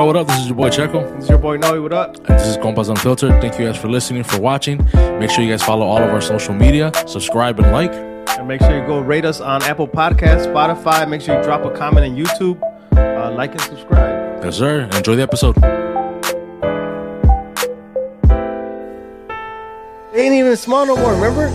up, 0.00 0.06
what 0.06 0.16
up? 0.16 0.26
This 0.28 0.38
is 0.38 0.46
your 0.46 0.56
boy 0.56 0.70
Checo. 0.70 1.14
This 1.14 1.24
is 1.24 1.30
your 1.30 1.38
boy 1.38 1.56
Noe. 1.58 1.82
What 1.82 1.92
up? 1.92 2.16
And 2.16 2.38
this 2.38 2.46
is 2.46 2.56
Compas 2.56 2.88
Unfiltered. 2.88 3.40
Thank 3.40 3.58
you 3.58 3.66
guys 3.66 3.76
for 3.76 3.88
listening, 3.88 4.24
for 4.24 4.40
watching. 4.40 4.78
Make 5.18 5.30
sure 5.30 5.44
you 5.44 5.50
guys 5.50 5.62
follow 5.62 5.86
all 5.86 6.02
of 6.02 6.08
our 6.10 6.22
social 6.22 6.54
media, 6.54 6.90
subscribe 7.06 7.60
and 7.60 7.70
like. 7.70 7.92
And 7.92 8.48
make 8.48 8.62
sure 8.62 8.80
you 8.80 8.86
go 8.86 9.00
rate 9.00 9.26
us 9.26 9.40
on 9.40 9.62
Apple 9.62 9.86
Podcasts, 9.86 10.46
Spotify. 10.46 11.08
Make 11.08 11.20
sure 11.20 11.36
you 11.36 11.42
drop 11.42 11.64
a 11.64 11.70
comment 11.76 12.06
on 12.06 12.16
YouTube. 12.16 12.62
Uh, 12.92 13.32
like 13.32 13.52
and 13.52 13.60
subscribe. 13.60 14.42
Yes, 14.42 14.56
sir. 14.56 14.88
Enjoy 14.94 15.16
the 15.16 15.22
episode. 15.22 15.56
They 20.14 20.22
ain't 20.22 20.34
even 20.34 20.56
small 20.56 20.86
no 20.86 20.96
more. 20.96 21.12
Remember? 21.12 21.50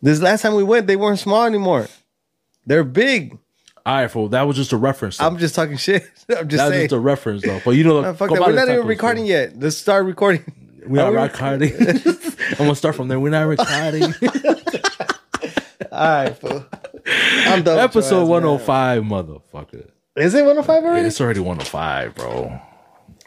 This 0.00 0.22
last 0.22 0.40
time 0.40 0.54
we 0.54 0.62
went, 0.62 0.86
they 0.86 0.96
weren't 0.96 1.18
small 1.18 1.44
anymore. 1.44 1.86
They're 2.64 2.84
big. 2.84 3.38
All 3.84 3.94
right, 3.96 4.10
fool. 4.10 4.28
That 4.28 4.42
was 4.42 4.56
just 4.56 4.72
a 4.72 4.76
reference. 4.76 5.18
though. 5.18 5.26
I'm 5.26 5.38
just 5.38 5.54
talking 5.54 5.76
shit. 5.76 6.02
I'm 6.28 6.48
just 6.48 6.62
that 6.62 6.70
saying. 6.70 6.84
just 6.84 6.92
a 6.94 6.98
reference, 7.00 7.42
though. 7.44 7.60
But 7.64 7.72
you 7.72 7.84
know, 7.84 8.00
Nah, 8.00 8.12
fuck 8.12 8.30
that. 8.30 8.40
We're 8.40 8.52
not 8.52 8.68
even 8.68 8.86
recording 8.86 9.26
yet. 9.26 9.58
Let's 9.58 9.76
start 9.76 10.04
recording. 10.06 10.44
We're 10.86 11.02
Are 11.02 11.12
not 11.12 11.32
recording. 11.32 11.72
I'm 12.50 12.56
gonna 12.58 12.74
start 12.76 12.94
from 12.96 13.08
there. 13.08 13.18
We're 13.20 13.30
not 13.30 13.46
recording. 13.46 14.14
All 15.90 16.00
right, 16.22 16.36
fool. 16.36 16.64
I'm 17.06 17.62
done. 17.62 17.78
Episode 17.78 18.26
your 18.26 18.36
ass, 18.36 18.68
105, 18.68 19.02
motherfucker. 19.02 19.88
Is 20.16 20.34
it 20.34 20.42
105 20.44 20.82
Yeah, 20.82 20.88
already? 20.88 21.06
it's 21.06 21.20
already 21.20 21.40
105, 21.40 22.14
bro. 22.14 22.60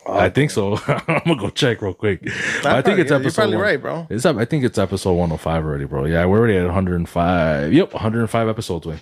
I 0.07 0.29
think 0.29 0.51
so. 0.51 0.77
I'm 0.87 1.21
gonna 1.25 1.35
go 1.37 1.49
check 1.49 1.81
real 1.81 1.93
quick. 1.93 2.21
I 2.65 2.81
think 2.81 2.99
it's 2.99 3.09
you're 3.09 3.31
probably 3.31 3.55
one- 3.57 3.63
right, 3.65 3.81
bro. 3.81 4.07
It's 4.09 4.25
up. 4.25 4.37
I 4.37 4.45
think 4.45 4.63
it's 4.63 4.77
episode 4.77 5.13
105 5.13 5.63
already, 5.65 5.85
bro. 5.85 6.05
Yeah, 6.05 6.25
we're 6.25 6.37
already 6.39 6.57
at 6.57 6.65
105. 6.65 7.73
Yep, 7.73 7.93
105 7.93 8.47
episodes. 8.49 8.85
Wait, 8.85 8.99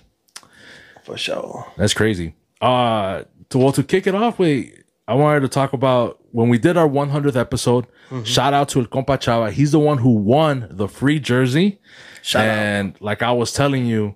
For 1.04 1.18
sure. 1.18 1.66
that's 1.78 1.94
crazy. 1.94 2.36
Uh, 2.62 3.24
to 3.50 3.58
well 3.58 3.72
to 3.74 3.84
kick 3.84 4.08
it 4.08 4.16
off, 4.16 4.40
wait, 4.40 4.84
I 5.08 5.16
wanted 5.16 5.42
to 5.42 5.50
talk 5.50 5.74
about 5.74 6.20
when 6.32 6.50
we 6.50 6.58
did 6.58 6.78
our 6.78 6.88
100th 6.88 7.36
episode. 7.36 7.86
Mm-hmm. 8.10 8.24
Shout 8.24 8.54
out 8.54 8.70
to 8.70 8.80
El 8.80 8.86
Compa 8.86 9.18
Chava. 9.18 9.52
He's 9.52 9.72
the 9.74 9.80
one 9.80 9.98
who 9.98 10.12
won 10.12 10.68
the 10.72 10.88
free 10.88 11.20
jersey. 11.20 11.80
Shout 12.22 12.46
out. 12.48 12.58
and 12.58 13.02
like 13.02 13.22
I 13.22 13.32
was 13.34 13.52
telling 13.52 13.86
you, 13.86 14.16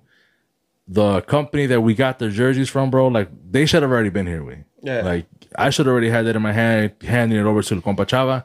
the 0.86 1.20
company 1.22 1.66
that 1.66 1.82
we 1.82 1.94
got 1.94 2.18
the 2.18 2.30
jerseys 2.30 2.70
from, 2.70 2.90
bro, 2.90 3.08
like 3.08 3.28
they 3.50 3.66
should 3.66 3.82
have 3.82 3.90
already 3.90 4.08
been 4.08 4.26
here 4.26 4.42
with. 4.42 4.60
Yeah. 4.82 5.02
Like 5.02 5.26
I 5.56 5.68
should 5.70 5.86
already 5.86 6.08
had 6.08 6.24
that 6.26 6.36
in 6.36 6.42
my 6.42 6.52
hand, 6.52 6.94
handing 7.02 7.38
it 7.38 7.42
over 7.44 7.62
to 7.62 7.74
El 7.74 7.82
compa 7.82 8.06
chava, 8.06 8.44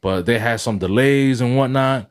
but 0.00 0.24
they 0.24 0.38
had 0.38 0.60
some 0.60 0.78
delays 0.78 1.42
and 1.42 1.56
whatnot. 1.56 2.08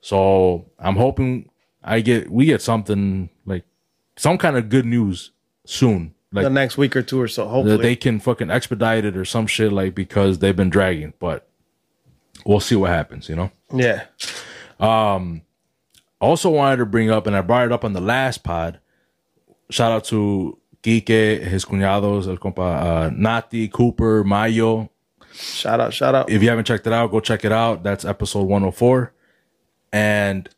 So 0.00 0.70
I'm 0.78 0.96
hoping 0.96 1.50
I 1.84 2.00
get 2.00 2.30
we 2.30 2.46
get 2.46 2.62
something 2.62 3.28
like 3.44 3.64
some 4.16 4.38
kind 4.38 4.56
of 4.56 4.68
good 4.68 4.84
news 4.86 5.30
soon. 5.64 6.14
Like 6.32 6.44
The 6.44 6.50
next 6.50 6.76
week 6.78 6.94
or 6.94 7.02
two 7.02 7.20
or 7.20 7.26
so, 7.28 7.44
that 7.44 7.50
hopefully. 7.50 7.76
they 7.78 7.96
can 7.96 8.20
fucking 8.20 8.50
expedite 8.50 9.04
it 9.04 9.16
or 9.16 9.24
some 9.24 9.46
shit 9.46 9.72
like 9.72 9.94
because 9.94 10.38
they've 10.38 10.54
been 10.54 10.70
dragging. 10.70 11.12
But 11.18 11.48
we'll 12.46 12.60
see 12.60 12.76
what 12.76 12.90
happens, 12.90 13.28
you 13.28 13.36
know. 13.36 13.50
yeah. 13.72 14.04
Um 14.78 15.42
also 16.20 16.50
wanted 16.50 16.76
to 16.76 16.86
bring 16.86 17.10
up, 17.10 17.26
and 17.26 17.34
I 17.34 17.40
brought 17.40 17.66
it 17.66 17.72
up 17.72 17.84
on 17.84 17.94
the 17.94 18.00
last 18.00 18.44
pod. 18.44 18.78
Shout 19.70 19.90
out 19.90 20.04
to 20.04 20.58
Kike, 20.82 21.42
his 21.42 21.64
cuñados, 21.64 22.26
el 22.28 22.36
compa 22.36 23.06
uh, 23.06 23.10
Nati, 23.12 23.68
Cooper, 23.68 24.22
Mayo. 24.24 24.90
Shout 25.32 25.80
out, 25.80 25.94
shout 25.94 26.14
out. 26.14 26.30
If 26.30 26.42
you 26.42 26.48
haven't 26.50 26.66
checked 26.66 26.86
it 26.86 26.92
out, 26.92 27.10
go 27.10 27.20
check 27.20 27.44
it 27.44 27.52
out. 27.52 27.82
That's 27.82 28.04
episode 28.04 28.42
104. 28.48 29.12
And 29.92 30.48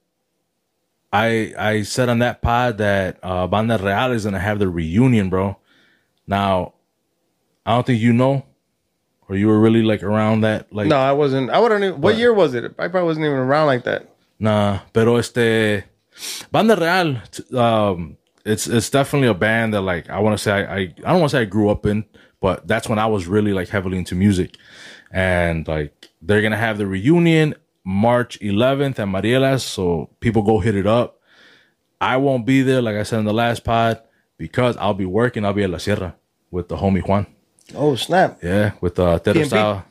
I 1.12 1.52
I 1.58 1.82
said 1.82 2.08
on 2.08 2.20
that 2.20 2.40
pod 2.40 2.78
that 2.78 3.18
uh, 3.22 3.46
Banda 3.46 3.78
Real 3.78 4.12
is 4.12 4.24
gonna 4.24 4.38
have 4.40 4.58
their 4.58 4.70
reunion, 4.70 5.28
bro. 5.28 5.56
Now, 6.26 6.74
I 7.66 7.74
don't 7.74 7.86
think 7.86 8.00
you 8.00 8.12
know, 8.12 8.46
or 9.28 9.36
you 9.36 9.46
were 9.46 9.60
really 9.60 9.82
like 9.82 10.02
around 10.02 10.40
that, 10.42 10.72
like 10.72 10.88
No, 10.88 10.96
I 10.96 11.12
wasn't. 11.12 11.50
I 11.50 11.58
wouldn't 11.60 11.84
even. 11.84 12.00
What 12.00 12.16
year 12.16 12.32
was 12.32 12.54
it? 12.54 12.64
I 12.78 12.88
probably 12.88 13.04
wasn't 13.04 13.26
even 13.26 13.38
around 13.38 13.66
like 13.66 13.84
that. 13.84 14.08
Nah, 14.38 14.80
pero 14.92 15.16
este 15.16 15.84
Banda 16.50 16.76
Real, 16.76 17.60
um, 17.60 18.16
it's 18.44 18.66
it's 18.66 18.90
definitely 18.90 19.28
a 19.28 19.34
band 19.34 19.74
that 19.74 19.82
like 19.82 20.08
I 20.08 20.18
want 20.18 20.36
to 20.36 20.42
say 20.42 20.52
I, 20.52 20.74
I 20.74 20.78
I 20.78 21.12
don't 21.12 21.20
want 21.20 21.30
to 21.30 21.36
say 21.36 21.42
I 21.42 21.44
grew 21.44 21.68
up 21.68 21.86
in, 21.86 22.04
but 22.40 22.66
that's 22.66 22.88
when 22.88 22.98
I 22.98 23.06
was 23.06 23.26
really 23.26 23.52
like 23.52 23.68
heavily 23.68 23.98
into 23.98 24.14
music, 24.14 24.56
and 25.10 25.68
like 25.68 26.08
they're 26.22 26.42
gonna 26.42 26.56
have 26.56 26.78
the 26.78 26.86
reunion 26.86 27.54
March 27.84 28.38
11th 28.40 28.98
at 28.98 29.08
Marielas, 29.08 29.60
so 29.60 30.10
people 30.20 30.42
go 30.42 30.60
hit 30.60 30.74
it 30.74 30.86
up. 30.86 31.18
I 32.00 32.16
won't 32.16 32.46
be 32.46 32.62
there, 32.62 32.82
like 32.82 32.96
I 32.96 33.02
said 33.04 33.20
in 33.20 33.24
the 33.24 33.32
last 33.32 33.64
pod, 33.64 34.00
because 34.36 34.76
I'll 34.76 34.94
be 34.94 35.06
working. 35.06 35.44
I'll 35.44 35.52
be 35.52 35.62
at 35.62 35.70
La 35.70 35.78
Sierra 35.78 36.16
with 36.50 36.68
the 36.68 36.76
homie 36.76 37.06
Juan. 37.06 37.26
Oh 37.74 37.94
snap! 37.94 38.38
Yeah, 38.42 38.72
with 38.80 38.98
uh 38.98 39.18
Terror 39.20 39.44
Style. 39.44 39.84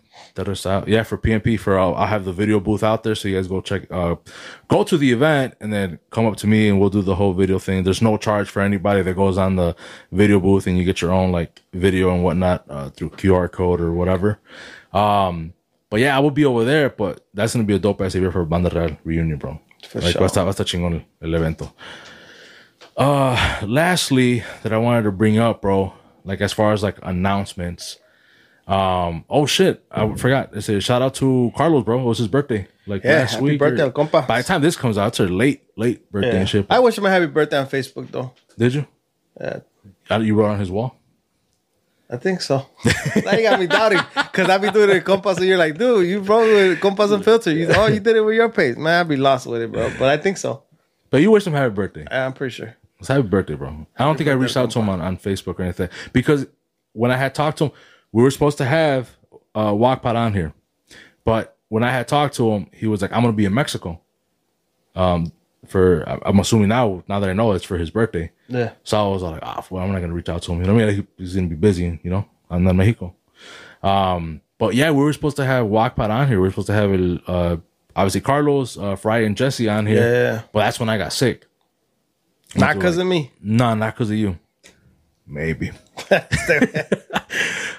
Style. 0.56 0.84
Yeah, 0.88 1.04
for 1.04 1.18
PNP. 1.18 1.60
for 1.60 1.78
uh, 1.80 1.92
I'll 1.92 2.08
have 2.08 2.26
the 2.26 2.34
video 2.34 2.60
booth 2.60 2.84
out 2.84 3.04
there 3.04 3.16
so 3.16 3.28
you 3.28 3.36
guys 3.36 3.48
go 3.48 3.60
check 3.60 3.92
uh 3.92 4.16
go 4.68 4.84
to 4.84 4.98
the 4.98 5.12
event 5.12 5.56
and 5.60 5.74
then 5.74 6.00
come 6.10 6.26
up 6.26 6.38
to 6.38 6.48
me 6.48 6.70
and 6.70 6.80
we'll 6.80 6.90
do 6.90 7.02
the 7.02 7.16
whole 7.16 7.34
video 7.34 7.60
thing. 7.60 7.84
There's 7.84 8.02
no 8.02 8.18
charge 8.18 8.50
for 8.50 8.62
anybody 8.62 9.02
that 9.02 9.16
goes 9.16 9.38
on 9.38 9.56
the 9.56 9.76
video 10.12 10.40
booth 10.40 10.68
and 10.68 10.78
you 10.78 10.84
get 10.84 11.02
your 11.02 11.12
own 11.12 11.32
like 11.32 11.62
video 11.74 12.14
and 12.14 12.24
whatnot 12.24 12.66
uh, 12.70 12.90
through 12.90 13.12
QR 13.12 13.52
code 13.52 13.82
or 13.82 13.92
whatever. 13.94 14.40
Um 14.94 15.54
but 15.92 16.00
yeah, 16.00 16.16
I 16.18 16.20
will 16.20 16.32
be 16.32 16.46
over 16.46 16.64
there, 16.66 16.90
but 16.90 17.24
that's 17.36 17.54
gonna 17.54 17.66
be 17.66 17.76
a 17.76 17.80
dope 17.80 18.02
ass 18.02 18.16
event 18.16 18.34
for 18.34 18.46
Banda 18.46 18.70
Real 18.74 18.98
reunion, 19.04 19.38
bro. 19.38 19.60
For 19.90 20.00
like 20.02 20.14
sure. 20.14 20.22
va 20.22 20.26
a 20.26 20.30
estar, 20.30 20.44
va 20.46 20.50
a 20.50 20.54
estar 20.54 20.66
chingón 20.66 21.04
el, 21.22 21.28
el 21.28 21.36
evento. 21.40 21.72
Uh 22.98 23.60
lastly 23.66 24.44
that 24.64 24.74
I 24.74 24.78
wanted 24.78 25.04
to 25.04 25.12
bring 25.12 25.38
up, 25.38 25.62
bro, 25.62 25.94
like 26.24 26.42
as 26.42 26.54
far 26.54 26.74
as 26.74 26.82
like 26.84 26.98
announcements. 27.04 27.98
Um, 28.68 29.26
oh 29.30 29.46
shit, 29.46 29.84
I 29.92 30.14
forgot. 30.16 30.52
It's 30.54 30.70
a 30.70 30.80
shout 30.80 31.02
out 31.02 31.16
to 31.16 31.52
Carlos, 31.58 31.84
bro. 31.84 32.00
It 32.00 32.04
was 32.04 32.20
his 32.20 32.28
birthday. 32.28 32.68
Like 32.88 33.04
Yeah, 33.04 33.20
last 33.20 33.34
happy 33.34 33.44
week. 33.44 33.60
birthday, 33.60 33.84
or- 33.84 33.92
compa. 33.92 34.26
By 34.28 34.42
the 34.42 34.48
time 34.48 34.62
this 34.62 34.76
comes 34.78 34.98
out, 34.98 35.08
it's 35.10 35.20
a 35.20 35.24
late, 35.24 35.64
late 35.76 36.10
birthday 36.12 36.34
Yeah. 36.34 36.40
and 36.40 36.50
shit. 36.50 36.66
I 36.70 36.80
wish 36.80 36.98
him 36.98 37.06
a 37.06 37.10
happy 37.10 37.26
birthday 37.26 37.58
on 37.58 37.68
Facebook 37.68 38.12
though. 38.12 38.32
Did 38.58 38.74
you? 38.76 38.86
Yeah, 39.40 39.60
You 40.20 40.36
wrote 40.36 40.52
on 40.52 40.60
his 40.60 40.70
wall? 40.72 40.96
I 42.12 42.18
think 42.18 42.42
so. 42.42 42.66
now 43.24 43.32
you 43.32 43.44
got 43.44 43.58
me 43.58 43.68
doubting 43.68 44.02
because 44.14 44.50
I 44.50 44.58
be 44.58 44.70
doing 44.70 44.90
it 44.90 44.96
with 44.96 45.06
compas, 45.06 45.38
and 45.38 45.48
you're 45.48 45.58
like, 45.58 45.78
dude, 45.78 46.08
you 46.08 46.20
wrote 46.20 46.42
with 46.42 46.82
Compas 46.82 47.12
Unfiltered. 47.12 47.56
You, 47.56 47.70
oh, 47.74 47.88
you 47.88 48.02
did 48.02 48.18
it 48.18 48.22
with 48.22 48.36
your 48.36 48.50
page, 48.50 48.76
man. 48.76 49.00
I'd 49.00 49.08
be 49.08 49.16
lost 49.16 49.48
with 49.48 49.62
it, 49.62 49.72
bro. 49.72 49.90
But 49.98 50.10
I 50.10 50.18
think 50.18 50.38
so. 50.38 50.64
But 51.10 51.22
you 51.22 51.32
wish 51.32 51.48
him 51.48 51.54
happy 51.54 51.74
birthday. 51.74 52.06
I'm 52.12 52.34
pretty 52.34 52.54
sure. 52.54 52.76
It's 53.00 53.08
happy 53.08 53.24
birthday, 53.24 53.56
bro. 53.56 53.88
I 53.98 54.04
don't 54.04 54.18
think 54.18 54.30
I 54.30 54.34
reached 54.34 54.58
out 54.58 54.72
to 54.72 54.80
him 54.80 54.90
on, 54.90 55.00
on 55.00 55.18
Facebook 55.18 55.58
or 55.58 55.64
anything 55.64 55.90
because 56.12 56.46
when 56.92 57.12
I 57.12 57.18
had 57.18 57.34
talked 57.34 57.60
to 57.60 57.66
him, 57.66 57.72
we 58.12 58.22
were 58.24 58.32
supposed 58.32 58.58
to 58.58 58.66
have 58.66 59.16
uh, 59.56 59.72
Walkpot 59.72 60.16
on 60.16 60.34
here, 60.34 60.54
but 61.24 61.58
when 61.70 61.84
I 61.84 61.92
had 61.92 62.10
talked 62.10 62.36
to 62.36 62.52
him, 62.52 62.68
he 62.74 62.88
was 62.88 63.02
like, 63.02 63.14
"I'm 63.14 63.22
gonna 63.22 63.32
be 63.32 63.46
in 63.46 63.54
Mexico." 63.54 64.02
Um, 64.96 65.32
for 65.66 66.04
I'm 66.26 66.40
assuming 66.40 66.68
now, 66.68 67.04
now 67.08 67.22
that 67.22 67.30
I 67.30 67.34
know 67.34 67.54
it's 67.54 67.64
for 67.64 67.78
his 67.78 67.90
birthday. 67.90 68.32
Yeah. 68.52 68.74
So 68.84 68.98
I 68.98 69.08
was 69.14 69.22
like, 69.24 69.40
ah, 69.42 69.66
well, 69.70 69.84
I'm 69.84 69.92
not 69.92 70.02
gonna 70.02 70.14
reach 70.14 70.30
out 70.30 70.42
to 70.44 70.52
him. 70.52 70.60
You 70.60 70.68
know, 70.68 70.74
what 70.74 70.84
I 70.84 70.88
mean, 70.88 70.98
Like, 70.98 71.08
he's 71.18 71.36
gonna 71.36 71.48
be 71.48 71.56
busy. 71.56 72.00
You 72.04 72.10
know, 72.10 72.26
I'm 72.50 72.68
in 72.68 72.78
Mexico. 72.78 73.16
Um, 73.82 74.42
but 74.58 74.76
yeah, 74.76 74.92
we 74.92 75.04
were 75.04 75.14
supposed 75.14 75.38
to 75.38 75.46
have 75.46 75.66
Walkpot 75.66 76.10
on 76.10 76.28
here. 76.28 76.38
We 76.38 76.48
were 76.48 76.52
supposed 76.52 76.68
to 76.68 76.74
have 76.74 76.92
uh, 77.28 77.58
obviously 77.96 78.22
Carlos, 78.22 78.78
uh, 78.78 78.96
Fry, 78.96 79.20
and 79.20 79.36
Jesse 79.36 79.70
on 79.70 79.86
here. 79.88 80.02
Yeah. 80.02 80.42
But 80.54 80.60
that's 80.60 80.80
when 80.80 80.90
I 80.90 80.98
got 80.98 81.14
sick. 81.14 81.48
Not 82.56 82.76
because 82.76 82.98
of 82.98 83.08
me. 83.08 83.32
No, 83.42 83.74
not 83.74 83.96
because 83.96 84.12
of 84.12 84.18
you. 84.18 84.38
Maybe. 85.26 85.72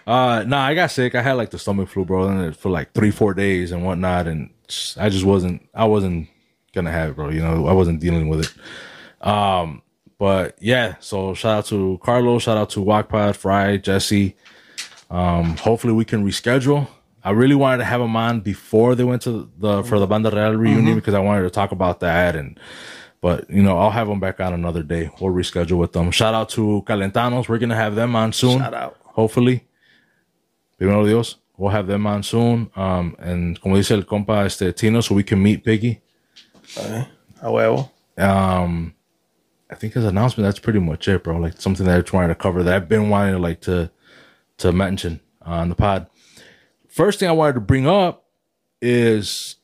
uh 0.06 0.44
no, 0.46 0.56
I 0.56 0.74
got 0.74 0.90
sick. 0.90 1.14
I 1.14 1.22
had 1.22 1.34
like 1.34 1.50
the 1.50 1.58
stomach 1.58 1.88
flu, 1.88 2.04
bro, 2.04 2.28
and 2.28 2.46
it 2.46 2.56
for 2.56 2.70
like 2.70 2.92
three, 2.92 3.10
four 3.10 3.34
days 3.34 3.72
and 3.72 3.84
whatnot, 3.84 4.26
and 4.26 4.50
I 4.96 5.08
just 5.10 5.24
wasn't. 5.24 5.68
I 5.74 5.84
wasn't 5.84 6.28
gonna 6.74 6.90
have 6.90 7.10
it, 7.10 7.16
bro. 7.16 7.28
You 7.28 7.42
know, 7.42 7.66
I 7.66 7.72
wasn't 7.72 8.00
dealing 8.00 8.28
with 8.28 8.46
it. 8.46 9.26
Um, 9.26 9.82
but 10.22 10.56
yeah. 10.60 10.94
So 11.00 11.34
shout 11.34 11.58
out 11.58 11.66
to 11.66 11.98
Carlos. 12.00 12.44
Shout 12.44 12.56
out 12.56 12.70
to 12.70 12.78
Walkpod, 12.78 13.34
Fry, 13.34 13.76
Jesse. 13.76 14.36
Um, 15.10 15.56
hopefully 15.56 15.92
we 15.92 16.04
can 16.04 16.24
reschedule. 16.24 16.86
I 17.24 17.32
really 17.32 17.56
wanted 17.56 17.78
to 17.78 17.84
have 17.86 18.00
them 18.00 18.14
on 18.14 18.38
before 18.38 18.94
they 18.94 19.02
went 19.02 19.22
to 19.22 19.50
the 19.58 19.82
for 19.82 19.98
the 19.98 20.06
Banda 20.06 20.30
Real 20.30 20.54
reunion 20.54 20.94
because 20.94 21.14
I 21.14 21.18
wanted 21.18 21.42
to 21.42 21.50
talk 21.50 21.72
about 21.72 21.98
that 22.00 22.36
and 22.36 22.56
but 23.20 23.50
you 23.50 23.64
know, 23.64 23.76
I'll 23.76 23.90
have 23.90 24.06
them 24.06 24.20
back 24.20 24.38
on 24.38 24.52
another 24.52 24.84
day. 24.84 25.10
We'll 25.20 25.32
reschedule 25.32 25.78
with 25.78 25.90
them. 25.90 26.12
Shout 26.12 26.34
out 26.34 26.50
to 26.50 26.84
Calentanos. 26.86 27.48
We're 27.48 27.58
gonna 27.58 27.74
have 27.74 27.96
them 27.96 28.14
on 28.14 28.32
soon. 28.32 28.60
Shout 28.60 28.74
out. 28.74 28.98
Hopefully. 29.02 29.66
Primero 30.78 31.04
Dios. 31.04 31.34
We'll 31.56 31.70
have 31.72 31.88
them 31.88 32.06
on 32.06 32.22
soon. 32.22 32.70
Um, 32.76 33.16
and 33.18 33.60
como 33.60 33.74
dice 33.74 33.90
el 33.90 34.04
compa 34.04 34.44
este 34.44 34.72
Tino, 34.72 35.00
so 35.00 35.16
we 35.16 35.24
can 35.24 35.42
meet 35.42 35.64
Piggy. 35.64 36.00
A 36.76 37.48
huevo. 37.50 37.90
Um, 38.16 38.94
I 39.72 39.74
think 39.74 39.94
his 39.94 40.04
announcement. 40.04 40.46
That's 40.46 40.58
pretty 40.58 40.78
much 40.80 41.08
it, 41.08 41.24
bro. 41.24 41.38
Like 41.38 41.60
something 41.60 41.86
that 41.86 41.96
I 41.96 42.00
just 42.02 42.12
wanted 42.12 42.28
to 42.28 42.34
cover 42.34 42.62
that 42.62 42.74
I've 42.74 42.88
been 42.88 43.08
wanting 43.08 43.34
to 43.34 43.38
like 43.40 43.60
to 43.62 43.90
to 44.58 44.70
mention 44.72 45.20
uh, 45.46 45.50
on 45.50 45.68
the 45.70 45.74
pod. 45.74 46.06
First 46.88 47.18
thing 47.18 47.28
I 47.28 47.32
wanted 47.32 47.54
to 47.54 47.60
bring 47.60 47.88
up 47.88 48.26
is 48.80 49.56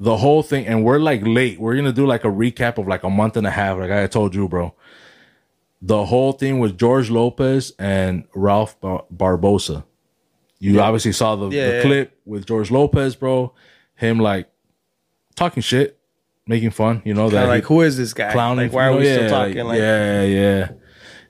the 0.00 0.16
whole 0.16 0.42
thing, 0.42 0.66
and 0.66 0.82
we're 0.84 0.98
like 0.98 1.20
late. 1.24 1.60
We're 1.60 1.76
gonna 1.76 1.92
do 1.92 2.06
like 2.06 2.24
a 2.24 2.28
recap 2.28 2.78
of 2.78 2.88
like 2.88 3.02
a 3.04 3.10
month 3.10 3.36
and 3.36 3.46
a 3.46 3.50
half, 3.50 3.78
like 3.78 3.90
I 3.90 4.06
told 4.06 4.34
you, 4.34 4.48
bro. 4.48 4.74
The 5.82 6.04
whole 6.06 6.32
thing 6.32 6.58
with 6.60 6.78
George 6.78 7.10
Lopez 7.10 7.72
and 7.78 8.24
Ralph 8.34 8.80
Bar- 8.80 9.04
Barbosa. 9.14 9.84
You 10.60 10.80
obviously 10.80 11.10
saw 11.10 11.34
the, 11.34 11.48
Yeah, 11.48 11.66
the 11.66 11.74
yeah. 11.76 11.82
clip 11.82 12.18
with 12.24 12.46
George 12.46 12.70
Lopez, 12.70 13.16
bro. 13.16 13.52
Him 13.96 14.20
like 14.20 14.48
talking 15.34 15.60
shit, 15.60 15.98
making 16.52 16.70
fun. 16.70 17.02
You 17.04 17.14
know 17.14 17.28
that 17.30 17.48
like, 17.48 17.64
he- 17.64 17.68
who 17.68 17.80
is 17.82 17.96
this 17.96 18.12
guy? 18.14 18.30
clowning. 18.32 18.66
Like, 18.66 18.72
why 18.76 18.86
are 18.88 18.96
we 18.96 19.06
yeah, 19.06 19.14
still 19.16 19.30
talking? 19.30 19.56
Like, 19.58 19.66
Like, 19.66 19.78
yeah, 19.80 20.22
yeah. 20.22 20.68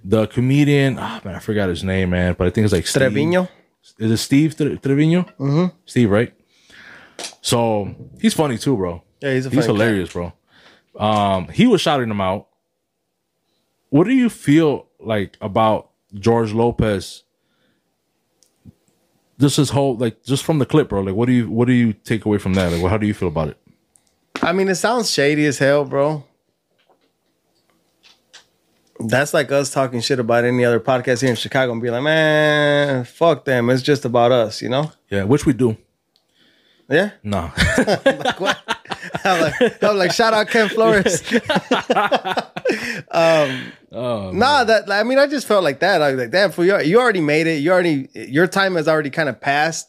The 0.04 0.26
comedian, 0.26 0.98
ah 0.98 1.20
man, 1.24 1.34
I 1.36 1.38
forgot 1.38 1.68
his 1.68 1.82
name, 1.84 2.10
man, 2.10 2.34
but 2.36 2.46
I 2.46 2.50
think 2.50 2.64
it's 2.64 2.72
like 2.72 2.86
Steve. 2.86 3.02
Trevino. 3.02 3.48
Is 3.98 4.10
it 4.10 4.16
Steve 4.18 4.56
Tre- 4.56 4.76
Trevino? 4.76 5.22
Mm-hmm. 5.38 5.76
Steve, 5.86 6.10
right? 6.10 6.32
So 7.40 7.94
he's 8.20 8.34
funny 8.34 8.58
too, 8.58 8.76
bro. 8.76 9.02
Yeah, 9.20 9.34
he's 9.34 9.46
a 9.46 9.50
he's 9.50 9.60
guy. 9.60 9.66
hilarious, 9.72 10.12
bro. 10.12 10.32
Um, 10.98 11.48
he 11.48 11.66
was 11.66 11.80
shouting 11.80 12.10
him 12.10 12.20
out. 12.20 12.48
What 13.90 14.04
do 14.08 14.12
you 14.12 14.28
feel 14.28 14.86
like 14.98 15.36
about 15.40 15.90
George 16.14 16.52
Lopez? 16.52 17.22
Just 19.38 19.56
his 19.56 19.70
whole 19.70 19.96
like 19.96 20.22
just 20.24 20.44
from 20.44 20.58
the 20.58 20.66
clip, 20.66 20.88
bro. 20.88 21.00
Like, 21.02 21.14
what 21.14 21.26
do 21.26 21.32
you 21.32 21.48
what 21.50 21.66
do 21.66 21.72
you 21.72 21.92
take 21.92 22.24
away 22.24 22.38
from 22.38 22.54
that? 22.54 22.72
Like, 22.72 22.90
how 22.90 22.98
do 22.98 23.06
you 23.06 23.14
feel 23.14 23.28
about 23.28 23.48
it? 23.48 23.58
I 24.42 24.52
mean, 24.52 24.68
it 24.68 24.74
sounds 24.74 25.10
shady 25.10 25.46
as 25.46 25.58
hell, 25.58 25.84
bro. 25.84 26.24
That's 28.98 29.32
like 29.32 29.52
us 29.52 29.72
talking 29.72 30.00
shit 30.00 30.18
about 30.18 30.44
any 30.44 30.64
other 30.64 30.80
podcast 30.80 31.20
here 31.20 31.30
in 31.30 31.36
Chicago 31.36 31.72
and 31.72 31.80
be 31.80 31.90
like, 31.90 32.02
man, 32.02 33.04
fuck 33.04 33.44
them. 33.44 33.70
It's 33.70 33.82
just 33.82 34.04
about 34.04 34.32
us, 34.32 34.60
you 34.60 34.68
know? 34.68 34.90
Yeah, 35.08 35.24
which 35.24 35.46
we 35.46 35.52
do. 35.52 35.76
Yeah. 36.88 37.12
No, 37.22 37.50
Like, 37.78 38.40
what? 38.40 38.58
I'm 39.24 39.40
like, 39.40 39.82
I'm 39.82 39.96
like, 39.96 40.12
shout 40.12 40.34
out 40.34 40.48
Ken 40.48 40.68
Flores. 40.68 41.22
um, 43.10 43.72
nah, 43.90 44.64
that 44.64 44.90
I 44.90 45.02
mean, 45.04 45.18
I 45.18 45.26
just 45.26 45.46
felt 45.46 45.64
like 45.64 45.80
that. 45.80 46.02
I 46.02 46.10
was 46.12 46.20
like, 46.20 46.30
damn, 46.30 46.50
for 46.50 46.64
you, 46.64 46.78
you 46.80 47.00
already 47.00 47.20
made 47.20 47.46
it. 47.46 47.60
You 47.60 47.72
already, 47.72 48.08
your 48.12 48.46
time 48.46 48.74
has 48.74 48.88
already 48.88 49.10
kind 49.10 49.28
of 49.28 49.40
passed. 49.40 49.88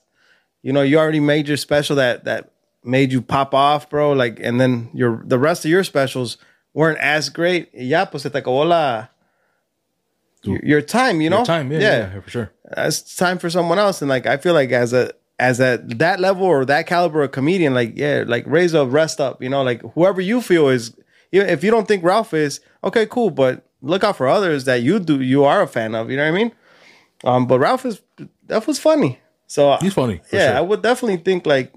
You 0.62 0.72
know, 0.72 0.82
you 0.82 0.98
already 0.98 1.20
made 1.20 1.48
your 1.48 1.58
special 1.58 1.98
that 1.98 2.24
that 2.24 2.53
made 2.84 3.12
you 3.12 3.22
pop 3.22 3.54
off, 3.54 3.90
bro. 3.90 4.12
Like, 4.14 4.40
and 4.42 4.60
then 4.60 4.90
your 4.94 5.24
the 5.26 5.40
rest 5.40 5.66
of 5.66 5.72
your 5.72 5.84
specials 5.84 6.38
weren't 6.74 7.00
as 7.00 7.30
great. 7.30 7.70
Y 7.74 7.84
Ya, 7.84 8.06
pues 8.06 8.24
te 8.24 8.30
acabó 8.30 8.68
la. 8.68 9.08
Your, 10.44 10.60
your 10.64 10.82
time, 10.82 11.22
you 11.22 11.30
know, 11.30 11.38
Your 11.38 11.46
time, 11.46 11.72
yeah, 11.72 11.80
yeah, 11.80 12.20
for 12.20 12.30
sure. 12.30 12.52
it's 12.76 13.16
time 13.16 13.38
for 13.38 13.50
someone 13.50 13.80
else. 13.80 14.02
And 14.02 14.10
like 14.10 14.26
I 14.26 14.36
feel 14.38 14.54
like 14.54 14.72
as 14.72 14.92
a 14.92 15.12
as 15.40 15.62
at 15.62 16.00
that 16.00 16.20
level 16.20 16.44
or 16.46 16.66
that 16.66 16.86
caliber 16.86 17.24
of 17.24 17.32
comedian, 17.32 17.74
like 17.74 17.94
yeah, 17.96 18.24
like 18.28 18.44
raise 18.46 18.74
a 18.74 18.86
rest 18.86 19.22
up, 19.22 19.42
you 19.42 19.48
know, 19.50 19.64
like 19.64 19.82
whoever 19.94 20.20
you 20.20 20.42
feel 20.42 20.68
is 20.68 20.94
if 21.32 21.64
you 21.64 21.72
don't 21.72 21.88
think 21.88 22.04
Ralph 22.04 22.34
is, 22.34 22.60
okay, 22.84 23.06
cool, 23.06 23.30
but 23.32 23.66
look 23.82 24.04
out 24.04 24.18
for 24.18 24.28
others 24.28 24.66
that 24.66 24.82
you 24.82 25.00
do 25.00 25.22
you 25.22 25.46
are 25.46 25.62
a 25.62 25.68
fan 25.68 25.96
of, 25.96 26.12
you 26.12 26.18
know 26.18 26.24
what 26.30 26.38
I 26.38 26.44
mean? 26.44 26.52
Um, 27.24 27.48
but 27.48 27.60
Ralph 27.60 27.86
is 27.86 28.02
that 28.48 28.68
was 28.68 28.80
funny. 28.80 29.20
So 29.48 29.78
He's 29.80 29.94
funny, 29.94 30.20
yeah, 30.34 30.48
sure. 30.50 30.58
I 30.58 30.62
would 30.62 30.82
definitely 30.82 31.18
think 31.24 31.46
like 31.46 31.72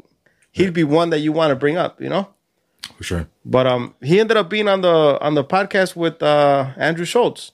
he'd 0.57 0.73
be 0.73 0.85
one 0.85 1.11
that 1.11 1.21
you 1.21 1.33
want 1.33 1.51
to 1.51 1.57
bring 1.57 1.77
up, 1.77 2.01
you 2.01 2.09
know? 2.09 2.29
For 2.97 3.05
sure. 3.05 3.29
But 3.45 3.67
um 3.67 3.95
he 4.03 4.19
ended 4.21 4.37
up 4.37 4.49
being 4.49 4.69
on 4.69 4.81
the 4.81 5.19
on 5.21 5.35
the 5.35 5.45
podcast 5.45 5.97
with 5.97 6.23
uh 6.23 6.73
Andrew 6.77 7.05
Schulz. 7.05 7.53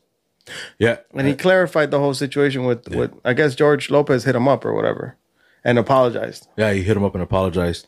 Yeah, 0.79 0.97
And 1.15 1.27
he 1.27 1.35
clarified 1.35 1.93
the 1.93 2.01
whole 2.01 2.15
situation 2.15 2.65
with, 2.65 2.89
with 2.89 3.13
I 3.25 3.33
guess 3.33 3.55
George 3.55 3.91
Lopez 3.91 4.25
hit 4.25 4.35
him 4.35 4.49
up 4.49 4.65
or 4.65 4.75
whatever 4.75 5.17
and 5.65 5.79
apologized. 5.79 6.49
Yeah, 6.57 6.73
he 6.73 6.83
hit 6.83 6.97
him 6.97 7.05
up 7.05 7.15
and 7.15 7.23
apologized. 7.23 7.87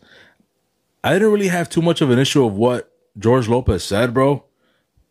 I 1.02 1.12
didn't 1.14 1.32
really 1.32 1.48
have 1.48 1.68
too 1.68 1.82
much 1.82 2.00
of 2.00 2.10
an 2.10 2.18
issue 2.18 2.44
of 2.44 2.54
what 2.54 2.92
George 3.18 3.48
Lopez 3.48 3.82
said, 3.82 4.14
bro. 4.14 4.44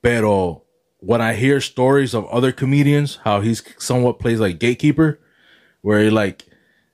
Pero 0.02 0.64
when 1.00 1.22
I 1.22 1.34
hear 1.34 1.60
stories 1.60 2.14
of 2.14 2.26
other 2.28 2.52
comedians, 2.54 3.20
how 3.26 3.42
he's 3.42 3.62
somewhat 3.78 4.20
plays 4.20 4.40
like 4.40 4.58
gatekeeper, 4.58 5.20
where 5.82 6.00
he 6.00 6.10
like, 6.10 6.46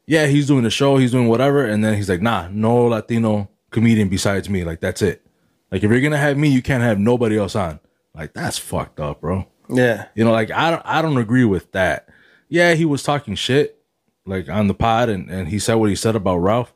yeah, 0.09 0.25
he's 0.25 0.47
doing 0.47 0.63
the 0.63 0.71
show, 0.71 0.97
he's 0.97 1.11
doing 1.11 1.27
whatever, 1.27 1.63
and 1.63 1.83
then 1.83 1.94
he's 1.94 2.09
like, 2.09 2.19
nah, 2.19 2.47
no 2.50 2.88
Latino 2.88 3.47
comedian 3.69 4.09
besides 4.09 4.50
me. 4.50 4.63
Like 4.63 4.79
that's 4.79 5.03
it. 5.03 5.23
Like 5.71 5.83
if 5.83 5.91
you're 5.91 6.01
gonna 6.01 6.17
have 6.17 6.35
me, 6.35 6.50
you 6.50 6.63
can't 6.63 6.81
have 6.81 6.97
nobody 6.97 7.38
else 7.38 7.56
on. 7.56 7.79
Like 8.15 8.33
that's 8.33 8.57
fucked 8.57 9.00
up, 9.00 9.21
bro. 9.21 9.45
Yeah. 9.69 10.07
You 10.15 10.25
know, 10.25 10.31
like 10.31 10.50
I 10.50 10.71
don't 10.71 10.81
I 10.83 11.03
don't 11.03 11.19
agree 11.19 11.45
with 11.45 11.73
that. 11.73 12.09
Yeah, 12.47 12.73
he 12.73 12.85
was 12.85 13.03
talking 13.03 13.35
shit 13.35 13.83
like 14.25 14.50
on 14.50 14.67
the 14.67 14.73
pod 14.73 15.09
and, 15.09 15.29
and 15.29 15.47
he 15.47 15.59
said 15.59 15.75
what 15.75 15.91
he 15.91 15.95
said 15.95 16.15
about 16.15 16.38
Ralph. 16.38 16.73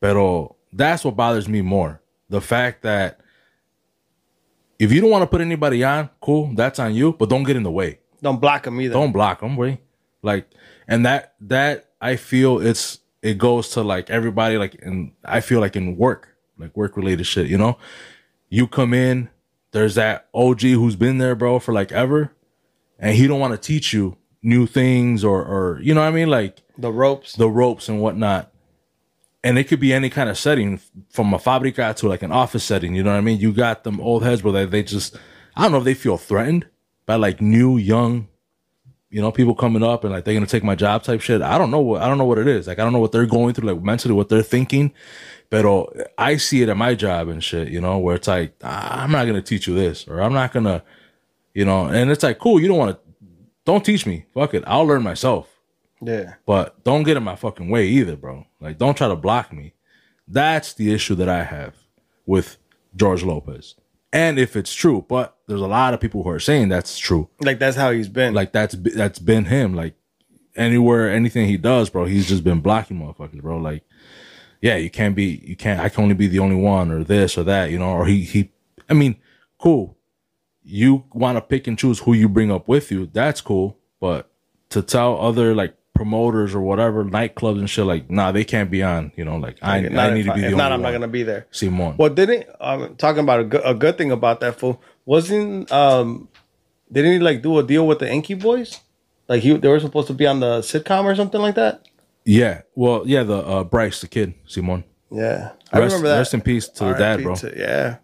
But 0.00 0.48
that's 0.72 1.04
what 1.04 1.14
bothers 1.14 1.48
me 1.48 1.62
more. 1.62 2.02
The 2.30 2.40
fact 2.40 2.82
that 2.82 3.20
if 4.80 4.90
you 4.90 5.00
don't 5.00 5.10
want 5.10 5.22
to 5.22 5.28
put 5.28 5.40
anybody 5.40 5.84
on, 5.84 6.10
cool, 6.20 6.52
that's 6.56 6.80
on 6.80 6.96
you, 6.96 7.12
but 7.12 7.28
don't 7.28 7.44
get 7.44 7.54
in 7.54 7.62
the 7.62 7.70
way. 7.70 8.00
Don't 8.20 8.40
block 8.40 8.66
him 8.66 8.80
either. 8.80 8.94
Don't 8.94 9.12
block 9.12 9.38
them, 9.38 9.54
way. 9.56 9.80
Like 10.20 10.48
and 10.88 11.06
that 11.06 11.34
that 11.42 11.91
I 12.02 12.16
feel 12.16 12.58
it's 12.58 12.98
it 13.22 13.38
goes 13.38 13.68
to 13.70 13.82
like 13.82 14.10
everybody 14.10 14.58
like 14.58 14.74
and 14.82 15.12
I 15.24 15.40
feel 15.40 15.60
like 15.60 15.76
in 15.76 15.96
work, 15.96 16.28
like 16.58 16.76
work 16.76 16.96
related 16.96 17.24
shit, 17.24 17.46
you 17.46 17.56
know? 17.56 17.78
You 18.50 18.66
come 18.66 18.92
in, 18.92 19.30
there's 19.70 19.94
that 19.94 20.28
OG 20.34 20.60
who's 20.62 20.96
been 20.96 21.16
there, 21.18 21.34
bro, 21.34 21.58
for 21.58 21.72
like 21.72 21.92
ever, 21.92 22.32
and 22.98 23.14
he 23.16 23.26
don't 23.26 23.40
want 23.40 23.52
to 23.54 23.58
teach 23.58 23.92
you 23.94 24.16
new 24.42 24.66
things 24.66 25.22
or 25.24 25.42
or 25.44 25.80
you 25.80 25.94
know 25.94 26.00
what 26.02 26.08
I 26.08 26.10
mean? 26.10 26.28
Like 26.28 26.58
The 26.76 26.92
ropes. 26.92 27.34
the 27.34 27.48
ropes 27.48 27.88
and 27.88 28.02
whatnot. 28.02 28.50
And 29.44 29.58
it 29.58 29.64
could 29.64 29.80
be 29.80 29.92
any 29.92 30.08
kind 30.10 30.28
of 30.28 30.38
setting 30.38 30.80
from 31.10 31.34
a 31.34 31.38
fabrica 31.38 31.94
to 31.98 32.08
like 32.08 32.22
an 32.22 32.30
office 32.30 32.62
setting. 32.62 32.94
You 32.94 33.02
know 33.02 33.10
what 33.10 33.16
I 33.18 33.22
mean? 33.22 33.38
You 33.40 33.52
got 33.52 33.82
them 33.84 34.00
old 34.00 34.22
heads 34.22 34.42
where 34.44 34.52
they, 34.52 34.64
they 34.66 34.82
just, 34.84 35.16
I 35.56 35.62
don't 35.62 35.72
know 35.72 35.78
if 35.78 35.84
they 35.84 35.94
feel 35.94 36.16
threatened 36.16 36.66
by 37.06 37.16
like 37.16 37.40
new, 37.40 37.76
young, 37.76 38.28
you 39.12 39.20
know, 39.20 39.30
people 39.30 39.54
coming 39.54 39.82
up 39.82 40.04
and 40.04 40.12
like 40.12 40.24
they're 40.24 40.32
to 40.46 40.50
take 40.50 40.64
my 40.64 40.74
job 40.74 41.02
type 41.02 41.20
shit. 41.20 41.42
I 41.42 41.58
don't 41.58 41.70
know 41.70 41.80
what, 41.80 42.00
I 42.00 42.08
don't 42.08 42.16
know 42.16 42.24
what 42.24 42.38
it 42.38 42.48
is. 42.48 42.66
Like, 42.66 42.78
I 42.78 42.82
don't 42.82 42.94
know 42.94 42.98
what 42.98 43.12
they're 43.12 43.26
going 43.26 43.52
through, 43.52 43.70
like 43.70 43.84
mentally, 43.84 44.14
what 44.14 44.30
they're 44.30 44.42
thinking. 44.42 44.90
But 45.50 45.66
I 46.16 46.38
see 46.38 46.62
it 46.62 46.70
at 46.70 46.78
my 46.78 46.94
job 46.94 47.28
and 47.28 47.44
shit, 47.44 47.68
you 47.68 47.78
know, 47.78 47.98
where 47.98 48.16
it's 48.16 48.26
like, 48.26 48.54
"Ah, 48.64 49.02
I'm 49.02 49.12
not 49.12 49.26
to 49.34 49.42
teach 49.42 49.66
you 49.66 49.74
this 49.74 50.08
or 50.08 50.22
I'm 50.22 50.32
not 50.32 50.54
to, 50.64 50.82
you 51.52 51.66
know, 51.66 51.88
and 51.88 52.10
it's 52.10 52.22
like, 52.22 52.38
cool, 52.38 52.58
you 52.58 52.68
don't 52.68 52.78
want 52.78 52.96
to, 52.96 53.26
don't 53.66 53.84
teach 53.84 54.06
me. 54.06 54.24
Fuck 54.32 54.54
it. 54.54 54.64
I'll 54.66 54.86
learn 54.86 55.02
myself. 55.02 55.60
Yeah. 56.00 56.34
But 56.46 56.82
don't 56.82 57.02
get 57.02 57.18
in 57.18 57.22
my 57.22 57.36
fucking 57.36 57.68
way 57.68 57.88
either, 57.88 58.16
bro. 58.16 58.46
Like, 58.60 58.78
don't 58.78 58.96
try 58.96 59.08
to 59.08 59.16
block 59.16 59.52
me. 59.52 59.74
That's 60.26 60.72
the 60.72 60.90
issue 60.90 61.16
that 61.16 61.28
I 61.28 61.44
have 61.44 61.76
with 62.24 62.56
George 62.96 63.22
Lopez. 63.22 63.74
And 64.12 64.38
if 64.38 64.56
it's 64.56 64.74
true, 64.74 65.06
but 65.08 65.36
there's 65.46 65.62
a 65.62 65.66
lot 65.66 65.94
of 65.94 66.00
people 66.00 66.22
who 66.22 66.28
are 66.28 66.40
saying 66.40 66.68
that's 66.68 66.98
true. 66.98 67.30
Like 67.40 67.58
that's 67.58 67.76
how 67.76 67.90
he's 67.92 68.08
been. 68.08 68.34
Like 68.34 68.52
that's 68.52 68.74
that's 68.74 69.18
been 69.18 69.46
him. 69.46 69.74
Like 69.74 69.94
anywhere, 70.54 71.10
anything 71.10 71.48
he 71.48 71.56
does, 71.56 71.88
bro, 71.88 72.04
he's 72.04 72.28
just 72.28 72.44
been 72.44 72.60
blocking 72.60 72.98
motherfuckers, 72.98 73.40
bro. 73.40 73.56
Like, 73.56 73.84
yeah, 74.60 74.76
you 74.76 74.90
can't 74.90 75.16
be, 75.16 75.42
you 75.44 75.56
can't. 75.56 75.80
I 75.80 75.88
can 75.88 76.02
only 76.02 76.14
be 76.14 76.26
the 76.26 76.40
only 76.40 76.56
one, 76.56 76.90
or 76.90 77.02
this 77.04 77.38
or 77.38 77.44
that, 77.44 77.70
you 77.70 77.78
know. 77.78 77.90
Or 77.90 78.06
he 78.06 78.22
he. 78.22 78.52
I 78.88 78.94
mean, 78.94 79.16
cool. 79.58 79.96
You 80.62 81.04
want 81.12 81.36
to 81.36 81.40
pick 81.40 81.66
and 81.66 81.78
choose 81.78 82.00
who 82.00 82.12
you 82.12 82.28
bring 82.28 82.52
up 82.52 82.68
with 82.68 82.90
you. 82.90 83.06
That's 83.06 83.40
cool. 83.40 83.78
But 83.98 84.30
to 84.68 84.82
tell 84.82 85.18
other 85.18 85.54
like 85.54 85.74
promoters 86.02 86.52
or 86.54 86.60
whatever 86.60 87.04
nightclubs 87.04 87.58
and 87.60 87.70
shit 87.70 87.84
like, 87.86 88.10
nah, 88.10 88.32
they 88.32 88.44
can't 88.44 88.70
be 88.70 88.82
on. 88.82 89.12
You 89.16 89.24
know, 89.24 89.36
like 89.36 89.56
I, 89.62 89.76
I 89.76 90.14
need 90.14 90.24
to 90.24 90.34
be 90.34 90.40
the 90.40 90.48
if 90.48 90.56
not, 90.56 90.72
I'm 90.72 90.82
one. 90.82 90.92
not 90.92 90.98
gonna 90.98 91.08
be 91.08 91.22
there. 91.22 91.46
Simon. 91.52 91.96
Well, 91.96 92.10
didn't 92.10 92.46
um, 92.60 92.96
talking 92.96 93.20
about 93.20 93.40
a 93.40 93.44
good, 93.44 93.62
a 93.64 93.74
good 93.74 93.96
thing 93.96 94.10
about 94.10 94.40
that 94.40 94.58
fool 94.58 94.82
wasn't 95.04 95.70
um 95.72 96.28
didn't 96.90 97.12
he 97.12 97.18
like 97.20 97.42
do 97.42 97.58
a 97.58 97.62
deal 97.62 97.86
with 97.86 98.00
the 98.00 98.10
Inky 98.10 98.34
Boys? 98.34 98.80
Like 99.28 99.42
he 99.42 99.56
they 99.56 99.68
were 99.68 99.80
supposed 99.80 100.08
to 100.08 100.14
be 100.14 100.26
on 100.26 100.40
the 100.40 100.58
sitcom 100.58 101.04
or 101.04 101.14
something 101.14 101.40
like 101.40 101.54
that. 101.54 101.86
Yeah. 102.24 102.62
Well, 102.74 103.02
yeah. 103.06 103.22
The 103.22 103.36
uh, 103.38 103.64
Bryce, 103.64 104.00
the 104.00 104.08
kid, 104.08 104.34
Simon. 104.46 104.84
Yeah, 105.10 105.52
I 105.72 105.78
Rest, 105.78 105.92
remember 105.94 106.08
that. 106.08 106.18
rest 106.18 106.34
in 106.34 106.40
peace 106.40 106.68
to 106.68 106.84
the 106.84 106.94
dad, 106.94 107.22
bro. 107.22 107.34
to- 107.36 107.52
yeah, 107.56 107.96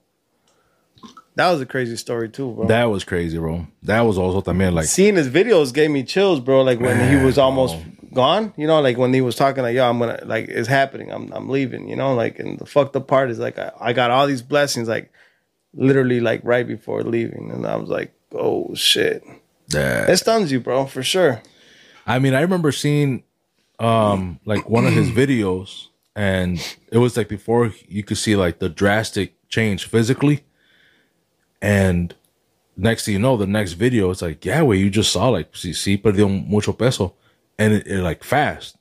that 1.39 1.53
was 1.53 1.61
a 1.61 1.67
crazy 1.67 1.97
story 1.97 2.29
too, 2.29 2.51
bro. 2.51 2.67
That 2.67 2.87
was 2.87 3.05
crazy, 3.05 3.39
bro. 3.39 3.65
That 3.85 4.01
was 4.01 4.19
also 4.19 4.41
también 4.43 4.73
like 4.73 4.87
Seeing 4.87 5.15
his 5.15 5.29
videos 5.29 5.73
gave 5.73 5.89
me 5.89 6.03
chills, 6.03 6.41
bro. 6.41 6.63
Like 6.63 6.81
when 6.81 7.09
he 7.09 7.25
was 7.25 7.39
almost 7.39 7.77
bro. 7.77 8.09
gone, 8.13 8.53
you 8.57 8.67
know, 8.67 8.81
like 8.81 8.99
when 8.99 9.15
he 9.15 9.21
was 9.21 9.37
talking, 9.37 9.63
like, 9.63 9.77
"Yo, 9.77 9.89
I'm 9.89 10.01
gonna 10.01 10.21
like 10.25 10.49
it's 10.49 10.67
happening. 10.67 11.13
I'm 11.13 11.33
I'm 11.33 11.49
leaving," 11.49 11.89
you 11.89 11.95
know, 11.95 12.13
like. 12.15 12.41
And 12.41 12.59
the 12.59 12.67
fucked 12.67 12.97
up 12.97 13.07
part 13.07 13.31
is 13.31 13.39
like 13.39 13.57
I, 13.57 13.71
I 13.81 13.93
got 13.93 14.11
all 14.11 14.27
these 14.27 14.43
blessings, 14.43 14.89
like 14.89 15.13
literally 15.73 16.19
like 16.19 16.41
right 16.43 16.67
before 16.67 17.05
leaving, 17.05 17.53
and 17.53 17.65
I 17.65 17.77
was 17.77 17.89
like, 17.89 18.13
"Oh 18.33 18.75
shit." 18.75 19.23
that. 19.69 20.11
It 20.11 20.17
stuns 20.17 20.51
you, 20.51 20.59
bro, 20.59 20.87
for 20.87 21.05
sure. 21.05 21.41
I 22.05 22.19
mean, 22.19 22.35
I 22.35 22.41
remember 22.41 22.73
seeing 22.73 23.23
um 23.79 24.41
like 24.45 24.69
one 24.69 24.87
of 24.87 24.93
his 24.93 25.11
videos 25.23 25.87
and 26.17 26.59
it 26.91 26.99
was 26.99 27.17
like 27.17 27.29
before 27.29 27.73
you 27.87 28.03
could 28.03 28.19
see 28.19 28.35
like 28.35 28.59
the 28.59 28.69
drastic 28.69 29.35
change 29.49 29.85
physically. 29.87 30.43
And 31.61 32.15
next 32.77 33.05
thing 33.05 33.15
you 33.15 33.19
know, 33.19 33.37
the 33.37 33.47
next 33.47 33.73
video 33.73 34.11
it's 34.11 34.23
like, 34.23 34.45
yeah, 34.45 34.63
wait, 34.63 34.79
you 34.79 34.91
just 34.91 35.13
saw 35.13 35.29
like 35.29 35.53
sí, 35.53 35.71
sí 35.71 36.01
perdió 36.01 36.29
mucho 36.29 36.73
peso 36.73 37.15
and 37.59 37.75
it, 37.75 37.87
it 37.87 38.03
like 38.03 38.23
fast. 38.23 38.77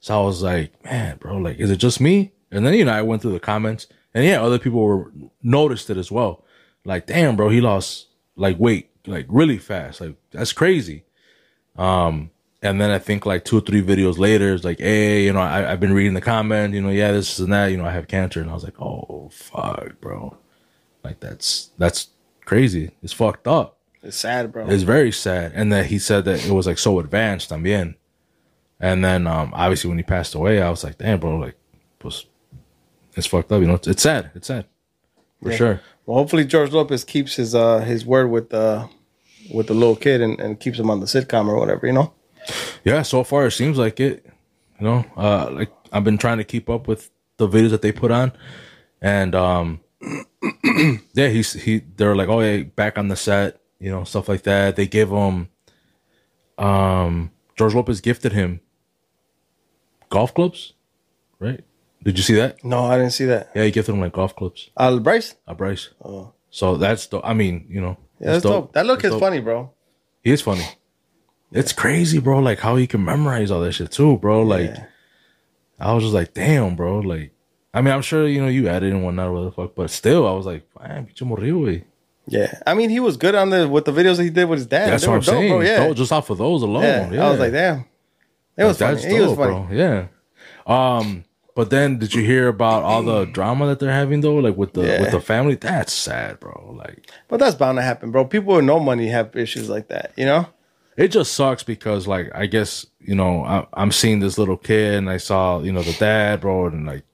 So 0.00 0.20
I 0.20 0.24
was 0.24 0.42
like, 0.42 0.84
man, 0.84 1.16
bro, 1.16 1.38
like, 1.38 1.58
is 1.58 1.70
it 1.70 1.78
just 1.78 2.00
me? 2.00 2.32
And 2.52 2.64
then, 2.64 2.74
you 2.74 2.84
know, 2.84 2.92
I 2.92 3.02
went 3.02 3.22
through 3.22 3.32
the 3.32 3.40
comments 3.40 3.88
and 4.14 4.24
yeah, 4.24 4.42
other 4.42 4.58
people 4.58 4.80
were 4.80 5.12
noticed 5.42 5.90
it 5.90 5.96
as 5.96 6.12
well. 6.12 6.44
Like, 6.84 7.06
damn, 7.06 7.34
bro, 7.36 7.48
he 7.48 7.60
lost 7.60 8.06
like 8.36 8.58
weight, 8.60 8.90
like 9.06 9.26
really 9.28 9.58
fast. 9.58 10.00
Like, 10.00 10.16
that's 10.30 10.52
crazy. 10.52 11.04
Um, 11.76 12.30
and 12.62 12.80
then 12.80 12.90
I 12.90 12.98
think 12.98 13.26
like 13.26 13.44
two 13.44 13.58
or 13.58 13.60
three 13.60 13.82
videos 13.82 14.18
later, 14.18 14.54
it's 14.54 14.64
like, 14.64 14.78
hey, 14.78 15.24
you 15.24 15.32
know, 15.32 15.40
I, 15.40 15.72
I've 15.72 15.80
been 15.80 15.92
reading 15.92 16.14
the 16.14 16.20
comment, 16.20 16.74
you 16.74 16.80
know, 16.80 16.90
yeah, 16.90 17.12
this 17.12 17.38
and 17.38 17.52
that, 17.52 17.66
you 17.66 17.76
know, 17.76 17.84
I 17.84 17.92
have 17.92 18.08
cancer, 18.08 18.40
and 18.40 18.50
I 18.50 18.54
was 18.54 18.64
like, 18.64 18.80
oh 18.80 19.28
fuck, 19.32 20.00
bro, 20.00 20.36
like 21.06 21.20
that's 21.20 21.70
that's 21.78 22.08
crazy. 22.44 22.90
It's 23.02 23.12
fucked 23.12 23.46
up. 23.46 23.78
It's 24.02 24.16
sad, 24.16 24.52
bro. 24.52 24.68
It's 24.68 24.82
very 24.82 25.12
sad. 25.12 25.52
And 25.54 25.72
that 25.72 25.86
he 25.86 25.98
said 25.98 26.24
that 26.26 26.44
it 26.46 26.52
was 26.52 26.66
like 26.66 26.78
so 26.78 26.98
advanced 26.98 27.50
i 27.52 27.56
también. 27.56 27.94
And 28.80 29.04
then 29.04 29.26
um 29.26 29.52
obviously 29.54 29.88
when 29.88 29.98
he 29.98 30.04
passed 30.04 30.34
away, 30.34 30.60
I 30.60 30.70
was 30.70 30.84
like, 30.84 30.98
damn, 30.98 31.18
bro, 31.20 31.36
like, 31.36 31.56
was 32.02 32.26
it's 33.14 33.26
fucked 33.26 33.50
up. 33.52 33.60
You 33.60 33.66
know, 33.68 33.74
it's, 33.74 33.88
it's 33.88 34.02
sad. 34.02 34.30
It's 34.34 34.48
sad 34.48 34.66
for 35.42 35.50
Yeah. 35.50 35.56
sure. 35.56 35.80
Well, 36.04 36.18
hopefully 36.18 36.44
George 36.44 36.72
Lopez 36.72 37.04
keeps 37.04 37.36
his 37.36 37.54
uh 37.54 37.78
his 37.80 38.04
word 38.04 38.28
with 38.30 38.50
the 38.50 38.88
with 39.52 39.66
the 39.68 39.74
little 39.74 39.96
kid 39.96 40.20
and, 40.20 40.38
and 40.40 40.58
keeps 40.60 40.78
him 40.78 40.90
on 40.90 41.00
the 41.00 41.06
sitcom 41.06 41.48
or 41.48 41.58
whatever, 41.58 41.86
you 41.86 41.92
know. 41.92 42.12
Yeah, 42.84 43.02
so 43.02 43.24
far 43.24 43.46
it 43.46 43.52
seems 43.52 43.78
like 43.78 43.98
it. 44.00 44.26
You 44.78 44.86
know, 44.86 45.04
uh, 45.16 45.50
like 45.50 45.72
I've 45.92 46.04
been 46.04 46.18
trying 46.18 46.38
to 46.38 46.44
keep 46.44 46.68
up 46.68 46.86
with 46.86 47.10
the 47.38 47.48
videos 47.48 47.70
that 47.70 47.80
they 47.82 47.92
put 47.92 48.10
on, 48.10 48.32
and 49.00 49.34
um, 49.34 49.80
yeah, 51.14 51.28
he's 51.28 51.52
he. 51.52 51.78
They're 51.96 52.16
like, 52.16 52.28
oh 52.28 52.40
yeah, 52.40 52.62
back 52.64 52.98
on 52.98 53.08
the 53.08 53.16
set, 53.16 53.60
you 53.78 53.90
know, 53.90 54.04
stuff 54.04 54.28
like 54.28 54.42
that. 54.42 54.76
They 54.76 54.86
give 54.86 55.10
him, 55.10 55.48
um, 56.58 57.30
George 57.56 57.74
Lopez 57.74 58.00
gifted 58.00 58.32
him 58.32 58.60
golf 60.10 60.34
clubs, 60.34 60.74
right? 61.38 61.60
Did 62.02 62.16
you 62.18 62.22
see 62.22 62.34
that? 62.34 62.62
No, 62.64 62.84
I 62.84 62.96
didn't 62.96 63.12
see 63.12 63.24
that. 63.26 63.50
Yeah, 63.54 63.64
he 63.64 63.70
gifted 63.70 63.94
him 63.94 64.00
like 64.00 64.12
golf 64.12 64.36
clubs, 64.36 64.70
Al 64.78 65.00
Bryce. 65.00 65.34
a 65.46 65.54
Bryce. 65.54 65.90
Oh. 66.04 66.32
So 66.50 66.76
that's 66.76 67.06
the. 67.06 67.20
I 67.22 67.34
mean, 67.34 67.66
you 67.68 67.80
know, 67.80 67.96
Yeah, 68.20 68.32
that's 68.32 68.42
dope. 68.44 68.72
That 68.72 68.86
look 68.86 69.02
That's 69.02 69.14
is 69.14 69.20
dope. 69.20 69.28
funny, 69.28 69.40
bro. 69.40 69.72
He 70.22 70.30
is 70.30 70.42
funny. 70.42 70.64
It's 71.52 71.72
crazy, 71.72 72.18
bro. 72.18 72.38
Like 72.40 72.58
how 72.60 72.76
he 72.76 72.86
can 72.86 73.04
memorize 73.04 73.50
all 73.50 73.60
that 73.60 73.72
shit 73.72 73.90
too, 73.92 74.16
bro. 74.18 74.42
Like 74.42 74.70
Yeah. 74.70 74.86
I 75.78 75.92
was 75.92 76.04
just 76.04 76.14
like, 76.14 76.32
damn, 76.32 76.74
bro. 76.76 77.00
Like, 77.00 77.32
I 77.76 77.82
mean, 77.82 77.92
I'm 77.94 78.02
sure 78.02 78.26
you 78.26 78.40
know 78.40 78.48
you 78.48 78.68
added 78.68 78.92
and 78.92 79.04
whatnot, 79.04 79.32
what 79.32 79.42
the 79.44 79.50
fuck, 79.52 79.74
but 79.74 79.90
still, 79.90 80.26
I 80.26 80.32
was 80.32 80.46
like, 80.46 80.64
man, 80.80 81.06
pinche 81.06 81.22
morrillo, 81.28 81.60
güey. 81.66 81.84
Yeah, 82.28 82.58
I 82.66 82.74
mean, 82.74 82.90
he 82.90 82.98
was 83.00 83.16
good 83.16 83.34
on 83.36 83.50
the 83.50 83.68
with 83.68 83.84
the 83.84 83.92
videos 83.92 84.16
that 84.16 84.24
he 84.24 84.30
did 84.30 84.46
with 84.48 84.58
his 84.60 84.66
dad. 84.66 84.90
That's 84.90 85.04
They 85.04 85.08
what 85.10 85.14
I'm 85.16 85.20
dope, 85.20 85.34
saying. 85.34 85.50
Bro. 85.52 85.60
Yeah, 85.60 85.78
Tho- 85.86 85.94
just 85.94 86.10
off 86.12 86.30
of 86.30 86.38
those 86.38 86.62
alone, 86.62 86.82
yeah. 86.82 87.12
yeah. 87.12 87.26
I 87.26 87.30
was 87.30 87.38
like, 87.38 87.52
damn, 87.52 87.84
it 88.56 88.64
was 88.64 88.78
That's 88.78 89.02
funny. 89.02 89.14
He 89.14 89.20
was 89.20 89.30
dope, 89.30 89.38
funny. 89.38 89.66
bro. 89.66 89.76
Yeah. 89.76 90.06
Um, 90.66 91.24
but 91.54 91.70
then 91.70 91.98
did 91.98 92.14
you 92.14 92.22
hear 92.24 92.48
about 92.48 92.82
all 92.82 93.02
the 93.02 93.24
drama 93.26 93.66
that 93.66 93.78
they're 93.78 93.92
having 93.92 94.20
though, 94.22 94.36
like 94.36 94.56
with 94.56 94.72
the 94.72 94.82
Yeah. 94.82 95.00
with 95.02 95.10
the 95.12 95.20
family? 95.20 95.54
That's 95.54 95.92
sad, 95.92 96.40
bro. 96.40 96.74
Like, 96.76 97.10
But 97.28 97.38
that's 97.40 97.54
bound 97.54 97.78
to 97.78 97.82
happen, 97.82 98.10
bro. 98.10 98.24
People 98.24 98.56
with 98.56 98.64
no 98.64 98.80
money 98.80 99.06
have 99.08 99.36
issues 99.36 99.68
like 99.68 99.88
that, 99.88 100.12
you 100.16 100.24
know. 100.26 100.46
it 100.96 101.08
just 101.08 101.34
sucks 101.34 101.62
because 101.62 102.06
like 102.08 102.30
I 102.34 102.46
guess 102.46 102.86
you 103.00 103.14
know 103.14 103.44
I, 103.44 103.66
I'm 103.74 103.92
seeing 103.92 104.18
this 104.20 104.36
little 104.38 104.56
kid 104.56 104.94
and 104.94 105.08
I 105.10 105.18
saw 105.18 105.60
you 105.60 105.70
know 105.72 105.82
the 105.82 105.92
dad, 105.92 106.40
bro, 106.40 106.66
and 106.66 106.86
like 106.86 107.04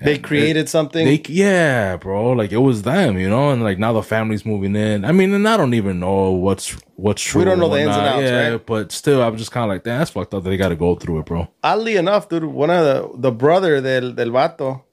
They 0.00 0.18
created 0.18 0.68
something. 0.68 1.04
They, 1.04 1.22
yeah, 1.28 1.96
bro. 1.96 2.32
Like 2.32 2.52
it 2.52 2.58
was 2.58 2.82
them, 2.82 3.18
you 3.18 3.28
know, 3.28 3.50
and 3.50 3.62
like 3.62 3.78
now 3.78 3.92
the 3.92 4.02
family's 4.02 4.46
moving 4.46 4.76
in. 4.76 5.04
I 5.04 5.12
mean, 5.12 5.34
and 5.34 5.48
I 5.48 5.56
don't 5.56 5.74
even 5.74 5.98
know 5.98 6.30
what's 6.30 6.76
what's 6.94 7.22
true. 7.22 7.40
We 7.40 7.44
don't 7.44 7.58
know 7.58 7.68
the 7.68 7.80
ins 7.80 7.96
and 7.96 8.06
outs, 8.06 8.22
yeah, 8.22 8.48
right? 8.50 8.66
but 8.66 8.92
still, 8.92 9.22
I'm 9.22 9.36
just 9.36 9.50
kind 9.50 9.64
of 9.64 9.70
like, 9.70 9.84
damn, 9.84 9.98
that's 9.98 10.10
fucked 10.10 10.34
up 10.34 10.44
that 10.44 10.50
they 10.50 10.56
got 10.56 10.68
to 10.68 10.76
go 10.76 10.94
through 10.94 11.20
it, 11.20 11.26
bro. 11.26 11.48
Oddly 11.62 11.96
enough, 11.96 12.28
dude, 12.28 12.44
one 12.44 12.70
of 12.70 12.84
the 12.84 13.18
the 13.18 13.32
brother 13.32 13.80
del 13.80 14.12
del 14.12 14.28
vato. 14.28 14.84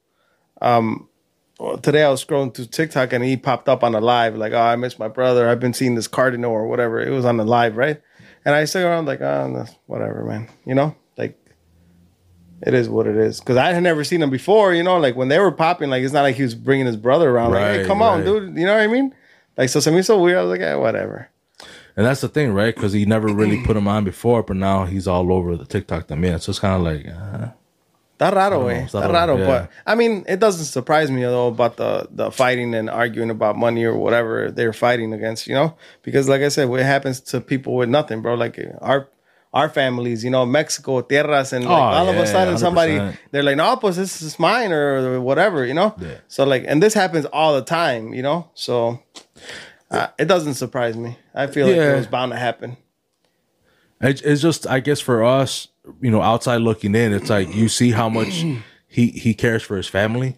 Um, 0.61 1.09
today 1.81 2.03
I 2.03 2.09
was 2.09 2.23
scrolling 2.23 2.53
through 2.53 2.65
TikTok 2.65 3.13
and 3.13 3.23
he 3.23 3.37
popped 3.37 3.69
up 3.69 3.83
on 3.83 3.91
the 3.91 4.01
live 4.01 4.35
like, 4.35 4.53
"Oh, 4.53 4.59
I 4.59 4.75
miss 4.75 4.97
my 4.97 5.07
brother. 5.07 5.47
I've 5.47 5.59
been 5.59 5.73
seeing 5.73 5.95
this 5.95 6.07
Cardinal 6.07 6.51
or 6.51 6.67
whatever." 6.67 6.99
It 6.99 7.11
was 7.11 7.25
on 7.25 7.37
the 7.37 7.45
live, 7.45 7.77
right? 7.77 8.01
And 8.43 8.55
I 8.55 8.65
sit 8.65 8.83
around 8.83 9.05
like, 9.05 9.21
"Oh, 9.21 9.65
whatever, 9.85 10.23
man." 10.23 10.49
You 10.65 10.75
know, 10.75 10.95
it 12.65 12.73
is 12.73 12.89
what 12.89 13.07
it 13.07 13.15
is. 13.15 13.39
Because 13.39 13.57
I 13.57 13.71
had 13.73 13.83
never 13.83 14.03
seen 14.03 14.21
him 14.21 14.29
before. 14.29 14.73
You 14.73 14.83
know, 14.83 14.97
like 14.97 15.15
when 15.15 15.27
they 15.27 15.39
were 15.39 15.51
popping, 15.51 15.89
like 15.89 16.03
it's 16.03 16.13
not 16.13 16.23
like 16.23 16.35
he 16.35 16.43
was 16.43 16.55
bringing 16.55 16.85
his 16.87 16.97
brother 16.97 17.29
around. 17.29 17.51
like, 17.51 17.61
hey, 17.61 17.77
Right, 17.79 17.87
come 17.87 18.01
on, 18.01 18.19
right. 18.19 18.25
dude. 18.25 18.57
You 18.57 18.65
know 18.65 18.73
what 18.73 18.81
I 18.81 18.87
mean? 18.87 19.13
Like, 19.57 19.69
so 19.69 19.79
to 19.79 19.91
me, 19.91 20.01
so 20.01 20.19
weird. 20.21 20.37
I 20.37 20.41
was 20.41 20.51
like, 20.51 20.61
eh, 20.61 20.75
whatever. 20.75 21.29
And 21.97 22.05
that's 22.05 22.19
the 22.19 22.27
thing, 22.27 22.51
right? 22.51 22.75
Because 22.75 22.91
he 22.91 23.05
never 23.05 23.27
really 23.27 23.63
put 23.63 23.77
him 23.77 23.87
on 23.87 24.03
before, 24.03 24.43
but 24.43 24.57
now 24.57 24.83
he's 24.85 25.07
all 25.07 25.31
over 25.31 25.55
the 25.55 25.65
TikTok. 25.65 26.11
I 26.11 26.15
mean, 26.15 26.37
so 26.39 26.49
it's 26.49 26.59
kind 26.59 26.75
of 26.75 26.81
like, 26.81 27.07
uh, 27.07 27.51
Está 28.17 28.33
raro, 28.33 28.63
güey. 28.63 28.85
está 28.85 29.01
Está 29.01 29.11
raro, 29.13 29.35
raro, 29.35 29.37
yeah. 29.37 29.45
but 29.45 29.71
I 29.85 29.95
mean, 29.95 30.23
it 30.27 30.39
doesn't 30.39 30.65
surprise 30.65 31.11
me 31.11 31.21
though 31.21 31.47
about 31.47 31.75
the 31.77 32.07
the 32.11 32.31
fighting 32.31 32.73
and 32.73 32.89
arguing 32.89 33.29
about 33.29 33.57
money 33.57 33.83
or 33.83 33.95
whatever 33.97 34.51
they're 34.51 34.71
fighting 34.73 35.11
against, 35.13 35.47
you 35.47 35.53
know? 35.53 35.75
Because 36.01 36.29
like 36.29 36.41
I 36.41 36.47
said, 36.47 36.69
what 36.69 36.79
happens 36.81 37.19
to 37.31 37.41
people 37.41 37.75
with 37.75 37.89
nothing, 37.89 38.21
bro? 38.21 38.35
Like 38.35 38.57
our 38.79 39.09
our 39.55 39.69
families, 39.69 40.23
you 40.23 40.29
know, 40.29 40.45
Mexico, 40.45 41.01
tierras, 41.01 41.53
and 41.53 41.63
like, 41.65 41.71
Oh, 41.71 41.97
all 41.97 42.09
of 42.09 42.17
a 42.17 42.27
sudden 42.27 42.57
somebody 42.57 42.97
100%. 42.99 43.17
they're 43.31 43.41
like, 43.43 43.55
no, 43.57 43.75
pues 43.77 43.95
this 43.95 44.21
is 44.21 44.37
mine 44.37 44.71
or 44.73 45.21
whatever, 45.21 45.65
you 45.65 45.73
know? 45.73 45.95
Yeah. 45.97 46.17
So 46.27 46.43
like, 46.43 46.65
and 46.67 46.83
this 46.83 46.93
happens 46.93 47.25
all 47.31 47.55
the 47.55 47.61
time, 47.63 48.13
you 48.13 48.21
know? 48.21 48.49
So 48.53 48.99
uh, 49.89 50.07
it 50.19 50.25
doesn't 50.25 50.55
surprise 50.55 50.97
me. 50.97 51.17
I 51.33 51.47
feel 51.47 51.67
like 51.67 51.77
it 51.77 51.95
was 51.95 52.07
bound 52.07 52.33
to 52.33 52.37
happen. 52.37 52.75
It's, 54.01 54.21
it's 54.21 54.41
just, 54.41 54.67
I 54.67 54.81
guess, 54.81 54.99
for 54.99 55.23
us, 55.23 55.69
you 56.01 56.11
know, 56.11 56.21
outside 56.21 56.57
looking 56.61 56.93
in, 56.93 57.13
it's 57.13 57.29
like 57.29 57.53
you 57.55 57.69
see 57.69 57.91
how 57.91 58.09
much 58.09 58.43
he 58.87 59.07
he 59.11 59.33
cares 59.33 59.63
for 59.63 59.77
his 59.77 59.87
family, 59.87 60.35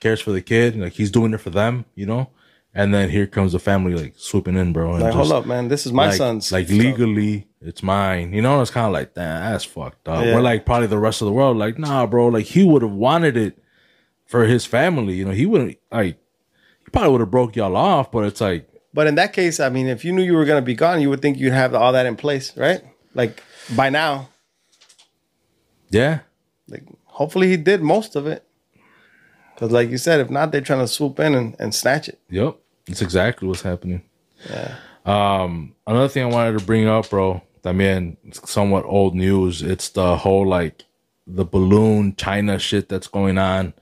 cares 0.00 0.20
for 0.20 0.32
the 0.32 0.42
kid, 0.42 0.76
like 0.76 0.92
he's 0.92 1.10
doing 1.10 1.32
it 1.32 1.38
for 1.40 1.50
them, 1.50 1.84
you 1.94 2.04
know. 2.06 2.28
And 2.72 2.94
then 2.94 3.10
here 3.10 3.26
comes 3.26 3.52
the 3.52 3.58
family 3.58 3.94
like 3.94 4.14
swooping 4.16 4.56
in, 4.56 4.72
bro. 4.72 4.92
And 4.94 5.02
Like, 5.02 5.12
just, 5.12 5.30
hold 5.30 5.32
up, 5.32 5.46
man, 5.46 5.68
this 5.68 5.86
is 5.86 5.92
my 5.92 6.06
like, 6.06 6.14
son's. 6.14 6.52
like 6.52 6.66
stuff. 6.66 6.78
legally, 6.78 7.48
it's 7.60 7.82
mine. 7.82 8.32
You 8.32 8.42
know, 8.42 8.60
it's 8.62 8.70
kind 8.70 8.86
of 8.86 8.92
like, 8.92 9.14
damn, 9.14 9.50
that's 9.52 9.64
fucked 9.64 10.08
up. 10.08 10.24
Yeah. 10.24 10.36
We're 10.36 10.40
like 10.40 10.64
probably 10.64 10.86
the 10.86 10.98
rest 10.98 11.20
of 11.20 11.26
the 11.26 11.32
world, 11.32 11.56
like, 11.56 11.78
nah, 11.78 12.06
bro. 12.06 12.28
Like 12.28 12.46
he 12.46 12.62
would 12.62 12.82
have 12.82 12.92
wanted 12.92 13.36
it 13.36 13.58
for 14.26 14.44
his 14.44 14.64
family. 14.66 15.14
You 15.14 15.24
know, 15.24 15.32
he 15.32 15.46
wouldn't 15.46 15.78
like. 15.90 16.18
He 16.84 16.90
probably 16.92 17.10
would 17.10 17.20
have 17.20 17.30
broke 17.30 17.56
y'all 17.56 17.76
off, 17.76 18.12
but 18.12 18.24
it's 18.24 18.40
like, 18.40 18.68
But 18.94 19.06
in 19.08 19.16
that 19.16 19.32
case, 19.32 19.58
I 19.60 19.68
mean, 19.68 19.88
if 19.88 20.04
you 20.04 20.12
knew 20.12 20.22
you 20.22 20.34
were 20.34 20.44
going 20.44 20.62
to 20.62 20.64
be 20.64 20.74
gone, 20.74 21.00
you 21.00 21.10
would 21.10 21.20
think 21.22 21.38
you'd 21.38 21.52
have 21.52 21.74
all 21.74 21.92
that 21.92 22.06
in 22.06 22.14
place, 22.16 22.56
right? 22.56 22.82
Like 23.14 23.42
by 23.76 23.90
now, 23.90 24.28
yeah, 25.90 26.20
like 26.68 26.84
hopefully 27.04 27.48
he 27.48 27.56
did 27.56 27.82
most 27.82 28.14
of 28.14 28.26
it. 28.28 28.44
Because, 29.54 29.72
like 29.72 29.90
you 29.90 29.98
said, 29.98 30.20
if 30.20 30.30
not, 30.30 30.52
they're 30.52 30.62
trying 30.62 30.78
to 30.78 30.88
swoop 30.88 31.20
in 31.20 31.34
and, 31.34 31.54
and 31.58 31.74
snatch 31.74 32.08
it. 32.08 32.18
Yep, 32.30 32.56
that's 32.90 33.02
exactly 33.02 33.48
what's 33.48 33.62
happening. 33.62 34.02
Yeah. 34.48 34.74
Um, 35.06 35.74
another 35.86 36.08
thing 36.08 36.24
I 36.24 36.26
wanted 36.26 36.58
to 36.58 36.64
bring 36.64 36.86
up, 36.86 37.08
bro. 37.08 37.42
I 37.64 37.72
mean, 37.72 38.16
it's 38.26 38.50
somewhat 38.50 38.84
old 38.84 39.14
news. 39.14 39.62
It's 39.62 39.88
the 39.90 40.16
whole 40.16 40.46
like 40.46 40.84
the 41.26 41.44
balloon 41.44 42.16
China 42.16 42.58
shit 42.58 42.88
that's 42.88 43.06
going 43.06 43.38
on. 43.38 43.72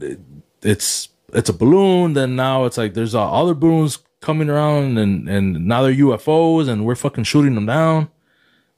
It- 0.00 0.20
it's 0.62 1.08
it's 1.32 1.48
a 1.48 1.52
balloon. 1.52 2.14
Then 2.14 2.34
now 2.34 2.64
it's 2.64 2.76
like 2.76 2.94
there's 2.94 3.14
uh, 3.14 3.30
other 3.30 3.54
balloons 3.54 3.98
coming 4.20 4.50
around, 4.50 4.98
and 4.98 5.28
and 5.28 5.66
now 5.68 5.82
they're 5.82 5.94
UFOs, 5.94 6.68
and 6.68 6.84
we're 6.84 6.96
fucking 6.96 7.22
shooting 7.24 7.54
them 7.54 7.66
down. 7.66 8.08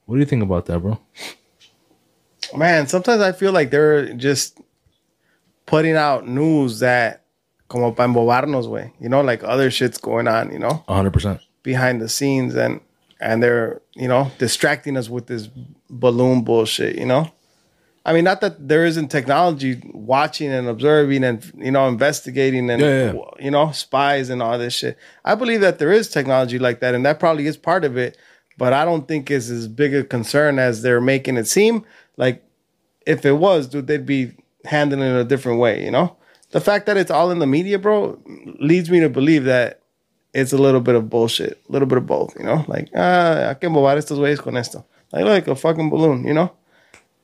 What 0.05 0.15
do 0.15 0.19
you 0.19 0.25
think 0.27 0.43
about 0.43 0.67
that, 0.67 0.79
bro? 0.79 0.99
Man, 2.55 2.85
sometimes 2.87 3.21
I 3.21 3.31
feel 3.31 3.51
like 3.51 3.71
they're 3.71 4.13
just 4.13 4.59
putting 5.65 5.95
out 5.95 6.27
news 6.27 6.79
that, 6.81 7.20
como 7.71 7.93
para 7.93 8.09
embobarnos, 8.09 8.67
way. 8.67 8.91
You 8.99 9.07
know, 9.07 9.21
like 9.21 9.43
other 9.45 9.71
shit's 9.71 9.97
going 9.97 10.27
on, 10.27 10.51
you 10.51 10.59
know, 10.59 10.83
hundred 10.89 11.13
percent. 11.13 11.39
behind 11.63 12.01
the 12.01 12.09
scenes, 12.09 12.53
and 12.53 12.81
and 13.21 13.41
they're 13.41 13.81
you 13.95 14.09
know 14.09 14.29
distracting 14.39 14.97
us 14.97 15.09
with 15.09 15.27
this 15.27 15.47
balloon 15.89 16.43
bullshit. 16.43 16.97
You 16.97 17.05
know, 17.05 17.31
I 18.05 18.11
mean, 18.11 18.25
not 18.25 18.41
that 18.41 18.67
there 18.67 18.85
isn't 18.85 19.07
technology 19.07 19.81
watching 19.93 20.51
and 20.51 20.67
observing 20.67 21.23
and 21.23 21.49
you 21.55 21.71
know 21.71 21.87
investigating 21.87 22.69
and 22.69 22.81
Yeah, 22.81 23.13
yeah. 23.13 23.21
you 23.39 23.51
know 23.51 23.71
spies 23.71 24.29
and 24.29 24.41
all 24.41 24.59
this 24.59 24.73
shit. 24.73 24.97
I 25.23 25.35
believe 25.35 25.61
that 25.61 25.79
there 25.79 25.93
is 25.93 26.09
technology 26.09 26.59
like 26.59 26.81
that, 26.81 26.93
and 26.93 27.05
that 27.05 27.21
probably 27.21 27.47
is 27.47 27.55
part 27.55 27.85
of 27.85 27.97
it. 27.97 28.17
But 28.57 28.73
I 28.73 28.83
don't 28.83 29.07
think 29.07 29.31
it's 29.31 29.49
as 29.49 29.69
big 29.69 29.95
a 29.95 30.03
concern 30.03 30.59
as 30.59 30.81
they're 30.81 30.99
making 30.99 31.37
it 31.37 31.47
seem. 31.47 31.85
Like 32.17 32.43
if 33.07 33.25
it 33.25 33.37
was, 33.37 33.67
dude, 33.67 33.87
they'd 33.87 34.05
be 34.05 34.33
handling 34.65 35.09
it 35.09 35.15
a 35.15 35.23
different 35.23 35.59
way. 35.59 35.85
You 35.85 35.91
know, 35.91 36.17
the 36.51 36.61
fact 36.61 36.85
that 36.85 36.97
it's 36.97 37.11
all 37.11 37.31
in 37.31 37.39
the 37.39 37.47
media, 37.47 37.79
bro, 37.79 38.19
leads 38.59 38.89
me 38.89 38.99
to 38.99 39.09
believe 39.09 39.45
that 39.45 39.81
it's 40.33 40.53
a 40.53 40.57
little 40.57 40.81
bit 40.81 40.95
of 40.95 41.09
bullshit, 41.09 41.61
a 41.67 41.71
little 41.71 41.87
bit 41.87 41.97
of 41.97 42.05
both. 42.05 42.35
You 42.37 42.45
know, 42.45 42.65
like 42.67 42.89
ah, 42.95 43.49
hay 43.49 43.55
que 43.59 43.69
embobar 43.69 43.97
estos 43.97 44.17
güeyes 44.19 44.41
con 44.41 44.57
esto, 44.57 44.85
like 45.11 45.25
like 45.25 45.47
a 45.47 45.55
fucking 45.55 45.89
balloon. 45.89 46.25
You 46.25 46.33
know. 46.33 46.51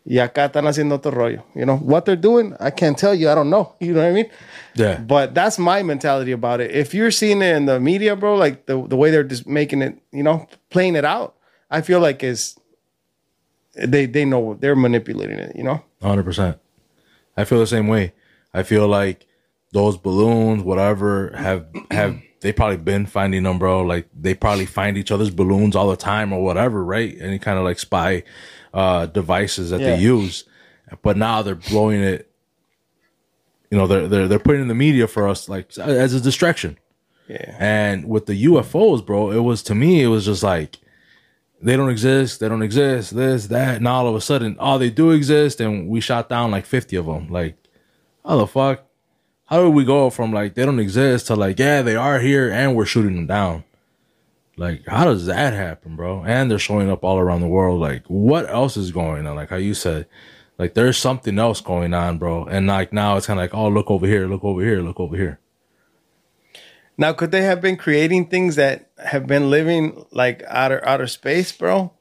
Y 0.10 0.20
acá 0.20 0.46
están 0.46 0.66
haciendo 0.68 0.96
otro 0.96 1.12
rollo. 1.12 1.44
You 1.54 1.66
know 1.66 1.76
what 1.76 2.06
they're 2.06 2.16
doing? 2.16 2.56
I 2.62 2.70
can't 2.72 2.98
tell 2.98 3.14
you. 3.14 3.30
I 3.30 3.36
don't 3.36 3.50
know. 3.50 3.74
You 3.82 3.94
know 3.94 4.00
what 4.02 4.10
I 4.10 4.14
mean? 4.14 4.30
Yeah, 4.74 5.02
But 5.02 5.34
that's 5.34 5.60
my 5.60 5.84
mentality 5.84 6.32
about 6.32 6.62
it. 6.62 6.72
If 6.72 6.94
you're 6.94 7.12
seeing 7.12 7.42
it 7.42 7.54
in 7.58 7.66
the 7.66 7.78
media, 7.82 8.16
bro, 8.16 8.36
like 8.36 8.68
the 8.68 8.82
the 8.88 8.96
way 8.96 9.12
they're 9.12 9.26
just 9.26 9.46
making 9.46 9.82
it, 9.82 10.02
you 10.14 10.24
know, 10.24 10.48
playing 10.70 10.96
it 10.96 11.04
out, 11.04 11.36
I 11.70 11.82
feel 11.82 12.00
like 12.00 12.24
is 12.24 12.58
they 13.76 14.06
they 14.06 14.24
know 14.24 14.56
they're 14.58 14.78
manipulating 14.78 15.40
it. 15.40 15.56
You 15.58 15.64
know? 15.64 15.84
hundred 16.02 16.24
percent. 16.24 16.58
I 17.36 17.44
feel 17.44 17.60
the 17.60 17.68
same 17.68 17.88
way. 17.90 18.14
I 18.58 18.64
feel 18.64 18.88
like 18.88 19.26
those 19.72 19.98
balloons, 19.98 20.64
whatever, 20.64 21.32
have 21.36 21.66
have 21.92 22.20
they 22.42 22.52
probably 22.54 22.78
been 22.78 23.06
finding 23.06 23.44
them, 23.44 23.60
bro. 23.60 23.82
Like 23.82 24.08
they 24.20 24.34
probably 24.34 24.66
find 24.66 24.98
each 24.98 25.12
other's 25.12 25.30
balloons 25.30 25.76
all 25.76 25.90
the 25.90 25.96
time 25.98 26.34
or 26.34 26.44
whatever, 26.44 26.84
right? 26.84 27.16
Any 27.20 27.40
kind 27.40 27.58
of 27.58 27.64
like 27.66 27.80
spy 27.80 28.24
uh 28.74 29.06
devices 29.08 29.70
that 29.72 29.80
Yeah. 29.82 29.96
they 29.96 30.02
use. 30.02 30.44
But 31.02 31.18
now 31.18 31.42
they're 31.42 31.56
blowing 31.56 32.02
it. 32.02 32.32
You 33.72 33.78
know, 33.78 33.88
they're 33.88 34.08
they're 34.08 34.28
they're 34.28 34.40
putting 34.40 34.62
in 34.62 34.68
the 34.70 34.76
media 34.76 35.08
for 35.08 35.28
us 35.28 35.50
like 35.50 35.78
as 35.78 36.14
a 36.14 36.22
distraction. 36.22 36.78
Yeah. 37.28 37.58
And 37.60 38.08
with 38.08 38.26
the 38.26 38.46
UFOs, 38.46 39.06
bro, 39.06 39.32
it 39.32 39.40
was 39.42 39.62
to 39.64 39.76
me, 39.76 40.02
it 40.02 40.08
was 40.08 40.26
just 40.26 40.44
like 40.44 40.78
they 41.62 41.76
don't 41.76 41.90
exist, 41.90 42.40
they 42.40 42.48
don't 42.48 42.62
exist, 42.62 43.16
this, 43.16 43.48
that, 43.48 43.78
and 43.78 43.88
all 43.88 44.08
of 44.08 44.14
a 44.16 44.22
sudden, 44.22 44.56
oh, 44.60 44.78
they 44.78 44.92
do 44.92 45.10
exist, 45.12 45.60
and 45.60 45.90
we 45.90 46.00
shot 46.00 46.30
down 46.30 46.52
like 46.52 46.66
fifty 46.66 46.96
of 46.96 47.08
them. 47.08 47.28
Like, 47.30 47.58
how 48.28 48.38
the 48.38 48.48
fuck? 48.48 48.84
How 49.46 49.62
do 49.62 49.70
we 49.70 49.86
go 49.86 50.10
from 50.10 50.34
like 50.34 50.56
they 50.56 50.66
don't 50.66 50.80
exist 50.80 51.28
to 51.28 51.36
like 51.36 51.58
yeah 51.58 51.82
they 51.82 51.96
are 51.96 52.20
here 52.20 52.52
and 52.52 52.76
we're 52.76 52.86
shooting 52.86 53.16
them 53.16 53.28
down? 53.28 53.64
Like, 54.58 54.88
how 54.88 55.06
does 55.06 55.28
that 55.28 55.54
happen, 55.54 55.96
bro? 55.96 56.24
And 56.24 56.50
they're 56.50 56.60
showing 56.60 56.90
up 56.90 57.04
all 57.04 57.20
around 57.20 57.42
the 57.42 57.48
world. 57.48 57.80
Like, 57.80 58.04
what 58.08 58.50
else 58.50 58.76
is 58.76 58.92
going 58.92 59.28
on? 59.28 59.36
Like 59.36 59.50
how 59.50 59.56
you 59.56 59.76
said, 59.76 60.08
like 60.58 60.74
there's 60.74 60.98
something 60.98 61.38
else 61.38 61.62
going 61.62 61.94
on, 61.94 62.18
bro. 62.18 62.46
And 62.46 62.68
like 62.68 62.92
now 62.92 63.16
it's 63.16 63.28
kind 63.28 63.40
of 63.40 63.44
like, 63.44 63.54
oh, 63.54 63.70
look 63.70 63.90
over 63.90 64.08
here, 64.08 64.28
look 64.28 64.44
over 64.44 64.62
here, 64.62 64.82
look 64.82 65.00
over 65.00 65.16
here. 65.16 65.40
Now, 66.98 67.14
could 67.14 67.30
they 67.32 67.44
have 67.44 67.62
been 67.62 67.78
creating 67.78 68.28
things 68.28 68.56
that 68.56 68.90
have 68.98 69.28
been 69.28 69.52
living 69.52 70.06
like 70.12 70.44
outer 70.48 70.86
outer 70.86 71.08
space, 71.08 71.52
bro? 71.52 71.94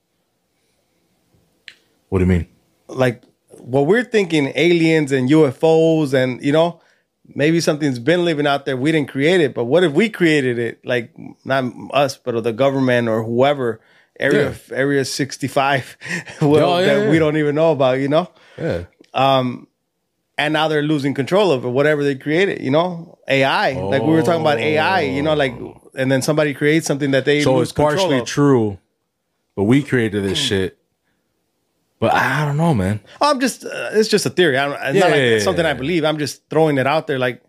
What 2.08 2.18
do 2.18 2.24
you 2.24 2.28
mean? 2.30 2.48
Like 2.88 3.22
what 3.60 3.86
we're 3.86 4.04
thinking, 4.04 4.52
aliens 4.54 5.12
and 5.12 5.28
UFOs, 5.28 6.12
and 6.14 6.42
you 6.44 6.52
know, 6.52 6.80
maybe 7.34 7.60
something's 7.60 7.98
been 7.98 8.24
living 8.24 8.46
out 8.46 8.64
there. 8.66 8.76
We 8.76 8.92
didn't 8.92 9.08
create 9.08 9.40
it, 9.40 9.54
but 9.54 9.64
what 9.64 9.84
if 9.84 9.92
we 9.92 10.08
created 10.08 10.58
it? 10.58 10.84
Like 10.84 11.12
not 11.44 11.64
us, 11.92 12.16
but 12.16 12.42
the 12.44 12.52
government 12.52 13.08
or 13.08 13.22
whoever. 13.22 13.80
Area 14.18 14.54
Area 14.72 15.04
sixty 15.04 15.46
five, 15.46 15.94
well, 16.40 16.72
Oh, 16.72 16.78
yeah, 16.78 16.86
that 16.86 17.04
yeah. 17.04 17.10
we 17.10 17.18
don't 17.18 17.36
even 17.36 17.54
know 17.54 17.72
about, 17.72 17.98
you 17.98 18.08
know. 18.08 18.30
Yeah. 18.56 18.84
um 19.12 19.68
and 20.38 20.52
now 20.54 20.68
they're 20.68 20.82
losing 20.82 21.12
control 21.12 21.50
of 21.52 21.64
it, 21.66 21.68
whatever 21.68 22.02
they 22.04 22.14
created, 22.14 22.62
you 22.62 22.70
know, 22.70 23.18
AI. 23.28 23.72
Like 23.80 24.02
we 24.02 24.08
were 24.12 24.22
talking 24.22 24.40
about 24.40 24.58
AI, 24.58 25.00
you 25.00 25.22
know, 25.22 25.34
like, 25.34 25.52
and 25.94 26.10
then 26.10 26.20
somebody 26.22 26.52
creates 26.54 26.86
something 26.86 27.10
that 27.10 27.24
they 27.26 27.42
So 27.42 27.56
lose 27.56 27.68
it's 27.68 27.72
partially 27.72 28.20
control 28.20 28.20
of. 28.22 28.26
true, 28.28 28.78
but 29.54 29.64
we 29.64 29.82
created 29.82 30.24
this 30.24 30.38
shit. 30.38 30.75
But 31.98 32.12
I 32.14 32.44
don't 32.44 32.56
know, 32.58 32.74
man. 32.74 33.00
I'm 33.22 33.40
just, 33.40 33.64
uh, 33.64 33.90
it's 33.92 34.08
just 34.08 34.26
a 34.26 34.30
theory. 34.30 34.58
I 34.58 34.66
don't, 34.66 34.74
it's 34.74 34.94
Yeah, 34.94 35.00
not 35.00 35.10
like 35.10 35.18
yeah, 35.18 35.24
it's 35.36 35.42
yeah, 35.42 35.44
something 35.44 35.64
I 35.66 35.72
believe. 35.72 36.04
I'm 36.04 36.18
just 36.18 36.48
throwing 36.50 36.76
it 36.78 36.86
out 36.86 37.06
there. 37.06 37.18
Like 37.18 37.42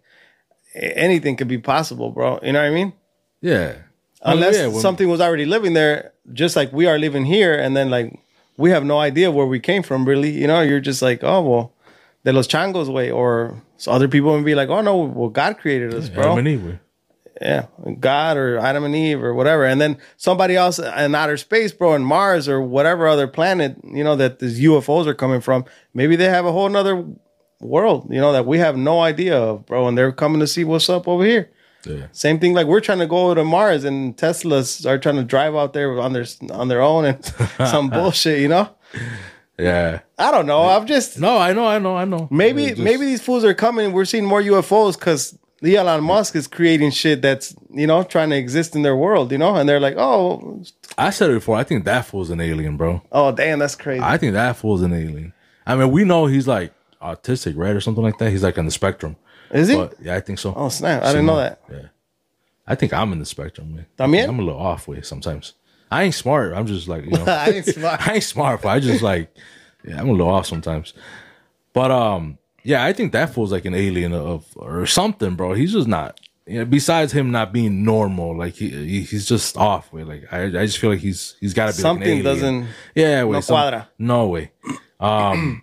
anything 0.74 1.36
could 1.36 1.48
be 1.48 1.58
possible, 1.58 2.12
bro. 2.12 2.40
You 2.42 2.54
know 2.54 2.62
what 2.62 2.68
I 2.72 2.74
mean? 2.74 2.94
Yeah. 3.42 3.74
Unless 4.22 4.56
Yeah, 4.58 4.68
when- 4.68 4.82
something 4.82 5.10
was 5.10 5.22
already 5.22 5.46
living 5.46 5.74
there, 5.74 6.14
just 6.34 6.56
like 6.56 6.72
we 6.74 6.88
are 6.88 6.98
living 6.98 7.26
here, 7.26 7.54
and 7.54 7.76
then 7.76 7.90
like 7.90 8.18
we 8.58 8.72
have 8.72 8.84
no 8.84 9.00
idea 9.00 9.32
where 9.32 9.46
we 9.46 9.60
came 9.60 9.84
from, 9.84 10.06
really. 10.06 10.32
You 10.32 10.48
know, 10.48 10.62
you're 10.62 10.80
just 10.80 11.02
like, 11.02 11.24
oh 11.24 11.42
well, 11.42 11.74
de 12.26 12.34
los 12.34 12.48
changos 12.48 12.92
way, 12.92 13.12
or 13.12 13.62
so 13.78 13.92
other 13.92 14.08
people 14.08 14.32
would 14.32 14.46
be 14.46 14.56
like, 14.56 14.70
oh 14.70 14.82
no, 14.82 14.98
well 14.98 15.30
God 15.30 15.58
created 15.60 15.94
us, 15.94 16.10
bro. 16.10 16.36
Adam 17.42 17.70
and 17.84 17.88
Eve. 17.88 17.94
yeah, 17.94 17.94
God 18.00 18.38
or 18.38 18.58
Adam 18.60 18.84
and 18.84 18.96
Eve 18.96 19.24
or 19.24 19.34
whatever, 19.34 19.66
and 19.66 19.80
then 19.82 19.98
somebody 20.18 20.56
else 20.56 20.80
in 20.80 21.16
outer 21.16 21.38
space, 21.38 21.72
bro, 21.72 21.94
in 21.96 22.04
Mars 22.04 22.48
or 22.48 22.62
whatever 22.62 23.08
other 23.08 23.28
planet, 23.28 23.76
you 23.84 24.04
know, 24.04 24.16
that 24.16 24.40
these 24.40 24.60
UFOs 24.62 25.08
are 25.08 25.14
coming 25.14 25.42
from. 25.42 25.66
Maybe 25.94 26.16
they 26.16 26.26
have 26.30 26.46
a 26.46 26.52
whole 26.52 26.70
nother 26.70 27.06
world, 27.60 28.08
you 28.12 28.20
know, 28.22 28.32
that 28.34 28.46
we 28.46 28.60
have 28.60 28.78
no 28.78 29.00
idea 29.02 29.38
of, 29.38 29.66
bro, 29.66 29.88
and 29.88 29.98
they're 29.98 30.12
coming 30.12 30.40
to 30.40 30.48
see 30.48 30.64
what's 30.64 30.90
up 30.90 31.08
over 31.08 31.24
here. 31.26 31.50
Yeah. 31.86 32.08
Same 32.12 32.38
thing, 32.40 32.54
like 32.54 32.68
we're 32.68 32.82
trying 32.82 33.00
to 33.00 33.08
go 33.08 33.34
to 33.34 33.44
Mars, 33.46 33.84
and 33.86 34.18
Teslas 34.18 34.86
are 34.86 34.98
trying 34.98 35.16
to 35.16 35.24
drive 35.24 35.56
out 35.56 35.74
there 35.74 36.00
on 36.02 36.12
their 36.14 36.26
on 36.52 36.68
their 36.68 36.82
own 36.82 37.06
and 37.06 37.26
some 37.70 37.90
bullshit, 37.90 38.42
you 38.42 38.48
know. 38.50 38.70
Yeah. 39.58 40.02
I 40.20 40.32
don't 40.32 40.46
know. 40.46 40.64
I'm 40.70 40.86
just 40.86 41.20
No, 41.20 41.38
I 41.38 41.54
know, 41.54 41.66
I 41.66 41.80
know, 41.80 41.96
I 41.96 42.06
know. 42.06 42.28
maybe 42.30 42.64
It's 42.66 42.72
just- 42.78 42.82
maybe 42.84 43.06
these 43.06 43.22
fools 43.22 43.44
are 43.44 43.54
coming. 43.54 43.92
We're 43.94 44.06
seeing 44.06 44.26
more 44.26 44.42
UFOs 44.42 45.00
because 45.00 45.38
Elon 45.64 46.04
Musk 46.04 46.36
is 46.36 46.48
creating 46.48 46.92
shit 46.92 47.22
that's 47.22 47.56
you 47.72 47.88
know 47.88 48.04
trying 48.04 48.30
to 48.30 48.38
exist 48.38 48.76
in 48.76 48.84
their 48.84 48.96
world, 48.96 49.32
you 49.32 49.38
know, 49.38 49.56
and 49.56 49.68
they're 49.68 49.80
like, 49.80 49.96
oh, 49.98 50.64
I 50.98 51.10
said 51.10 51.30
it 51.32 51.36
before. 51.36 51.58
I 51.58 51.64
think 51.64 51.86
that 51.86 52.06
fool's 52.06 52.30
an 52.30 52.40
alien, 52.42 52.78
bro. 52.78 53.02
oh, 53.12 53.32
damn, 53.32 53.60
that's 53.60 53.76
crazy. 53.76 54.02
I 54.02 54.18
think 54.18 54.34
that 54.34 54.58
fool's 54.58 54.82
an 54.82 54.94
alien. 54.94 55.34
I 55.66 55.76
mean, 55.76 55.92
we 55.92 56.04
know 56.04 56.28
he's 56.28 56.48
like 56.48 56.74
autistic, 57.02 57.54
right, 57.58 57.76
or 57.76 57.82
something 57.82 58.04
like 58.04 58.18
that. 58.20 58.32
He's 58.32 58.44
like 58.44 58.58
on 58.58 58.66
the 58.66 58.72
spectrum. 58.72 59.16
is 59.52 59.68
he? 59.68 59.76
But 59.76 59.96
yeah, 60.02 60.16
I 60.16 60.20
think 60.20 60.40
so. 60.40 60.54
oh 60.56 60.70
snap! 60.70 61.04
I 61.04 61.08
didn't 61.08 61.26
know 61.26 61.38
that. 61.38 61.62
Yeah. 61.70 61.88
I 62.68 62.76
think 62.76 62.94
I'm 62.94 63.14
in 63.14 63.20
the 63.20 63.26
spectrum, 63.26 63.76
man. 63.76 63.86
También? 63.98 64.28
I'm 64.28 64.40
a 64.40 64.44
little 64.44 64.60
off 64.60 64.88
with 64.88 65.06
sometimes. 65.06 65.54
I 65.90 66.04
ain't 66.04 66.16
smart. 66.16 66.54
I'm 66.54 66.68
just 66.68 66.88
like, 66.88 67.06
you 67.06 67.12
know, 67.12 67.24
I 67.28 67.50
ain't 67.50 67.66
smart. 67.66 68.08
I 68.08 68.14
ain't 68.16 68.24
smart, 68.24 68.62
but 68.62 68.70
I 68.70 68.80
just 68.80 69.02
like, 69.02 69.34
yeah, 69.88 70.00
I'm 70.00 70.10
a 70.10 70.12
little 70.12 70.30
off 70.30 70.46
sometimes. 70.46 70.94
But 71.72 71.92
um, 71.92 72.38
yeah, 72.68 72.84
I 72.84 72.92
think 72.92 73.14
that 73.14 73.30
fool's 73.34 73.52
like 73.54 73.64
an 73.66 73.74
alien 73.74 74.14
of 74.14 74.46
or 74.58 74.86
something, 74.86 75.36
bro. 75.36 75.54
He's 75.54 75.72
just 75.72 75.88
not. 75.88 76.20
You 76.46 76.60
know, 76.60 76.66
besides 76.66 77.12
him 77.14 77.32
not 77.32 77.52
being 77.54 77.84
normal, 77.84 78.38
like 78.38 78.56
he, 78.56 78.70
he 78.70 79.02
he's 79.02 79.26
just 79.26 79.56
off 79.58 79.92
with. 79.94 80.08
Like 80.08 80.24
I, 80.32 80.44
I 80.46 80.66
just 80.66 80.78
feel 80.80 80.90
like 80.90 81.00
he's 81.00 81.36
he's 81.40 81.54
got 81.54 81.68
to 81.72 81.78
be 81.78 81.82
Something 81.82 82.02
like 82.02 82.20
an 82.20 82.28
alien. 82.28 82.60
doesn't- 82.64 82.68
Yeah, 82.96 83.24
wait, 83.24 83.32
no 83.34 83.40
some- 83.42 83.56
cuadra. 83.58 83.88
no 83.98 84.28
way. 84.28 84.52
Um, 85.00 85.62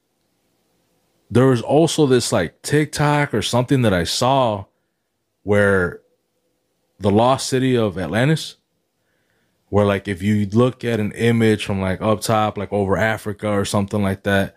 there 1.30 1.46
was 1.46 1.62
also 1.62 2.06
this 2.06 2.32
like 2.32 2.60
TikTok 2.62 3.32
or 3.34 3.42
something 3.42 3.82
that 3.82 3.94
I 3.94 4.04
saw 4.04 4.64
where 5.42 6.00
the 6.98 7.10
lost 7.10 7.48
city 7.48 7.76
of 7.76 7.96
Atlantis, 7.98 8.56
where 9.68 9.86
like 9.86 10.08
if 10.08 10.22
you 10.22 10.46
look 10.46 10.84
at 10.84 10.98
an 11.00 11.12
image 11.12 11.64
from 11.64 11.80
like 11.80 12.00
up 12.02 12.20
top, 12.20 12.58
like 12.58 12.72
over 12.72 12.96
Africa 12.96 13.48
or 13.48 13.64
something 13.64 14.02
like 14.02 14.24
that, 14.24 14.56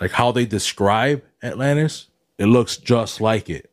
like 0.00 0.12
how 0.12 0.32
they 0.32 0.46
describe 0.46 1.22
Atlantis, 1.42 2.08
it 2.38 2.46
looks 2.46 2.76
just 2.76 3.20
like 3.20 3.50
it. 3.50 3.70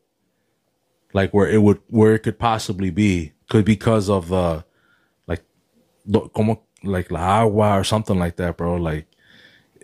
Like 1.13 1.33
where 1.33 1.49
it 1.49 1.61
would 1.61 1.81
where 1.87 2.15
it 2.15 2.19
could 2.19 2.39
possibly 2.39 2.89
be. 2.89 3.33
Could 3.49 3.65
because 3.65 4.09
of 4.09 4.29
the 4.29 4.65
like 5.27 5.43
lo- 6.05 6.29
como 6.29 6.63
like 6.83 7.11
la 7.11 7.19
agua 7.19 7.79
or 7.79 7.83
something 7.83 8.17
like 8.17 8.35
that, 8.37 8.57
bro. 8.57 8.75
Like 8.75 9.07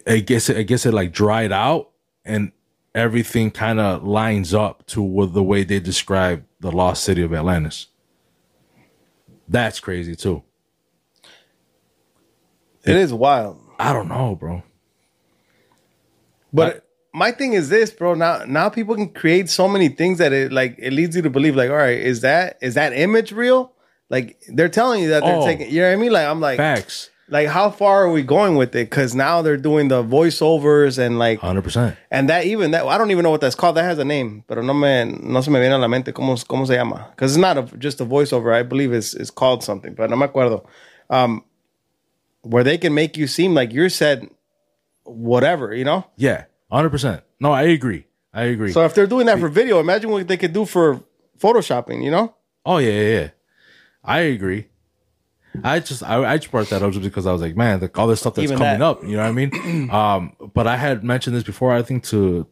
I 0.06 0.20
guess 0.20 0.50
it, 0.50 0.58
I 0.58 0.64
guess 0.64 0.86
it 0.86 0.94
like 0.94 1.14
dried 1.14 1.52
out 1.52 1.92
and 2.26 2.52
everything 2.94 3.52
kind 3.52 3.80
of 3.80 4.04
lines 4.04 4.54
up 4.54 4.86
to 4.88 5.02
with 5.02 5.34
the 5.34 5.44
way 5.44 5.64
they 5.64 5.80
describe 5.80 6.44
the 6.60 6.72
lost 6.72 7.04
city 7.04 7.22
of 7.22 7.34
Atlantis. 7.34 7.88
That's 9.48 9.80
crazy 9.80 10.16
too. 10.16 10.44
It 12.84 12.96
is 12.96 13.14
wild. 13.14 13.60
I 13.80 13.94
don't 13.94 14.10
know, 14.10 14.36
bro. 14.36 14.64
But 16.54 16.86
my 17.14 17.32
thing 17.32 17.54
is 17.54 17.70
this, 17.70 17.92
bro. 17.92 18.14
Now, 18.14 18.44
now 18.46 18.70
people 18.70 18.96
can 18.96 19.10
create 19.10 19.50
so 19.50 19.68
many 19.68 19.90
things 19.90 20.18
that 20.20 20.32
it 20.34 20.52
like 20.52 20.76
it 20.78 20.92
leads 20.94 21.16
you 21.16 21.22
to 21.24 21.30
believe, 21.30 21.56
like, 21.56 21.70
all 21.70 21.76
right, 21.78 22.00
is 22.00 22.22
that 22.22 22.58
is 22.62 22.74
that 22.76 22.94
image 22.94 23.32
real? 23.32 23.74
Like 24.10 24.38
they're 24.50 24.70
telling 24.70 25.02
you 25.04 25.10
that 25.10 25.24
they're 25.24 25.38
Oh. 25.38 25.46
taking. 25.46 25.70
You 25.72 25.82
know 25.82 25.88
what 25.88 25.94
I 25.94 25.96
mean? 25.98 26.12
Like 26.12 26.28
I'm 26.28 26.42
like, 26.42 26.58
Facts, 26.58 27.10
like 27.30 27.48
how 27.48 27.70
far 27.70 28.04
are 28.06 28.12
we 28.12 28.24
going 28.24 28.56
with 28.58 28.76
it? 28.76 28.90
Because 28.90 29.16
now 29.16 29.42
they're 29.42 29.56
doing 29.56 29.88
the 29.88 30.04
voiceovers 30.04 30.98
and 31.00 31.18
like, 31.18 31.40
hundred 31.40 31.62
percent. 31.64 31.96
and 32.12 32.28
that 32.30 32.46
even 32.46 32.72
that 32.72 32.86
I 32.86 32.98
don't 32.98 33.12
even 33.12 33.24
know 33.24 33.30
what 33.32 33.40
that's 33.40 33.56
called. 33.56 33.78
That 33.78 33.84
has 33.84 33.98
a 34.00 34.04
name, 34.06 34.44
pero 34.50 34.62
no 34.62 34.74
me 34.74 35.06
no 35.06 35.40
se 35.42 35.50
me 35.52 35.60
viene 35.62 35.74
a 35.76 35.78
la 35.78 35.88
mente 35.88 36.12
cómo 36.12 36.36
cómo 36.46 36.68
se 36.68 36.76
llama. 36.76 37.08
Because 37.12 37.32
it's 37.34 37.42
not 37.42 37.58
a, 37.58 37.64
just 37.78 38.02
a 38.02 38.06
voiceover. 38.06 38.54
I 38.54 38.64
believe 38.64 38.92
it's 38.92 39.14
it's 39.14 39.32
called 39.32 39.64
something, 39.64 39.94
but 39.94 40.10
no 40.10 40.18
me 40.18 40.28
acuerdo. 40.28 40.66
Um, 41.10 41.44
where 42.42 42.64
they 42.66 42.78
can 42.78 42.94
make 42.94 43.16
you 43.18 43.28
seem 43.28 43.54
like 43.54 43.72
you're 43.72 43.90
said 43.90 44.28
whatever, 45.12 45.74
you 45.74 45.84
know. 45.84 46.06
Yeah, 46.16 46.46
hundred 46.72 46.90
percent. 46.90 47.24
No, 47.40 47.52
I 47.52 47.64
agree. 47.64 48.06
I 48.34 48.44
agree. 48.44 48.72
So 48.72 48.84
if 48.86 48.96
they're 48.96 49.08
doing 49.08 49.26
that 49.26 49.40
for 49.40 49.50
video, 49.50 49.80
imagine 49.80 50.10
what 50.10 50.28
they 50.28 50.38
could 50.38 50.54
do 50.54 50.66
for 50.66 51.04
photoshopping, 51.38 52.04
you 52.04 52.12
know? 52.12 52.36
Oh 52.66 52.78
yeah, 52.78 52.92
yeah, 52.92 53.20
yeah. 53.20 53.30
I 54.04 54.20
agree. 54.20 54.68
I 55.64 55.80
just 55.80 56.02
I, 56.04 56.24
I 56.24 56.38
just 56.38 56.52
brought 56.52 56.70
that 56.70 56.82
up 56.82 56.92
just 56.92 57.04
because 57.04 57.26
I 57.26 57.34
was 57.34 57.42
like, 57.42 57.58
man, 57.58 57.82
the, 57.82 57.92
all 57.96 58.08
this 58.08 58.22
stuff 58.22 58.36
that's 58.36 58.46
Even 58.46 58.58
coming 58.58 58.80
that. 58.80 58.86
up. 58.86 59.04
You 59.04 59.18
know 59.18 59.24
what 59.24 59.30
I 59.30 59.32
mean? 59.32 59.90
um, 59.92 60.36
but 60.54 60.66
I 60.68 60.78
had 60.78 61.04
mentioned 61.04 61.36
this 61.36 61.44
before. 61.44 61.74
I 61.74 61.82
think 61.82 62.04
to 62.06 62.48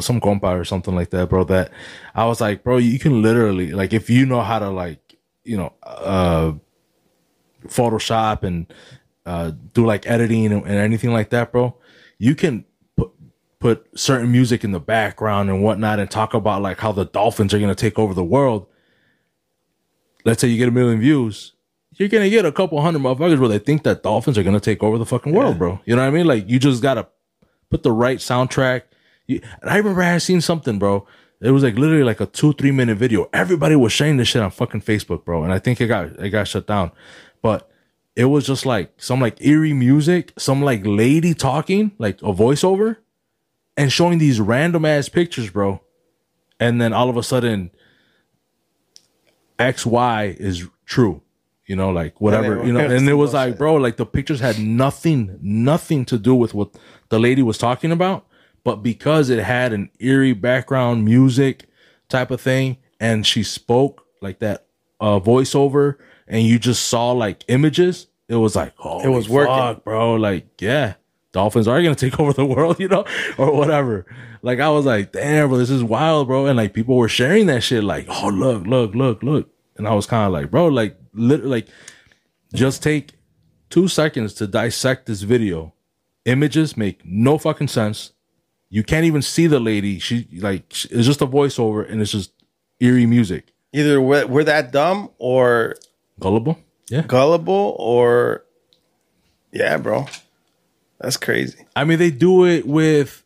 some 0.00 0.20
compa 0.20 0.58
or 0.60 0.64
something 0.64 0.94
like 0.94 1.10
that, 1.10 1.28
bro. 1.30 1.44
That 1.44 1.70
I 2.14 2.26
was 2.26 2.40
like, 2.40 2.62
bro, 2.62 2.76
you 2.76 2.98
can 2.98 3.22
literally 3.22 3.72
like 3.72 3.92
if 3.92 4.10
you 4.10 4.26
know 4.26 4.42
how 4.42 4.58
to 4.58 4.68
like 4.68 5.16
you 5.44 5.56
know 5.56 5.72
uh 5.82 6.52
Photoshop 7.66 8.42
and 8.42 8.72
uh 9.24 9.52
do 9.72 9.86
like 9.86 10.06
editing 10.06 10.46
and, 10.52 10.62
and 10.62 10.74
anything 10.74 11.12
like 11.12 11.30
that, 11.30 11.52
bro. 11.52 11.76
You 12.22 12.34
can 12.34 12.64
put 12.96 13.10
put 13.58 13.86
certain 13.98 14.30
music 14.30 14.64
in 14.64 14.72
the 14.72 14.80
background 14.80 15.50
and 15.50 15.62
whatnot 15.62 15.98
and 15.98 16.10
talk 16.10 16.34
about 16.34 16.62
like 16.62 16.78
how 16.78 16.92
the 16.92 17.04
dolphins 17.04 17.52
are 17.52 17.58
gonna 17.58 17.74
take 17.74 17.98
over 17.98 18.14
the 18.14 18.24
world 18.24 18.66
let's 20.24 20.40
say 20.40 20.48
you 20.48 20.58
get 20.58 20.68
a 20.68 20.72
million 20.72 21.00
views, 21.00 21.52
you're 21.92 22.08
gonna 22.08 22.30
get 22.30 22.44
a 22.44 22.52
couple 22.52 22.80
hundred 22.80 23.00
motherfuckers 23.00 23.38
where 23.38 23.48
they 23.48 23.58
think 23.58 23.82
that 23.82 24.02
dolphins 24.02 24.38
are 24.38 24.42
gonna 24.42 24.60
take 24.60 24.82
over 24.82 24.98
the 24.98 25.06
fucking 25.06 25.32
world, 25.32 25.58
bro. 25.58 25.80
You 25.84 25.96
know 25.96 26.02
what 26.02 26.08
I 26.08 26.10
mean? 26.10 26.26
Like 26.26 26.48
you 26.48 26.58
just 26.58 26.82
gotta 26.82 27.08
put 27.70 27.82
the 27.82 27.92
right 27.92 28.18
soundtrack. 28.18 28.82
You, 29.26 29.40
and 29.60 29.70
I 29.70 29.76
remember 29.76 30.02
I 30.02 30.12
had 30.12 30.22
seen 30.22 30.40
something, 30.40 30.78
bro. 30.78 31.06
It 31.40 31.50
was 31.50 31.62
like 31.62 31.74
literally 31.74 32.04
like 32.04 32.20
a 32.20 32.26
two 32.26 32.52
three 32.54 32.70
minute 32.70 32.96
video. 32.96 33.28
Everybody 33.32 33.76
was 33.76 33.92
sharing 33.92 34.16
this 34.16 34.28
shit 34.28 34.42
on 34.42 34.50
fucking 34.50 34.82
Facebook, 34.82 35.24
bro, 35.24 35.44
and 35.44 35.52
I 35.52 35.58
think 35.58 35.80
it 35.80 35.88
got 35.88 36.06
it 36.06 36.30
got 36.30 36.48
shut 36.48 36.66
down. 36.66 36.92
But 37.42 37.70
it 38.14 38.26
was 38.26 38.46
just 38.46 38.66
like 38.66 38.92
some 39.00 39.20
like 39.20 39.44
eerie 39.44 39.72
music, 39.72 40.32
some 40.38 40.62
like 40.62 40.82
lady 40.84 41.34
talking, 41.34 41.92
like 41.98 42.20
a 42.22 42.32
voiceover, 42.32 42.98
and 43.76 43.92
showing 43.92 44.18
these 44.18 44.40
random 44.40 44.84
ass 44.84 45.08
pictures, 45.08 45.50
bro. 45.50 45.80
And 46.60 46.80
then 46.80 46.92
all 46.92 47.08
of 47.08 47.16
a 47.16 47.22
sudden, 47.22 47.70
X 49.58 49.86
Y 49.86 50.36
is 50.38 50.68
true. 50.84 51.22
You 51.66 51.76
know, 51.76 51.90
like 51.90 52.20
whatever, 52.20 52.66
you 52.66 52.72
know, 52.72 52.80
and 52.80 53.08
it 53.08 53.14
was 53.14 53.32
like, 53.32 53.56
bro, 53.56 53.76
like 53.76 53.96
the 53.96 54.04
pictures 54.04 54.40
had 54.40 54.58
nothing, 54.58 55.38
nothing 55.40 56.04
to 56.06 56.18
do 56.18 56.34
with 56.34 56.54
what 56.54 56.70
the 57.08 57.18
lady 57.18 57.40
was 57.40 57.56
talking 57.56 57.92
about, 57.92 58.26
but 58.64 58.82
because 58.82 59.30
it 59.30 59.42
had 59.42 59.72
an 59.72 59.88
eerie 60.00 60.34
background 60.34 61.04
music 61.04 61.66
type 62.08 62.30
of 62.30 62.40
thing, 62.40 62.76
and 63.00 63.26
she 63.26 63.42
spoke 63.42 64.04
like 64.20 64.40
that 64.40 64.66
uh 65.02 65.20
voiceover, 65.20 65.96
and 66.26 66.42
you 66.46 66.58
just 66.58 66.88
saw 66.88 67.12
like 67.12 67.44
images, 67.48 68.06
it 68.28 68.36
was 68.36 68.56
like, 68.56 68.72
oh, 68.78 69.02
It 69.04 69.08
was 69.08 69.28
working. 69.28 69.82
bro. 69.84 70.14
Like, 70.14 70.46
yeah, 70.60 70.94
Dolphins 71.32 71.68
are 71.68 71.82
gonna 71.82 71.94
take 72.06 72.18
over 72.18 72.32
the 72.32 72.46
world, 72.46 72.80
you 72.80 72.88
know, 72.88 73.04
or 73.36 73.52
whatever. 73.54 74.06
Like, 74.40 74.60
I 74.60 74.70
was 74.70 74.86
like, 74.86 75.12
damn, 75.12 75.48
bro, 75.48 75.58
this 75.58 75.70
is 75.70 75.84
wild, 75.84 76.28
bro, 76.28 76.46
and 76.46 76.56
like 76.56 76.72
people 76.72 76.96
were 76.96 77.08
sharing 77.08 77.46
that 77.46 77.62
shit, 77.62 77.84
like, 77.84 78.06
oh, 78.08 78.28
look, 78.28 78.66
look, 78.66 78.94
look, 78.94 79.22
look, 79.22 79.50
and 79.76 79.86
I 79.86 79.92
was 79.94 80.06
kind 80.06 80.26
of 80.26 80.32
like, 80.32 80.50
bro, 80.50 80.68
like, 80.68 80.96
literally, 81.12 81.50
like, 81.50 81.68
just 82.54 82.82
take 82.82 83.12
two 83.70 83.88
seconds 83.88 84.34
to 84.34 84.46
dissect 84.46 85.06
this 85.06 85.22
video. 85.22 85.74
Images 86.24 86.76
make 86.76 87.04
no 87.04 87.38
fucking 87.38 87.68
sense. 87.68 88.12
You 88.70 88.82
can't 88.82 89.04
even 89.04 89.22
see 89.22 89.46
the 89.46 89.58
lady. 89.60 89.98
She 89.98 90.28
like 90.40 90.70
it's 90.70 91.06
just 91.06 91.20
a 91.20 91.26
voiceover 91.26 91.90
and 91.90 92.00
it's 92.00 92.12
just 92.12 92.32
eerie 92.80 93.06
music. 93.06 93.51
Either 93.72 94.00
we're, 94.00 94.26
we're 94.26 94.44
that 94.44 94.70
dumb 94.72 95.10
or 95.18 95.76
Gullible. 96.20 96.58
Yeah. 96.90 97.02
gullible 97.02 97.74
or 97.78 98.44
yeah, 99.50 99.76
bro. 99.78 100.06
That's 101.00 101.16
crazy. 101.16 101.64
I 101.74 101.84
mean, 101.84 101.98
they 101.98 102.10
do 102.10 102.44
it 102.46 102.66
with 102.66 103.24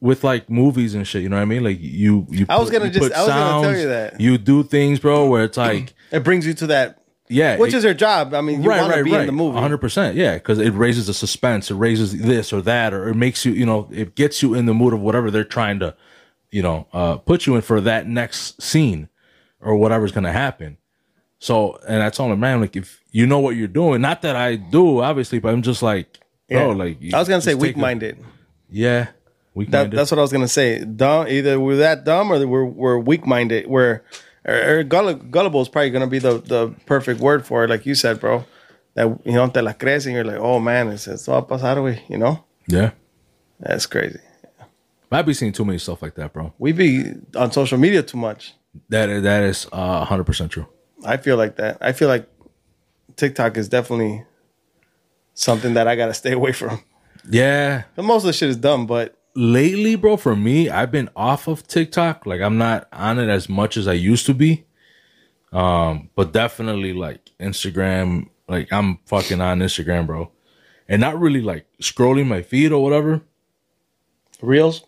with 0.00 0.22
like 0.22 0.50
movies 0.50 0.94
and 0.94 1.06
shit. 1.06 1.22
You 1.22 1.28
know 1.30 1.36
what 1.36 1.42
I 1.42 1.46
mean? 1.46 1.64
Like 1.64 1.78
you, 1.80 2.26
you. 2.30 2.46
I 2.48 2.58
was 2.58 2.70
gonna 2.70 2.90
just- 2.90 3.12
I 3.12 3.20
was 3.20 3.28
gonna 3.28 3.66
tell 3.68 3.80
you 3.80 3.88
that. 3.88 4.20
you 4.20 4.36
do 4.38 4.62
things, 4.62 5.00
bro, 5.00 5.26
where 5.28 5.44
it's 5.44 5.56
like, 5.56 5.94
It 6.12 6.22
brings 6.24 6.46
you 6.46 6.52
to 6.54 6.66
that, 6.68 7.02
yeah, 7.28 7.56
which 7.56 7.72
it- 7.72 7.78
is 7.78 7.82
their 7.84 7.94
job. 7.94 8.34
I 8.34 8.42
mean, 8.42 8.62
you 8.62 8.68
want 8.68 8.92
to 8.94 9.02
be 9.02 9.14
in 9.14 9.26
the 9.26 9.32
movie. 9.32 9.58
hundred 9.58 9.78
percent, 9.78 10.14
yeah, 10.16 10.34
because 10.34 10.58
it 10.58 10.70
raises 10.74 11.06
the 11.06 11.14
suspense, 11.14 11.70
it 11.70 11.74
raises 11.74 12.16
this 12.20 12.52
or 12.52 12.60
that, 12.62 12.92
or 12.92 13.08
it 13.08 13.14
makes 13.14 13.44
you, 13.46 13.52
you 13.52 13.64
know, 13.66 13.88
it 13.90 14.14
gets 14.14 14.42
you 14.42 14.52
in 14.54 14.66
the 14.66 14.74
mood 14.74 14.92
of 14.92 15.00
whatever 15.00 15.30
they're 15.30 15.42
trying 15.42 15.78
to, 15.80 15.96
you 16.50 16.62
know, 16.62 16.86
uh, 16.92 17.16
put 17.16 17.46
you 17.46 17.56
in 17.56 17.62
for 17.62 17.80
that 17.80 18.06
next 18.06 18.60
scene 18.62 19.08
or 19.64 19.76
whatever's 19.76 20.12
gonna 20.12 20.32
happen. 20.32 20.76
So, 21.38 21.78
and 21.88 22.02
I 22.02 22.10
told 22.10 22.32
him, 22.32 22.40
man, 22.40 22.60
like 22.60 22.76
if 22.76 23.00
you 23.10 23.26
know 23.26 23.38
what 23.38 23.56
you're 23.56 23.68
doing, 23.68 24.00
not 24.00 24.22
that 24.22 24.36
I 24.36 24.56
do, 24.56 25.00
obviously, 25.00 25.38
but 25.40 25.52
I'm 25.52 25.62
just 25.62 25.82
like, 25.82 26.18
bro, 26.48 26.70
Yeah. 26.70 26.74
like 26.74 26.98
I 27.12 27.18
was 27.18 27.28
gonna 27.28 27.40
say 27.42 27.54
weak 27.54 27.76
minded. 27.76 28.18
Yeah, 28.70 29.08
weak 29.54 29.70
That, 29.70 29.90
that's 29.90 30.10
what 30.10 30.18
I 30.18 30.22
was 30.22 30.32
gonna 30.32 30.48
say. 30.48 30.84
Dumb. 30.84 31.26
Either 31.28 31.58
we're 31.58 31.76
that 31.76 32.04
dumb 32.04 32.32
or 32.32 32.46
we're 32.46 32.64
we're 32.64 32.98
weak 32.98 33.26
minded. 33.26 33.66
We're 33.66 34.02
er, 34.46 34.54
er, 34.78 34.78
or, 34.78 35.08
or 35.08 35.14
gullible 35.14 35.60
is 35.60 35.68
probably 35.68 35.90
gonna 35.90 36.06
be 36.06 36.18
the 36.18 36.38
the 36.38 36.74
perfect 36.86 37.20
word 37.20 37.44
for 37.46 37.64
it, 37.64 37.70
like 37.70 37.86
you 37.86 37.94
said, 37.94 38.20
bro. 38.20 38.44
That 38.94 39.06
you 39.24 39.32
know 39.32 39.48
te 39.48 39.60
la 39.60 39.72
crees 39.72 40.06
and 40.06 40.14
you're 40.14 40.24
like, 40.24 40.38
oh 40.38 40.60
man, 40.60 40.88
it's 40.88 41.08
esto 41.08 41.32
va 41.32 41.38
a 41.38 41.42
pasar, 41.42 41.76
güey. 41.76 41.98
You 42.08 42.18
know, 42.18 42.44
yeah. 42.68 42.90
that's 43.58 43.86
crazy. 43.86 44.20
I 45.10 45.22
be 45.22 45.34
seeing 45.34 45.52
too 45.52 45.64
many 45.64 45.78
stuff 45.78 46.02
like 46.02 46.14
that, 46.16 46.32
bro. 46.32 46.52
We 46.58 46.72
be 46.72 47.12
on 47.36 47.52
social 47.52 47.78
media 47.78 48.02
too 48.02 48.18
much. 48.18 48.54
That 48.88 49.06
that 49.22 49.42
is 49.44 49.66
uh, 49.72 50.04
hundred 50.04 50.24
percent 50.24 50.52
true. 50.52 50.66
I 51.04 51.16
feel 51.16 51.36
like 51.36 51.56
that. 51.56 51.78
I 51.80 51.92
feel 51.92 52.08
like 52.08 52.28
TikTok 53.16 53.56
is 53.56 53.68
definitely 53.68 54.24
something 55.34 55.74
that 55.74 55.88
I 55.88 55.96
gotta 55.96 56.14
stay 56.14 56.32
away 56.32 56.52
from. 56.52 56.82
Yeah, 57.28 57.84
most 57.96 58.22
of 58.22 58.26
the 58.26 58.32
shit 58.32 58.50
is 58.50 58.56
dumb, 58.56 58.86
but 58.86 59.16
lately, 59.34 59.96
bro, 59.96 60.16
for 60.16 60.36
me, 60.36 60.68
I've 60.68 60.90
been 60.90 61.08
off 61.16 61.48
of 61.48 61.66
TikTok. 61.66 62.26
Like 62.26 62.40
I'm 62.40 62.58
not 62.58 62.88
on 62.92 63.18
it 63.18 63.28
as 63.28 63.48
much 63.48 63.76
as 63.76 63.88
I 63.88 63.94
used 63.94 64.26
to 64.26 64.34
be. 64.34 64.64
Um, 65.52 66.10
but 66.16 66.32
definitely 66.32 66.92
like 66.92 67.30
Instagram, 67.38 68.28
like 68.48 68.72
I'm 68.72 68.98
fucking 69.06 69.40
on 69.40 69.60
Instagram, 69.60 70.06
bro. 70.06 70.30
And 70.88 71.00
not 71.00 71.18
really 71.18 71.40
like 71.40 71.66
scrolling 71.80 72.26
my 72.26 72.42
feed 72.42 72.72
or 72.72 72.82
whatever. 72.82 73.22
reels. 74.42 74.84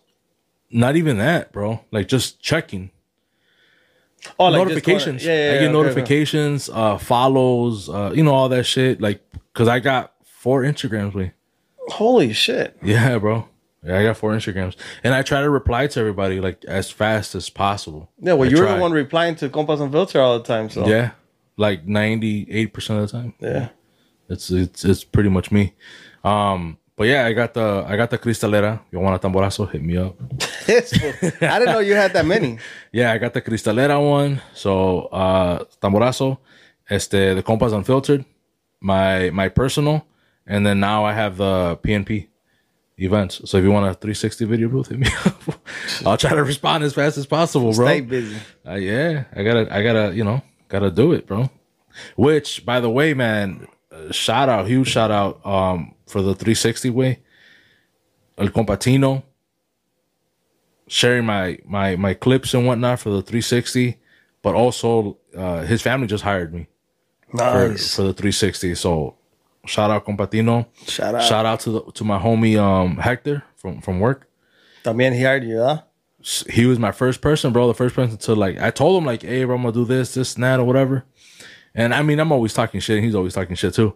Not 0.69 0.97
even 0.97 1.17
that, 1.17 1.53
bro. 1.53 1.85
Like 1.91 2.07
just 2.09 2.41
checking. 2.41 2.91
Oh, 4.39 4.45
like 4.49 4.67
notifications. 4.67 5.23
going- 5.23 5.35
yeah, 5.37 5.43
yeah, 5.45 5.49
I 5.49 5.53
get 5.53 5.57
okay, 5.57 5.65
okay. 5.67 5.71
notifications, 5.73 6.69
uh 6.69 6.97
follows, 6.97 7.89
uh, 7.89 8.11
you 8.15 8.23
know, 8.23 8.33
all 8.33 8.49
that 8.49 8.65
shit. 8.65 8.99
Like 9.01 9.21
cause 9.53 9.67
I 9.67 9.79
got 9.79 10.13
four 10.25 10.63
Instagrams. 10.63 11.31
Holy 11.89 12.33
shit! 12.33 12.77
Yeah, 12.83 13.17
bro. 13.19 13.47
Yeah, 13.83 13.99
I 13.99 14.03
got 14.03 14.17
four 14.17 14.31
Instagrams. 14.31 14.75
And 15.03 15.13
I 15.13 15.21
try 15.21 15.41
to 15.41 15.49
reply 15.49 15.87
to 15.87 15.99
everybody 15.99 16.41
like 16.41 16.65
as 16.65 16.91
fast 16.91 17.35
as 17.35 17.49
possible. 17.49 18.09
Yeah, 18.19 18.33
well, 18.33 18.47
I 18.47 18.51
you're 18.51 18.65
try. 18.65 18.75
the 18.75 18.81
one 18.81 18.91
replying 18.91 19.35
to 19.35 19.49
Compas 19.49 19.79
Unfiltered 19.79 20.19
all 20.19 20.37
the 20.37 20.43
time, 20.43 20.69
so 20.69 20.85
Yeah. 20.87 21.11
Like 21.55 21.87
ninety 21.87 22.45
eight 22.51 22.73
percent 22.73 22.99
of 22.99 23.09
the 23.11 23.17
time. 23.17 23.33
yeah. 23.39 23.69
It's 24.29 24.49
it's 24.51 24.83
it's 24.83 25.03
pretty 25.05 25.29
much 25.29 25.51
me. 25.51 25.73
Um 26.23 26.77
but 26.97 27.07
yeah, 27.07 27.25
I 27.25 27.33
got 27.33 27.53
the 27.53 27.85
I 27.87 27.95
got 27.95 28.09
the 28.09 28.17
Cristalera. 28.17 28.81
You 28.91 28.99
want 28.99 29.15
a 29.15 29.19
tamborazo? 29.27 29.69
Hit 29.71 29.83
me 29.83 29.95
up. 29.97 30.15
I 30.67 31.59
didn't 31.59 31.73
know 31.73 31.79
you 31.79 31.93
had 31.95 32.11
that 32.13 32.25
many. 32.25 32.57
Yeah, 32.91 33.11
I 33.13 33.17
got 33.19 33.33
the 33.33 33.41
Cristalera 33.41 33.97
one. 34.01 34.41
So 34.53 35.03
uh 35.11 35.63
tamborazo, 35.81 36.39
este 36.89 37.35
the 37.35 37.43
Compas 37.45 37.71
Unfiltered, 37.71 38.25
my 38.81 39.29
my 39.29 39.47
personal, 39.49 40.05
and 40.47 40.65
then 40.65 40.79
now 40.79 41.05
I 41.05 41.13
have 41.13 41.37
the 41.37 41.77
PNP 41.83 42.27
events. 42.97 43.41
So 43.45 43.57
if 43.57 43.63
you 43.63 43.71
want 43.71 43.85
a 43.85 43.93
360 43.93 44.45
video 44.45 44.67
booth, 44.69 44.87
hit 44.89 44.99
me 44.99 45.07
up. 45.25 45.41
I'll 46.05 46.17
try 46.17 46.31
to 46.33 46.43
respond 46.43 46.83
as 46.83 46.93
fast 46.93 47.17
as 47.17 47.27
possible, 47.27 47.71
bro. 47.73 47.85
Stay 47.85 48.01
busy. 48.01 48.35
Uh, 48.65 48.73
yeah, 48.73 49.25
I 49.35 49.43
gotta, 49.43 49.67
I 49.71 49.83
gotta, 49.83 50.15
you 50.15 50.23
know, 50.23 50.41
gotta 50.67 50.89
do 50.89 51.11
it, 51.13 51.27
bro. 51.27 51.49
Which, 52.15 52.65
by 52.65 52.79
the 52.79 52.89
way, 52.89 53.13
man, 53.13 53.67
uh, 53.91 54.11
shout 54.11 54.49
out, 54.49 54.65
huge 54.67 54.87
shout 54.89 55.11
out, 55.11 55.45
um, 55.45 55.93
for 56.07 56.21
the 56.21 56.33
360 56.33 56.89
way, 56.89 57.19
El 58.37 58.47
Compatino, 58.49 59.23
sharing 60.87 61.25
my 61.25 61.57
my 61.65 61.95
my 61.95 62.13
clips 62.13 62.53
and 62.53 62.65
whatnot 62.65 62.99
for 62.99 63.09
the 63.09 63.21
360, 63.21 63.99
but 64.41 64.55
also 64.55 65.17
uh, 65.35 65.61
his 65.63 65.81
family 65.81 66.07
just 66.07 66.23
hired 66.23 66.53
me 66.53 66.67
for, 67.31 67.37
Nice. 67.69 67.95
for 67.95 68.03
the 68.03 68.13
360. 68.13 68.75
So 68.75 69.15
shout 69.65 69.91
out 69.91 70.05
Compatino, 70.05 70.65
Shout 70.87 71.15
out. 71.15 71.23
shout 71.23 71.45
out 71.45 71.59
to 71.61 71.71
the 71.71 71.81
to 71.93 72.03
my 72.03 72.17
homie 72.19 72.57
um 72.57 72.97
Hector 72.97 73.43
from 73.55 73.81
from 73.81 73.99
work 73.99 74.27
También 74.83 75.13
he 75.13 75.23
hired 75.23 75.43
you, 75.43 75.59
huh? 75.59 75.81
he 76.49 76.65
was 76.65 76.79
my 76.79 76.91
first 76.91 77.21
person, 77.21 77.51
bro. 77.51 77.67
The 77.67 77.73
first 77.73 77.93
person 77.95 78.17
to 78.17 78.35
like, 78.35 78.57
I 78.59 78.69
told 78.71 78.97
him 79.01 79.05
like, 79.05 79.21
hey, 79.23 79.43
bro, 79.43 79.55
I'm 79.55 79.61
gonna 79.63 79.73
do 79.73 79.85
this, 79.85 80.13
this, 80.13 80.35
and 80.35 80.43
that, 80.43 80.59
or 80.59 80.63
whatever. 80.65 81.03
And 81.75 81.93
I 81.93 82.01
mean, 82.01 82.19
I'm 82.19 82.31
always 82.31 82.53
talking 82.53 82.79
shit. 82.79 82.97
And 82.97 83.05
he's 83.05 83.15
always 83.15 83.33
talking 83.33 83.55
shit 83.55 83.73
too. 83.73 83.95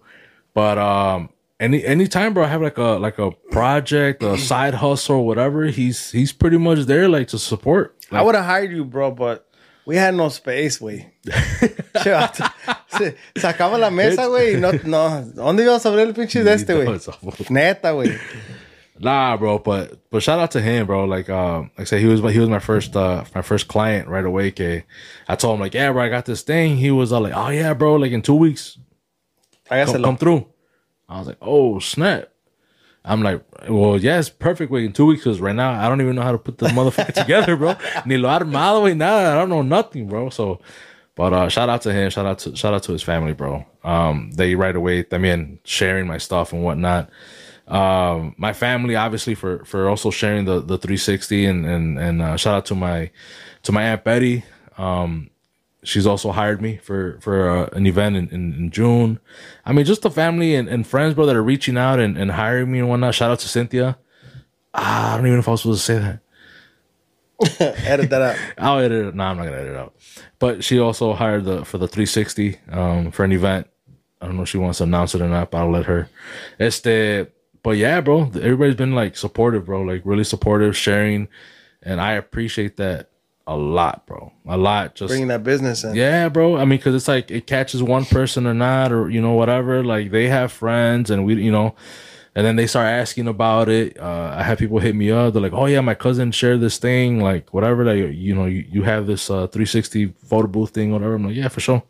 But 0.54 0.78
um, 0.78 1.30
any 1.62 1.86
anytime, 1.86 2.34
bro, 2.34 2.44
I 2.44 2.48
have 2.48 2.62
like 2.62 2.78
a 2.78 2.98
like 3.00 3.20
a 3.20 3.32
project, 3.52 4.24
a 4.24 4.38
side 4.52 4.74
hustle, 4.74 5.18
or 5.18 5.26
whatever. 5.26 5.66
He's 5.68 6.12
he's 6.12 6.34
pretty 6.34 6.58
much 6.58 6.80
there, 6.88 7.08
like 7.08 7.28
to 7.30 7.38
support. 7.40 7.96
I 8.12 8.22
would 8.22 8.36
have 8.36 8.46
hired 8.46 8.72
you, 8.72 8.84
bro, 8.84 9.12
but 9.12 9.48
we 9.86 9.96
had 9.96 10.16
no 10.16 10.28
space, 10.30 10.80
güey. 10.80 11.06
Che, 12.04 12.44
se- 12.98 13.16
Sacamos 13.36 13.80
la 13.80 13.90
mesa, 13.92 14.24
güey. 14.28 14.60
No, 14.60 14.72
no. 14.72 15.22
¿Dónde 15.36 15.64
íbamos 15.64 15.86
a 15.86 15.90
abrir 15.90 16.08
el 16.08 16.14
pinche 16.14 16.44
de 16.44 16.54
este, 16.54 16.74
güey? 16.76 17.00
Neta, 17.50 17.92
güey. 17.94 18.18
Nah, 19.00 19.36
bro, 19.38 19.60
but 19.60 20.00
but 20.12 20.22
shout 20.22 20.40
out 20.40 20.52
to 20.52 20.62
him, 20.62 20.86
bro. 20.86 21.06
Like 21.06 21.30
um, 21.30 21.72
like 21.78 21.82
I 21.82 21.84
said, 21.86 22.02
he 22.02 22.06
was 22.08 22.22
he 22.34 22.40
was 22.40 22.50
my 22.50 22.60
first 22.60 22.96
uh 22.96 23.24
my 23.34 23.42
first 23.42 23.68
client 23.68 24.08
right 24.08 24.26
away. 24.26 24.48
Okay, 24.50 24.84
I 25.28 25.36
told 25.36 25.56
him 25.56 25.60
like, 25.62 25.74
yeah, 25.74 25.92
bro, 25.92 26.04
I 26.04 26.10
got 26.10 26.26
this 26.26 26.42
thing. 26.44 26.78
He 26.78 26.92
was 26.92 27.12
all 27.12 27.22
like, 27.22 27.34
oh 27.36 27.50
yeah, 27.50 27.74
bro, 27.74 27.96
like 27.96 28.12
in 28.12 28.22
two 28.22 28.36
weeks, 28.36 28.78
I 29.72 29.86
come, 29.86 29.96
Hágaselo. 29.96 30.04
come 30.04 30.18
through. 30.18 30.46
I 31.12 31.20
was 31.20 31.28
like, 31.28 31.38
oh 31.42 31.80
snap. 31.80 32.30
I'm 33.04 33.24
like, 33.24 33.44
well, 33.68 33.98
yeah, 33.98 34.20
it's 34.20 34.30
perfect. 34.30 34.72
Wait, 34.72 34.86
in 34.86 34.94
two 34.94 35.08
weeks, 35.08 35.24
because 35.24 35.42
right 35.42 35.56
now 35.56 35.72
I 35.72 35.90
don't 35.90 36.02
even 36.02 36.16
know 36.16 36.22
how 36.22 36.32
to 36.32 36.38
put 36.38 36.60
the 36.60 36.68
motherfucker 36.78 37.14
together, 37.14 37.56
bro. 37.56 37.76
Ni 38.06 38.18
lo 38.18 38.30
armado, 38.30 38.84
wait, 38.84 38.96
nada. 38.96 39.32
I 39.32 39.36
don't 39.36 39.50
know 39.50 39.64
nothing, 39.64 40.08
bro. 40.08 40.30
So, 40.30 40.62
but 41.16 41.34
uh, 41.34 41.50
shout 41.50 41.68
out 41.68 41.82
to 41.82 41.94
him. 41.94 42.10
Shout 42.12 42.26
out 42.28 42.40
to 42.40 42.56
shout 42.56 42.74
out 42.74 42.84
to 42.84 42.92
his 42.92 43.02
family, 43.02 43.34
bro. 43.34 43.66
Um, 43.84 44.32
they 44.32 44.54
right 44.54 44.76
away. 44.76 45.06
I 45.12 45.18
mean, 45.18 45.60
sharing 45.64 46.06
my 46.06 46.20
stuff 46.20 46.54
and 46.54 46.64
whatnot. 46.64 47.10
Um, 47.68 48.36
my 48.38 48.54
family, 48.54 48.96
obviously, 48.96 49.34
for 49.34 49.66
for 49.66 49.90
also 49.90 50.12
sharing 50.12 50.46
the 50.46 50.60
the 50.60 50.78
360 50.78 51.46
and 51.46 51.66
and 51.66 52.00
and 52.00 52.22
uh, 52.22 52.38
shout 52.38 52.54
out 52.54 52.66
to 52.68 52.76
my 52.76 53.10
to 53.64 53.72
my 53.72 53.84
aunt 53.84 54.04
Betty. 54.04 54.44
Um, 54.78 55.31
she's 55.84 56.06
also 56.06 56.32
hired 56.32 56.62
me 56.62 56.78
for 56.78 57.20
for 57.22 57.50
uh, 57.50 57.70
an 57.74 57.86
event 57.88 58.16
in, 58.16 58.30
in, 58.30 58.54
in 58.54 58.72
June. 58.72 59.20
I 59.66 59.74
mean, 59.74 59.86
just 59.86 60.02
the 60.02 60.12
family 60.12 60.56
and, 60.56 60.68
and 60.68 60.86
friends, 60.86 61.16
bro, 61.16 61.26
that 61.26 61.36
are 61.36 61.44
reaching 61.44 61.78
out 61.78 62.00
and, 62.00 62.18
and 62.18 62.32
hiring 62.32 62.72
me 62.72 62.80
and 62.80 62.90
whatnot. 62.90 63.16
Shout 63.16 63.32
out 63.32 63.40
to 63.40 63.48
Cynthia. 63.48 63.98
Ah, 64.74 65.14
I 65.14 65.18
don't 65.18 65.26
even 65.26 65.38
know 65.38 65.42
if 65.42 65.48
I 65.48 65.52
was 65.52 65.62
supposed 65.62 65.86
to 65.86 65.94
say 65.94 66.00
that. 66.00 66.22
Edit 67.86 68.10
that 68.12 68.22
out. 68.22 68.38
I'll 68.58 68.80
edit 68.80 69.08
it. 69.08 69.16
No, 69.16 69.24
I'm 69.24 69.38
not 69.38 69.46
gonna 69.46 69.58
edit 69.58 69.74
it 69.74 69.78
out. 69.78 69.96
But 70.40 70.64
she 70.64 70.80
also 70.80 71.14
hired 71.14 71.46
the 71.46 71.66
for 71.66 71.78
the 71.78 71.88
360 71.88 72.60
um, 72.70 73.12
for 73.12 73.24
an 73.24 73.32
event. 73.32 73.68
I 74.22 74.28
don't 74.28 74.38
know 74.38 74.44
if 74.44 74.50
she 74.50 74.60
wants 74.60 74.78
to 74.78 74.84
announce 74.84 75.16
it 75.16 75.22
or 75.22 75.28
not, 75.28 75.50
but 75.50 75.58
I'll 75.58 75.72
let 75.72 75.86
her. 75.86 76.08
Este, 76.60 77.28
but 77.64 77.72
yeah, 77.78 78.02
bro, 78.02 78.32
everybody's 78.36 78.76
been 78.76 78.94
like 78.94 79.18
supportive, 79.18 79.66
bro, 79.66 79.82
like 79.82 80.04
really 80.06 80.24
supportive, 80.24 80.78
sharing, 80.78 81.28
and 81.82 82.00
I 82.00 82.14
appreciate 82.14 82.78
that 82.78 83.11
a 83.48 83.56
lot, 83.56 84.06
bro, 84.06 84.32
a 84.48 84.58
lot. 84.58 84.96
Just 84.96 85.10
Bringing 85.10 85.28
that 85.30 85.44
business 85.44 85.84
in. 85.84 85.96
yeah, 85.96 86.30
bro. 86.30 86.58
I 86.58 86.60
mean, 86.62 86.78
because 86.78 86.96
it's 86.96 87.08
like 87.08 87.32
it 87.32 87.48
catches 87.48 87.82
one 87.82 88.06
person 88.06 88.46
or 88.46 88.54
not, 88.54 88.92
or 88.92 89.10
you 89.10 89.22
know, 89.22 89.34
whatever. 89.34 89.84
Like 89.84 90.12
they 90.12 90.28
have 90.28 90.52
friends, 90.52 91.10
and 91.10 91.26
we, 91.26 91.42
you 91.42 91.52
know, 91.52 91.76
and 92.36 92.46
then 92.46 92.56
they 92.56 92.68
start 92.68 92.88
asking 92.88 93.28
about 93.28 93.68
it. 93.68 94.00
Uh, 94.00 94.34
I 94.38 94.44
have 94.44 94.60
people 94.60 94.80
hit 94.80 94.96
me 94.96 95.12
up. 95.12 95.34
They're 95.34 95.42
like, 95.42 95.54
"Oh 95.54 95.66
yeah, 95.66 95.82
my 95.82 95.96
cousin 95.96 96.32
shared 96.32 96.62
this 96.62 96.78
thing, 96.78 97.22
like 97.22 97.54
whatever. 97.54 97.84
Like 97.84 98.16
you 98.16 98.36
know, 98.36 98.46
you, 98.46 98.66
you 98.70 98.84
have 98.84 99.08
this 99.08 99.30
uh, 99.30 99.48
360 99.48 100.14
photo 100.26 100.48
booth 100.48 100.70
thing, 100.72 100.92
whatever." 100.92 101.16
I'm 101.16 101.26
like, 101.26 101.36
"Yeah, 101.36 101.48
for 101.48 101.60
sure." 101.60 101.84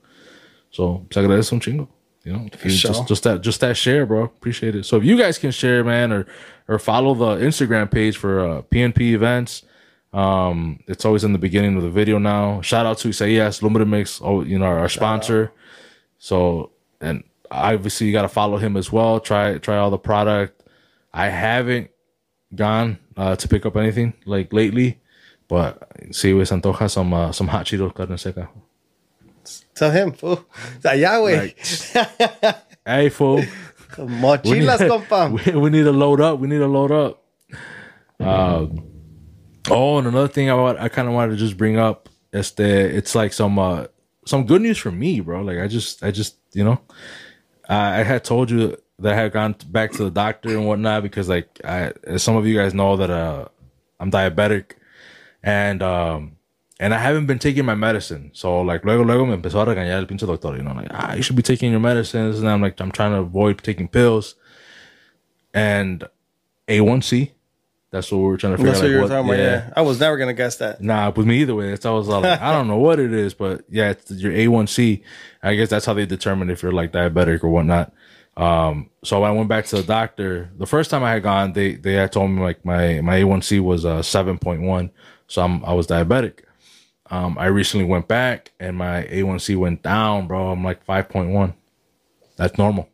So 0.72 1.06
se 1.12 1.22
agradece 1.22 1.52
un 1.54 1.60
chingo. 1.60 1.88
You 2.24 2.34
know, 2.34 2.48
if 2.52 2.64
you 2.64 2.72
sure. 2.72 2.92
just 2.92 3.08
just 3.08 3.24
that 3.24 3.42
just 3.42 3.60
that 3.62 3.76
share, 3.76 4.06
bro. 4.06 4.24
Appreciate 4.24 4.76
it. 4.76 4.86
So 4.86 4.98
if 4.98 5.04
you 5.04 5.18
guys 5.18 5.38
can 5.38 5.52
share, 5.52 5.84
man, 5.84 6.12
or 6.12 6.28
or 6.68 6.80
follow 6.80 7.14
the 7.14 7.44
Instagram 7.46 7.92
page 7.92 8.16
for 8.18 8.40
uh, 8.40 8.62
PNP 8.64 9.12
events. 9.14 9.64
Um, 10.14 10.80
it's 10.88 11.06
always 11.06 11.24
in 11.24 11.34
the 11.34 11.40
beginning 11.40 11.78
of 11.78 11.84
the 11.84 11.90
video 11.90 12.18
now. 12.18 12.62
Shout 12.62 12.86
out 12.86 12.98
to 13.00 13.10
Isaias 13.10 13.64
Lumber 13.64 13.86
Mix, 13.86 14.20
oh, 14.22 14.44
you 14.44 14.60
know, 14.60 14.66
our, 14.66 14.80
our 14.80 14.90
sponsor. 14.90 15.52
So, 16.20 16.72
and 17.00 17.24
obviously 17.50 18.08
you 18.08 18.14
got 18.14 18.24
to 18.24 18.30
follow 18.30 18.58
him 18.58 18.78
as 18.78 18.92
well. 18.92 19.20
Try 19.20 19.58
try 19.58 19.78
all 19.78 19.90
the 19.90 19.98
product. 19.98 20.64
I 21.14 21.28
haven't 21.30 21.92
gone 22.54 23.00
uh, 23.18 23.36
to 23.36 23.48
pick 23.48 23.66
up 23.66 23.76
anything 23.76 24.14
like 24.26 24.52
lately, 24.54 25.00
but 25.48 25.92
see 26.12 26.34
with 26.34 26.50
Santoja 26.50 26.90
some 26.90 27.14
uh, 27.14 27.32
some 27.32 27.48
hot 27.48 27.66
Cheetos 27.66 27.94
carne 27.94 28.18
seca. 28.18 28.50
Tell 29.74 29.92
him, 29.92 30.12
fool. 30.12 30.46
Allá, 30.84 31.20
güey. 31.20 32.56
Hey 32.86 33.10
fool, 33.10 33.38
we 33.38 33.46
Mochilas, 34.06 34.80
compa. 34.80 35.30
we, 35.54 35.60
we 35.60 35.70
need 35.70 35.84
to 35.84 35.92
load 35.92 36.20
up. 36.20 36.40
We 36.40 36.48
need 36.48 36.60
to 36.60 36.68
load 36.68 36.92
up. 36.92 37.24
Um, 38.20 38.91
oh, 39.72 39.98
and 39.98 40.08
another 40.08 40.28
thing 40.28 40.50
I 40.50 40.54
want, 40.54 40.80
I 40.80 40.90
kind 40.90 41.08
of 41.08 41.14
wanted 41.14 41.32
to 41.32 41.38
just 41.38 41.58
bring 41.58 41.78
up 41.78 42.10
is 42.34 42.52
that 42.52 42.96
it's 42.96 43.16
like 43.16 43.34
some 43.34 43.60
uh 43.60 43.88
some 44.26 44.46
good 44.46 44.62
news 44.62 44.78
for 44.78 44.92
me, 44.92 45.20
bro. 45.20 45.42
Like 45.42 45.60
I 45.60 45.68
just 45.68 46.04
I 46.04 46.12
just 46.12 46.38
you 46.54 46.64
know 46.64 46.80
I, 47.68 48.02
I 48.02 48.04
had 48.04 48.24
told 48.24 48.52
you 48.52 48.78
that 49.00 49.14
I 49.14 49.16
had 49.16 49.32
gone 49.32 49.56
back 49.68 49.92
to 49.94 50.04
the 50.04 50.12
doctor 50.12 50.50
and 50.50 50.68
whatnot 50.68 51.04
because 51.04 51.28
like 51.30 51.60
I 51.64 51.94
as 52.04 52.24
some 52.24 52.36
of 52.36 52.46
you 52.46 52.56
guys 52.56 52.74
know 52.74 52.96
that 52.98 53.10
uh 53.10 53.46
I'm 54.00 54.12
diabetic 54.12 54.74
and 55.44 55.82
um 55.82 56.38
and 56.80 56.94
I 56.94 56.98
haven't 56.98 57.28
been 57.28 57.40
taking 57.40 57.66
my 57.66 57.76
medicine. 57.76 58.32
So 58.34 58.62
like 58.62 58.86
luego 58.86 59.04
luego 59.04 59.26
me 59.26 59.34
empezó 59.36 59.62
a 59.62 59.66
regañar 59.66 60.00
el 60.00 60.06
pinche 60.06 60.26
doctor, 60.26 60.56
you 60.56 60.64
know, 60.64 60.74
like 60.74 60.88
ah 60.92 61.14
you 61.16 61.24
should 61.24 61.36
be 61.36 61.44
taking 61.44 61.72
your 61.72 61.80
medicines 61.80 62.40
and 62.40 62.50
I'm 62.50 62.62
like 62.62 62.80
I'm 62.80 62.92
trying 62.92 63.12
to 63.12 63.20
avoid 63.20 63.58
taking 63.64 63.88
pills 63.88 64.36
and 65.54 66.08
A1C. 66.68 67.32
That's 67.92 68.10
what 68.12 68.20
we 68.20 68.24
were 68.24 68.38
trying 68.38 68.54
to 68.54 68.58
figure 68.58 68.72
That's 68.72 68.80
out. 68.80 68.84
what 68.84 68.88
like, 68.88 68.92
you 68.92 68.96
were 68.96 69.02
what- 69.04 69.10
talking 69.10 69.30
about. 69.30 69.40
Yeah. 69.68 69.74
I 69.76 69.82
was 69.82 70.00
never 70.00 70.18
gonna 70.18 70.34
guess 70.34 70.56
that. 70.58 70.82
Nah, 70.82 71.12
with 71.16 71.26
me 71.28 71.42
either 71.42 71.54
way. 71.56 71.72
It's 71.74 71.86
I 71.86 71.92
was 71.92 72.08
like, 72.08 72.24
I 72.42 72.54
don't 72.54 72.68
know 72.68 72.78
what 72.78 73.00
it 73.00 73.14
is, 73.14 73.34
but 73.34 73.66
yeah, 73.70 73.90
it's 73.92 74.10
your 74.12 74.32
A1C. 74.32 75.02
I 75.44 75.56
guess 75.56 75.70
that's 75.70 75.86
how 75.86 75.94
they 75.94 76.06
determine 76.06 76.50
if 76.50 76.64
you're 76.64 76.72
like 76.72 76.92
diabetic 76.94 77.44
or 77.44 77.50
whatnot. 77.50 77.92
Um, 78.38 78.90
so 79.04 79.20
when 79.20 79.30
I 79.30 79.34
went 79.34 79.50
back 79.50 79.66
to 79.66 79.76
the 79.76 79.84
doctor, 79.84 80.50
the 80.58 80.66
first 80.66 80.90
time 80.90 81.04
I 81.04 81.12
had 81.12 81.24
gone, 81.24 81.52
they 81.52 81.76
they 81.76 81.94
had 81.94 82.14
told 82.14 82.32
me 82.32 82.42
like 82.42 82.64
my 82.64 83.02
my 83.02 83.20
A1C 83.20 83.60
was 83.60 83.84
uh 83.84 84.02
seven 84.02 84.38
point 84.38 84.62
one, 84.62 84.92
so 85.28 85.42
I'm 85.42 85.64
I 85.66 85.74
was 85.74 85.86
diabetic. 85.86 86.44
Um, 87.10 87.38
I 87.38 87.48
recently 87.48 87.86
went 87.86 88.08
back 88.08 88.54
and 88.58 88.78
my 88.78 89.04
A1C 89.04 89.58
went 89.58 89.84
down, 89.84 90.28
bro. 90.28 90.50
I'm 90.52 90.64
like 90.64 90.82
five 90.86 91.10
point 91.10 91.32
one. 91.32 91.56
That's 92.38 92.58
normal. 92.58 92.88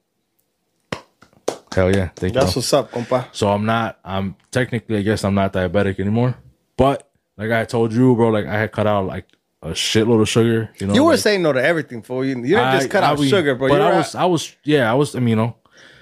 Hell 1.78 1.96
yeah, 1.96 2.10
thank 2.16 2.34
you. 2.34 2.40
That's 2.40 2.54
bro. 2.54 2.60
what's 2.60 2.74
up, 2.74 2.92
compa. 2.92 3.28
So 3.34 3.50
I'm 3.50 3.64
not. 3.68 4.00
I'm 4.04 4.36
technically, 4.50 4.98
I 4.98 5.04
guess, 5.04 5.24
I'm 5.24 5.36
not 5.36 5.54
diabetic 5.54 6.00
anymore. 6.00 6.36
But 6.76 7.08
like 7.38 7.52
I 7.52 7.66
told 7.66 7.94
you, 7.94 8.16
bro, 8.16 8.30
like 8.30 8.48
I 8.48 8.58
had 8.58 8.72
cut 8.72 8.88
out 8.88 9.06
like 9.06 9.26
a 9.62 9.70
shitload 9.70 10.20
of 10.24 10.28
sugar. 10.28 10.72
You 10.80 10.88
know, 10.88 10.96
You 10.96 11.04
were 11.04 11.12
like, 11.12 11.20
saying 11.20 11.44
no 11.44 11.54
to 11.54 11.64
everything, 11.64 12.02
fool. 12.02 12.26
You, 12.26 12.36
you 12.38 12.56
didn't 12.56 12.80
just 12.80 12.90
cut 12.90 13.04
I- 13.04 13.12
out 13.12 13.20
I 13.20 13.28
sugar, 13.28 13.54
bro. 13.54 13.70
But 13.70 13.82
I 13.82 13.96
was, 13.96 14.16
I 14.16 14.26
was, 14.26 14.56
yeah, 14.64 14.92
I 14.92 14.96
was. 14.96 15.16
I 15.16 15.20
mean, 15.20 15.28
you 15.30 15.36
know, 15.36 15.56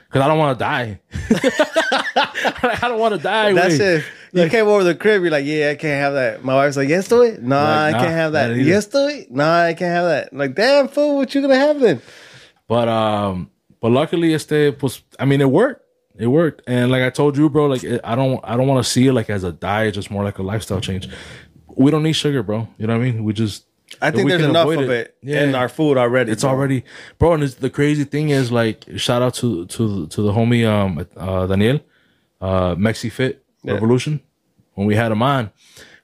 because 0.07 0.21
I 0.21 0.27
don't 0.29 0.37
want 0.37 0.57
to 0.57 0.63
die. 0.63 1.01
I 2.15 2.79
don't 2.87 2.99
want 2.99 3.15
to 3.15 3.19
die. 3.21 3.51
That's 3.51 3.77
it. 3.77 4.05
You 4.31 4.47
came 4.47 4.67
over 4.67 4.85
the 4.85 4.95
crib. 4.95 5.23
You're 5.23 5.31
like, 5.31 5.45
yeah, 5.45 5.71
I 5.71 5.75
can't 5.75 5.99
have 6.01 6.13
that. 6.13 6.41
My 6.45 6.55
wife's 6.55 6.77
like, 6.77 6.87
yes 6.87 7.09
to 7.09 7.21
it. 7.21 7.43
Nah, 7.43 7.55
Like, 7.57 7.95
I 7.95 7.99
can't 7.99 8.11
have 8.11 8.31
that. 8.31 8.55
Yes 8.55 8.87
to 8.87 9.07
it. 9.09 9.29
Nah, 9.29 9.63
I 9.63 9.73
can't 9.73 9.91
have 9.93 10.05
that. 10.05 10.33
Like, 10.33 10.55
damn 10.55 10.87
fool, 10.87 11.17
what 11.17 11.35
you 11.35 11.41
gonna 11.41 11.57
have 11.57 11.81
then? 11.81 12.01
But 12.69 12.87
um, 12.87 13.51
but 13.85 13.91
luckily, 13.91 14.33
este, 14.33 14.71
pues, 14.79 15.03
I 15.19 15.25
mean, 15.25 15.41
it 15.41 15.51
worked. 15.51 15.83
It 16.17 16.25
worked, 16.25 16.63
and 16.65 16.89
like 16.89 17.03
I 17.03 17.11
told 17.11 17.37
you, 17.37 17.51
bro, 17.51 17.67
like 17.67 17.83
it, 17.83 18.01
I 18.03 18.15
don't, 18.15 18.39
I 18.43 18.57
don't 18.57 18.65
want 18.65 18.83
to 18.83 18.89
see 18.89 19.05
it 19.05 19.13
like 19.13 19.29
as 19.29 19.43
a 19.43 19.51
diet, 19.51 19.93
just 19.93 20.09
more 20.09 20.23
like 20.23 20.39
a 20.39 20.41
lifestyle 20.41 20.81
change. 20.81 21.07
We 21.75 21.91
don't 21.91 22.01
need 22.01 22.13
sugar, 22.13 22.41
bro. 22.41 22.67
You 22.79 22.87
know 22.87 22.97
what 22.97 23.05
I 23.05 23.11
mean? 23.11 23.23
We 23.23 23.31
just. 23.33 23.67
I 24.01 24.09
think 24.09 24.27
there's 24.27 24.41
enough 24.41 24.67
of 24.69 24.89
it, 24.89 25.15
Yeah. 25.21 25.43
in 25.43 25.53
our 25.53 25.69
food 25.69 25.99
already. 25.99 26.31
It's 26.31 26.41
bro. 26.41 26.49
already, 26.49 26.83
bro. 27.19 27.33
And 27.33 27.43
it's, 27.43 27.53
the 27.55 27.69
crazy 27.69 28.05
thing 28.05 28.29
is, 28.29 28.51
like, 28.51 28.85
shout 28.97 29.21
out 29.21 29.35
to 29.35 29.67
to 29.67 30.07
to 30.07 30.21
the 30.23 30.31
homie 30.31 30.65
um 30.65 31.05
uh, 31.15 31.45
Daniel, 31.45 31.79
uh 32.41 32.73
Mexi 32.75 33.11
Fit 33.11 33.45
Revolution, 33.63 34.19
when 34.73 34.87
we 34.87 34.95
had 34.95 35.11
him 35.11 35.21
on, 35.21 35.51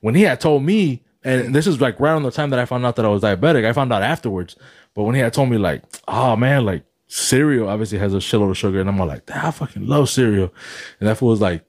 when 0.01 0.13
he 0.13 0.21
had 0.21 0.39
told 0.39 0.61
me, 0.61 1.03
and 1.23 1.55
this 1.55 1.65
is 1.65 1.81
like 1.81 1.99
right 1.99 2.13
on 2.13 2.21
the 2.21 2.31
time 2.31 2.51
that 2.51 2.59
I 2.59 2.65
found 2.65 2.85
out 2.85 2.95
that 2.97 3.05
I 3.05 3.09
was 3.09 3.23
diabetic. 3.23 3.65
I 3.65 3.73
found 3.73 3.91
out 3.91 4.03
afterwards, 4.03 4.55
but 4.93 5.03
when 5.03 5.15
he 5.15 5.21
had 5.21 5.33
told 5.33 5.49
me, 5.49 5.57
like, 5.57 5.81
oh 6.07 6.35
man, 6.35 6.63
like 6.65 6.83
cereal 7.11 7.67
obviously 7.69 7.97
has 7.99 8.13
a 8.13 8.17
shitload 8.17 8.51
of 8.51 8.57
sugar, 8.57 8.79
and 8.79 8.89
I'm 8.89 8.97
like, 8.97 9.25
damn, 9.25 9.45
I 9.45 9.51
fucking 9.51 9.85
love 9.87 10.09
cereal, 10.09 10.53
and 10.99 11.09
that 11.09 11.17
fool 11.17 11.29
was 11.29 11.41
like. 11.41 11.65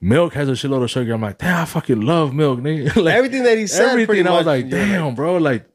Milk 0.00 0.34
has 0.34 0.48
a 0.48 0.52
shitload 0.52 0.84
of 0.84 0.90
sugar. 0.92 1.12
I'm 1.12 1.20
like, 1.22 1.38
damn, 1.38 1.62
I 1.62 1.64
fucking 1.64 2.00
love 2.02 2.32
milk, 2.32 2.60
nigga. 2.60 2.94
like, 3.02 3.16
Everything 3.16 3.42
that 3.42 3.58
he 3.58 3.66
said, 3.66 3.88
everything. 3.88 4.28
I 4.28 4.30
was 4.30 4.46
much, 4.46 4.46
like, 4.46 4.70
you're 4.70 4.78
like- 4.80 4.88
damn, 4.90 5.14
bro, 5.16 5.38
like, 5.38 5.68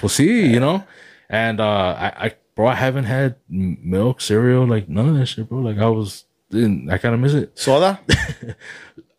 well, 0.00 0.08
see, 0.08 0.46
you 0.46 0.58
know, 0.60 0.82
and 1.28 1.60
uh, 1.60 1.94
I, 1.98 2.06
I, 2.26 2.34
bro, 2.54 2.68
I 2.68 2.74
haven't 2.74 3.04
had 3.04 3.36
milk, 3.50 4.22
cereal, 4.22 4.66
like 4.66 4.88
none 4.88 5.10
of 5.10 5.16
that 5.18 5.26
shit, 5.26 5.46
bro. 5.46 5.58
Like 5.58 5.76
I 5.76 5.88
was, 5.88 6.24
didn't, 6.48 6.88
I 6.90 6.96
kind 6.96 7.14
of 7.14 7.20
miss 7.20 7.34
it. 7.34 7.58
soda. 7.58 8.00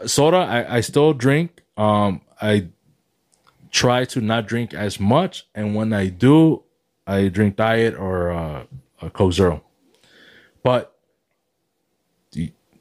Soda, 0.07 0.37
I, 0.37 0.77
I 0.77 0.81
still 0.81 1.13
drink. 1.13 1.61
Um, 1.77 2.21
I 2.41 2.69
try 3.69 4.05
to 4.05 4.21
not 4.21 4.47
drink 4.47 4.73
as 4.73 4.99
much, 4.99 5.47
and 5.53 5.75
when 5.75 5.93
I 5.93 6.07
do, 6.07 6.63
I 7.05 7.27
drink 7.27 7.57
diet 7.57 7.93
or 7.95 8.31
uh, 8.31 8.63
a 9.05 9.09
Coke 9.09 9.33
Zero. 9.33 9.63
But 10.63 10.91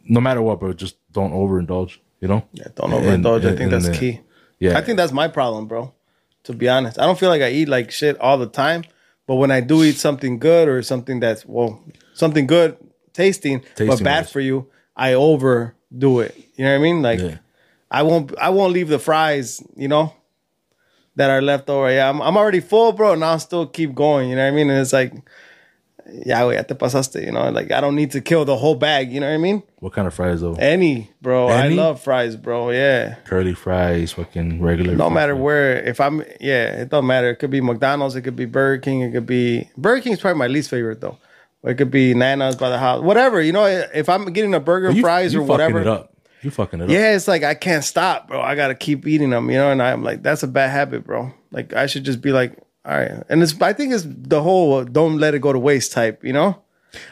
no 0.07 0.21
matter 0.21 0.43
what, 0.43 0.61
bro, 0.61 0.73
just 0.73 0.97
don't 1.13 1.33
overindulge. 1.33 1.99
You 2.21 2.29
know? 2.29 2.45
Yeah, 2.53 2.69
don't 2.75 2.91
overindulge. 2.91 3.45
I 3.45 3.49
And- 3.51 3.59
think 3.59 3.71
that's 3.71 3.89
key. 3.99 4.21
Yeah, 4.59 4.79
I 4.79 4.83
think 4.83 4.97
that's 4.97 5.13
my 5.13 5.29
problem, 5.29 5.67
bro. 5.67 5.93
To 6.45 6.53
be 6.53 6.69
honest, 6.69 6.99
I 6.99 7.07
don't 7.07 7.19
feel 7.19 7.29
like 7.29 7.43
I 7.43 7.51
eat 7.51 7.69
like 7.69 7.91
shit 7.91 8.19
all 8.21 8.39
the 8.39 8.47
time, 8.47 8.85
but 9.27 9.37
when 9.37 9.51
I 9.51 9.61
do 9.61 9.83
eat 9.83 9.97
something 9.97 10.39
good 10.39 10.69
or 10.69 10.83
something 10.83 11.21
that's 11.21 11.45
well, 11.45 11.83
something 12.15 12.47
good 12.47 12.77
tasting, 13.13 13.63
but 13.79 14.03
bad 14.03 14.29
for 14.29 14.41
you, 14.41 14.69
I 14.97 15.15
overdo 15.15 16.21
it. 16.21 16.37
You 16.57 16.65
know 16.65 16.71
what 16.73 16.77
I 16.77 16.83
mean? 16.83 17.03
Like 17.03 17.21
Yeah. 17.21 17.39
I 17.91 18.03
won't, 18.03 18.37
I 18.39 18.51
won't 18.51 18.73
leave 18.73 18.89
the 18.89 18.99
fries. 18.99 19.63
You 19.77 19.89
know 19.89 20.13
that 21.17 21.31
are 21.31 21.41
left 21.43 21.71
over. 21.71 21.91
Yeah, 21.93 22.09
I'm, 22.09 22.21
I'm 22.21 22.37
already 22.37 22.61
full, 22.61 22.93
bro. 22.93 23.13
And 23.13 23.25
I'll 23.25 23.39
still 23.39 23.67
keep 23.67 23.95
going. 23.95 24.29
You 24.31 24.37
know 24.37 24.43
what 24.45 24.53
I 24.53 24.57
mean? 24.57 24.69
And 24.71 24.81
it's 24.81 24.93
like, 24.93 25.13
yeah, 26.27 26.41
güey, 26.43 26.55
ya 26.57 26.63
te 26.63 26.75
pasaste. 26.75 27.17
You 27.25 27.33
know, 27.33 27.51
like 27.51 27.71
I 27.73 27.81
don't 27.81 27.95
need 27.97 28.11
to 28.13 28.21
kill 28.21 28.45
the 28.45 28.57
whole 28.57 28.75
bag. 28.75 29.13
You 29.13 29.21
know 29.21 29.29
what 29.29 29.35
I 29.35 29.39
mean? 29.39 29.63
what 29.81 29.93
kind 29.93 30.07
of 30.07 30.15
fries 30.15 30.41
though? 30.41 30.55
Any, 30.55 31.11
bro. 31.21 31.49
I 31.49 31.69
love 31.69 32.01
fries, 32.03 32.37
bro. 32.37 32.71
Yeah. 32.71 33.17
Curly 33.25 33.55
fries, 33.55 34.13
fucking 34.13 34.63
regular. 34.63 34.95
No 34.97 35.11
matter 35.11 35.37
where, 35.37 35.77
if 35.83 36.01
I'm, 36.01 36.21
yeah, 36.41 36.81
it 36.83 36.89
don't 36.89 37.07
matter. 37.07 37.31
It 37.31 37.37
could 37.37 37.51
be 37.51 37.61
McDonald's, 37.61 38.17
it 38.17 38.23
could 38.23 38.37
be 38.37 38.47
Burger 38.47 38.81
King, 38.81 39.03
it 39.03 39.13
could 39.13 39.27
be 39.27 39.69
Burger 39.77 40.01
King's 40.03 40.21
probably 40.21 40.39
my 40.39 40.47
least 40.47 40.71
favorite 40.71 41.01
though. 41.01 41.19
It 41.65 41.75
could 41.77 41.91
be 41.91 42.13
Nana's 42.15 42.57
by 42.57 42.69
the 42.69 42.79
house, 42.79 43.03
whatever. 43.03 43.41
You 43.41 43.53
know, 43.53 43.65
if 43.67 44.09
I'm 44.09 44.27
getting 44.33 44.55
a 44.55 44.61
burger, 44.61 44.91
You- 44.91 45.03
fries, 45.03 45.33
you 45.33 45.41
or 45.41 45.47
fucking 45.47 45.53
whatever, 45.53 45.81
It 45.81 45.87
up. 45.87 46.11
You 46.43 46.51
fucking 46.51 46.81
it 46.81 46.85
up. 46.85 46.91
yeah, 46.91 47.15
it's 47.17 47.27
like 47.27 47.43
I 47.43 47.55
can't 47.55 47.83
stop, 47.83 48.29
bro. 48.29 48.41
I 48.41 48.55
gotta 48.55 48.75
keep 48.75 49.07
eating 49.07 49.31
them, 49.31 49.51
you 49.51 49.57
know. 49.57 49.71
And 49.71 49.83
I'm 49.83 50.03
like, 50.03 50.23
that's 50.23 50.43
a 50.43 50.47
bad 50.47 50.69
habit, 50.71 51.05
bro. 51.07 51.33
Like 51.51 51.73
I 51.73 51.87
should 51.87 52.05
just 52.05 52.21
be 52.21 52.33
like, 52.33 52.53
all 52.85 52.97
right. 52.97 53.23
And 53.29 53.43
it's, 53.43 53.61
I 53.61 53.73
think 53.73 53.93
it's 53.93 54.05
the 54.07 54.43
whole 54.43 54.75
uh, 54.75 54.85
don't 54.85 55.19
let 55.19 55.35
it 55.35 55.41
go 55.41 55.53
to 55.53 55.59
waste 55.59 55.93
type, 55.93 56.25
you 56.25 56.33
know. 56.33 56.63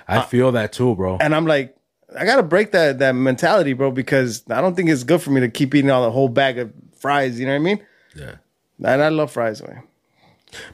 I 0.07 0.23
feel 0.23 0.53
that 0.53 0.73
too, 0.73 0.95
bro. 0.95 1.19
And 1.21 1.35
I'm 1.35 1.47
like, 1.47 1.77
I 2.17 2.25
gotta 2.25 2.43
break 2.43 2.73
that 2.73 2.99
that 3.01 3.13
mentality, 3.15 3.73
bro, 3.73 3.91
because 3.91 4.45
I 4.51 4.61
don't 4.61 4.75
think 4.77 4.91
it's 4.91 5.03
good 5.05 5.23
for 5.23 5.31
me 5.31 5.41
to 5.41 5.49
keep 5.49 5.75
eating 5.75 5.91
all 5.91 6.03
the 6.05 6.11
whole 6.11 6.29
bag 6.29 6.59
of 6.59 6.73
fries. 6.99 7.41
You 7.41 7.47
know 7.47 7.53
what 7.53 7.57
I 7.57 7.65
mean? 7.65 7.87
Yeah. 8.15 8.35
And 8.85 9.03
I 9.03 9.09
love 9.09 9.31
fries, 9.33 9.63
man. 9.63 9.83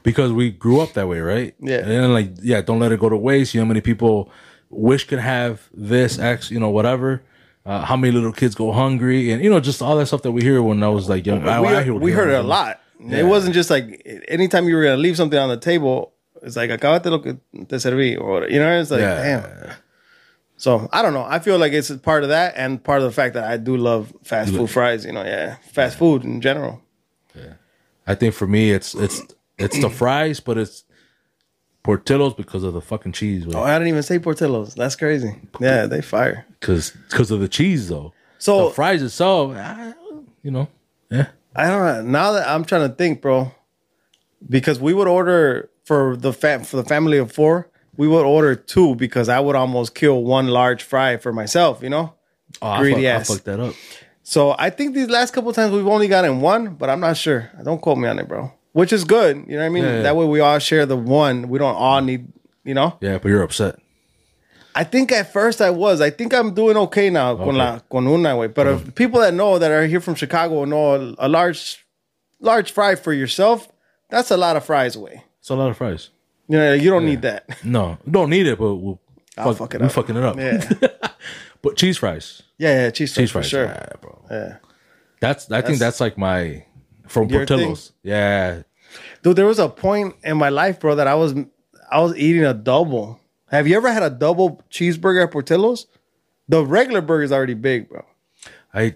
because 0.03 0.31
we 0.31 0.51
grew 0.51 0.79
up 0.81 0.93
that 0.93 1.07
way, 1.07 1.19
right? 1.19 1.55
Yeah. 1.59 1.77
And 1.77 1.89
then 1.89 2.13
like, 2.13 2.31
yeah, 2.41 2.61
don't 2.61 2.79
let 2.79 2.91
it 2.91 2.99
go 2.99 3.09
to 3.09 3.15
waste. 3.17 3.53
You 3.53 3.61
know 3.61 3.65
how 3.65 3.69
many 3.69 3.81
people 3.81 4.29
wish 4.69 5.05
could 5.07 5.19
have 5.19 5.69
this 5.73 6.19
X, 6.19 6.51
you 6.51 6.59
know, 6.59 6.69
whatever. 6.69 7.23
Uh, 7.65 7.85
how 7.85 7.95
many 7.95 8.11
little 8.11 8.31
kids 8.31 8.55
go 8.55 8.71
hungry, 8.71 9.31
and 9.31 9.43
you 9.43 9.49
know, 9.49 9.59
just 9.59 9.81
all 9.81 9.95
that 9.97 10.07
stuff 10.07 10.21
that 10.23 10.31
we 10.31 10.41
hear 10.41 10.61
when 10.63 10.81
I 10.81 10.87
was 10.89 11.07
like 11.09 11.25
young. 11.25 11.47
I, 11.47 11.61
we, 11.61 11.67
I 11.67 11.83
hear- 11.83 11.93
we 11.93 12.11
heard 12.11 12.29
it 12.29 12.39
a 12.39 12.41
lot. 12.43 12.81
It 12.99 13.25
wasn't 13.25 13.53
just 13.53 13.69
like 13.69 14.01
anytime 14.27 14.67
you 14.67 14.75
were 14.75 14.83
gonna 14.83 14.97
leave 14.97 15.15
something 15.15 15.39
on 15.39 15.49
the 15.49 15.57
table, 15.57 16.13
it's 16.41 16.55
like 16.55 16.69
acabate 16.69 17.05
lo 17.05 17.19
que 17.19 17.33
te 17.53 17.75
serví, 17.77 18.19
or 18.19 18.47
you 18.49 18.59
know, 18.59 18.79
it's 18.79 18.91
like 18.91 19.01
Yeah. 19.01 19.41
damn. 19.41 19.71
So 20.57 20.89
I 20.91 21.01
don't 21.01 21.13
know. 21.13 21.23
I 21.23 21.39
feel 21.39 21.57
like 21.57 21.71
it's 21.71 21.89
part 21.97 22.23
of 22.23 22.29
that 22.29 22.53
and 22.57 22.83
part 22.83 22.99
of 22.99 23.05
the 23.05 23.11
fact 23.13 23.33
that 23.35 23.45
I 23.45 23.55
do 23.55 23.77
love 23.77 24.13
fast 24.23 24.53
food 24.53 24.69
fries. 24.69 25.05
You 25.05 25.13
know, 25.13 25.23
yeah, 25.23 25.55
fast 25.71 25.97
food 25.97 26.25
in 26.25 26.41
general. 26.41 26.81
Yeah, 27.33 27.53
I 28.05 28.15
think 28.15 28.33
for 28.33 28.45
me, 28.47 28.71
it's 28.71 28.93
it's 28.93 29.21
it's 29.57 29.79
the 29.79 29.89
fries, 30.01 30.41
but 30.41 30.57
it's 30.57 30.83
Portillo's 31.83 32.33
because 32.33 32.63
of 32.63 32.73
the 32.73 32.81
fucking 32.81 33.13
cheese. 33.13 33.45
Oh, 33.53 33.63
I 33.63 33.75
didn't 33.75 33.87
even 33.87 34.03
say 34.03 34.19
Portillo's. 34.19 34.75
That's 34.75 34.97
crazy. 34.97 35.33
Yeah, 35.61 35.85
they 35.85 36.01
fire. 36.01 36.45
Because 36.59 36.91
because 36.91 37.31
of 37.31 37.39
the 37.39 37.47
cheese 37.47 37.87
though. 37.87 38.13
So 38.37 38.67
the 38.67 38.73
fries 38.73 39.01
itself, 39.01 39.53
ah, 39.55 39.93
you 40.43 40.51
know, 40.51 40.67
yeah. 41.09 41.27
I 41.55 41.67
don't 41.67 41.81
know. 41.81 42.01
Now 42.11 42.31
that 42.33 42.47
I'm 42.47 42.63
trying 42.63 42.87
to 42.87 42.95
think, 42.95 43.21
bro, 43.21 43.51
because 44.47 44.79
we 44.79 44.93
would 44.93 45.07
order 45.07 45.69
for 45.83 46.15
the 46.15 46.31
fam- 46.33 46.63
for 46.63 46.77
the 46.77 46.83
family 46.83 47.17
of 47.17 47.31
four, 47.31 47.69
we 47.97 48.07
would 48.07 48.25
order 48.25 48.55
two 48.55 48.95
because 48.95 49.29
I 49.29 49.39
would 49.39 49.55
almost 49.55 49.95
kill 49.95 50.23
one 50.23 50.47
large 50.47 50.83
fry 50.83 51.17
for 51.17 51.33
myself. 51.33 51.81
You 51.81 51.89
know. 51.89 52.13
Oh, 52.61 52.77
Greedy 52.79 53.09
I, 53.09 53.13
fuck, 53.13 53.21
ass. 53.21 53.29
I 53.29 53.33
fucked 53.33 53.45
that 53.45 53.59
up. 53.59 53.75
So 54.23 54.55
I 54.59 54.69
think 54.69 54.93
these 54.93 55.09
last 55.09 55.33
couple 55.33 55.51
times 55.53 55.73
we've 55.73 55.87
only 55.87 56.07
gotten 56.07 56.41
one, 56.41 56.75
but 56.75 56.89
I'm 56.89 56.99
not 56.99 57.17
sure. 57.17 57.49
Don't 57.63 57.81
quote 57.81 57.97
me 57.97 58.07
on 58.07 58.19
it, 58.19 58.27
bro. 58.27 58.51
Which 58.73 58.93
is 58.93 59.03
good. 59.03 59.37
You 59.47 59.53
know 59.53 59.59
what 59.59 59.65
I 59.65 59.69
mean? 59.69 59.83
Yeah, 59.83 59.95
yeah. 59.95 60.01
That 60.03 60.15
way 60.15 60.25
we 60.25 60.39
all 60.39 60.59
share 60.59 60.85
the 60.85 60.95
one. 60.95 61.49
We 61.49 61.57
don't 61.57 61.75
all 61.75 62.01
need. 62.01 62.31
You 62.63 62.75
know. 62.75 62.97
Yeah, 63.01 63.17
but 63.17 63.29
you're 63.29 63.41
upset. 63.41 63.79
I 64.75 64.83
think 64.83 65.11
at 65.11 65.33
first 65.33 65.61
I 65.61 65.69
was. 65.71 65.99
I 66.01 66.09
think 66.09 66.33
I'm 66.33 66.53
doing 66.53 66.77
okay 66.77 67.09
now 67.09 67.35
con 67.35 67.55
la 67.55 67.79
con 67.91 68.07
una 68.07 68.35
way. 68.37 68.47
But 68.47 68.67
if 68.67 68.95
people 68.95 69.19
that 69.21 69.33
know 69.33 69.57
that 69.59 69.71
are 69.71 69.85
here 69.87 69.99
from 69.99 70.15
Chicago 70.15 70.63
know 70.65 71.15
a, 71.19 71.27
a 71.27 71.29
large, 71.29 71.85
large 72.39 72.71
fry 72.71 72.95
for 72.95 73.11
yourself, 73.13 73.67
that's 74.09 74.31
a 74.31 74.37
lot 74.37 74.55
of 74.55 74.63
fries 74.65 74.95
away. 74.95 75.23
It's 75.39 75.49
a 75.49 75.55
lot 75.55 75.69
of 75.69 75.77
fries. 75.77 76.09
You 76.47 76.57
know, 76.57 76.73
you 76.73 76.89
don't 76.89 77.05
need 77.05 77.21
that. 77.23 77.45
No, 77.63 77.97
don't 78.09 78.29
need 78.29 78.47
it, 78.47 78.57
but 78.57 78.75
we'll 78.75 78.99
I'll 79.37 79.53
fuck, 79.53 79.57
fuck 79.57 79.75
it 79.75 79.81
we 79.81 79.87
up. 79.87 79.91
fucking 79.91 80.17
it 80.17 80.23
up. 80.23 80.37
Yeah, 80.37 81.09
but 81.61 81.75
cheese 81.75 81.97
fries, 81.97 82.41
yeah, 82.57 82.83
yeah. 82.83 82.89
Cheese, 82.91 83.13
cheese 83.13 83.31
fries 83.31 83.49
fries, 83.49 83.49
sure. 83.49 83.65
yeah, 83.65 83.89
bro. 84.01 84.25
Yeah, 84.31 84.57
That's 85.19 85.51
I 85.51 85.61
think 85.61 85.79
that's 85.79 85.99
like 85.99 86.17
my 86.17 86.65
from 87.07 87.29
Your 87.29 87.45
thing? 87.45 87.57
Portillo's. 87.57 87.91
Yeah, 88.03 88.63
dude. 89.23 89.35
There 89.35 89.45
was 89.45 89.59
a 89.59 89.69
point 89.69 90.15
in 90.23 90.37
my 90.37 90.49
life, 90.49 90.79
bro, 90.79 90.95
that 90.95 91.07
I 91.07 91.15
was 91.15 91.33
I 91.91 91.99
was 92.01 92.15
eating 92.15 92.45
a 92.45 92.53
double. 92.53 93.19
Have 93.51 93.67
you 93.67 93.75
ever 93.77 93.91
had 93.91 94.03
a 94.03 94.09
double 94.09 94.61
cheeseburger 94.71 95.23
at 95.23 95.31
Portillo's? 95.31 95.87
The 96.47 96.65
regular 96.65 97.01
burger 97.01 97.23
is 97.23 97.31
already 97.31 97.53
big, 97.53 97.89
bro. 97.89 98.05
I 98.73 98.95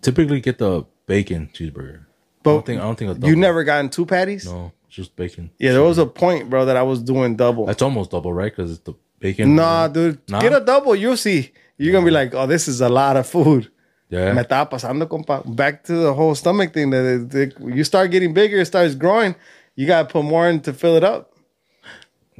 typically 0.00 0.40
get 0.40 0.58
the 0.58 0.84
bacon 1.06 1.50
cheeseburger. 1.52 2.00
I 2.00 2.04
But 2.42 2.52
don't 2.52 2.66
think 2.66 2.80
I 2.80 2.84
don't 2.84 2.98
think 2.98 3.10
a 3.10 3.14
double. 3.14 3.28
you 3.28 3.36
never 3.36 3.64
gotten 3.64 3.90
two 3.90 4.06
patties. 4.06 4.46
no, 4.46 4.72
just 4.88 5.16
bacon. 5.16 5.50
Yeah, 5.58 5.72
there 5.72 5.82
was 5.82 5.98
a 5.98 6.06
point, 6.06 6.48
bro, 6.50 6.64
that 6.66 6.76
I 6.76 6.82
was 6.82 7.02
doing 7.02 7.36
double. 7.36 7.66
That's 7.66 7.82
almost 7.82 8.10
double, 8.10 8.32
right? 8.32 8.54
Because 8.54 8.70
it's 8.70 8.80
the 8.80 8.94
bacon. 9.18 9.54
Nah, 9.56 9.88
dude. 9.88 10.20
Nah? 10.28 10.40
Get 10.40 10.52
a 10.52 10.60
double. 10.60 10.94
You'll 10.96 11.16
see. 11.16 11.52
You're 11.76 11.92
gonna 11.92 12.04
be 12.04 12.10
like, 12.10 12.34
oh, 12.34 12.46
this 12.46 12.68
is 12.68 12.80
a 12.80 12.88
lot 12.88 13.16
of 13.16 13.26
food. 13.26 13.70
Yeah, 14.10 14.32
Me 14.32 14.42
estaba 14.42 14.68
pasando, 14.70 15.06
compa. 15.06 15.42
Back 15.54 15.84
to 15.84 15.92
the 15.94 16.12
whole 16.12 16.34
stomach 16.34 16.72
thing. 16.74 16.90
That 16.90 17.04
it, 17.04 17.34
it- 17.34 17.60
you 17.60 17.84
start 17.84 18.10
getting 18.10 18.34
bigger, 18.34 18.58
it 18.58 18.66
starts 18.66 18.94
growing. 18.94 19.34
You 19.76 19.86
gotta 19.86 20.08
put 20.08 20.24
more 20.24 20.48
in 20.48 20.60
to 20.62 20.72
fill 20.72 20.96
it 20.96 21.04
up. 21.04 21.29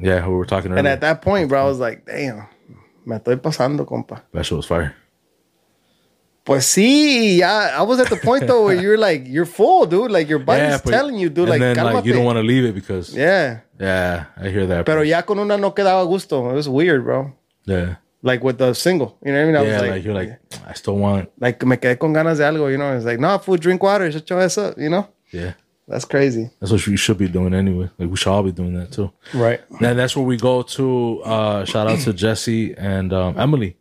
Yeah. 0.01 0.21
who 0.21 0.31
We 0.33 0.37
were 0.39 0.47
talking 0.47 0.71
earlier. 0.73 0.79
And 0.81 0.89
at 0.89 1.01
that 1.03 1.23
point, 1.23 1.49
bro, 1.49 1.61
I 1.61 1.65
was 1.65 1.79
like, 1.79 2.05
damn, 2.07 2.47
me 3.05 3.17
estoy 3.17 3.37
pasando, 3.37 3.85
compa. 3.87 4.23
that 4.33 4.45
shit 4.45 4.57
was 4.57 4.67
fire. 4.67 4.95
Pues 6.45 6.65
sí, 6.65 7.37
yeah. 7.39 7.77
I 7.79 7.83
was 7.83 8.01
at 8.01 8.09
the 8.09 8.17
point 8.17 8.47
though 8.47 8.65
where 8.65 8.75
you're 8.81 8.97
like, 8.97 9.25
you're 9.27 9.45
full, 9.47 9.85
dude. 9.87 10.11
Like 10.11 10.29
your 10.29 10.39
body's 10.39 10.81
but- 10.81 10.91
telling 10.91 11.17
you, 11.19 11.29
dude. 11.29 11.49
and 11.49 11.51
Like, 11.51 11.61
then 11.61 11.77
like 11.95 12.05
you 12.05 12.13
don't 12.15 12.25
want 12.25 12.39
to 12.39 12.43
leave 12.43 12.65
it 12.65 12.75
because 12.75 13.15
yeah, 13.15 13.61
Yeah. 13.79 14.25
I 14.37 14.49
hear 14.49 14.67
that. 14.67 14.87
Pero 14.87 15.03
ya 15.03 15.23
con 15.23 15.39
una 15.39 15.59
no 15.59 15.73
quedaba 15.75 16.05
gusto. 16.07 16.49
It 16.51 16.55
was 16.55 16.69
weird, 16.69 17.05
bro. 17.05 17.33
yeah, 17.67 17.97
Like 18.23 18.43
with 18.43 18.57
the 18.59 18.73
single. 18.75 19.19
You 19.23 19.33
know 19.33 19.39
what 19.39 19.43
I 19.43 19.47
mean? 19.47 19.57
I 19.57 19.63
yeah. 19.65 19.73
was 19.75 19.83
Like, 19.83 19.91
like, 19.91 20.05
you're 20.05 20.15
like, 20.15 20.41
I 20.67 20.73
still 20.73 20.97
want. 20.97 21.29
like 21.39 21.63
me 21.65 21.77
quedé 21.77 21.99
con 21.99 22.15
ganas 22.15 22.39
de 22.39 22.45
algo, 22.45 22.71
you 22.71 22.79
know. 22.79 22.97
It's 22.97 23.05
like, 23.05 23.21
no, 23.21 23.37
food, 23.39 23.61
drink 23.61 23.83
water, 23.83 24.11
shut 24.11 24.29
your 24.31 24.41
ass 24.41 24.57
up, 24.59 24.79
you 24.79 24.89
know? 24.89 25.07
Yeah, 25.33 25.53
That's 25.91 26.05
crazy. 26.05 26.49
that's 26.61 26.71
what 26.73 26.87
you 26.87 26.97
should 26.97 27.19
be 27.19 27.29
doing 27.29 27.53
anyway. 27.53 27.91
Like 27.99 28.09
we 28.11 28.17
should 28.17 28.31
all 28.31 28.43
be 28.45 28.53
doing 28.53 28.75
that 28.75 28.93
too. 28.93 29.11
Right. 29.35 29.61
Then 29.81 29.97
that's 29.97 30.15
where 30.17 30.25
we 30.25 30.37
go 30.37 30.63
to. 30.63 31.23
uh 31.25 31.65
Shout 31.65 31.87
out 31.91 31.99
to 32.01 32.13
Jesse 32.13 32.75
and 32.75 33.13
um, 33.13 33.39
Emily. 33.39 33.77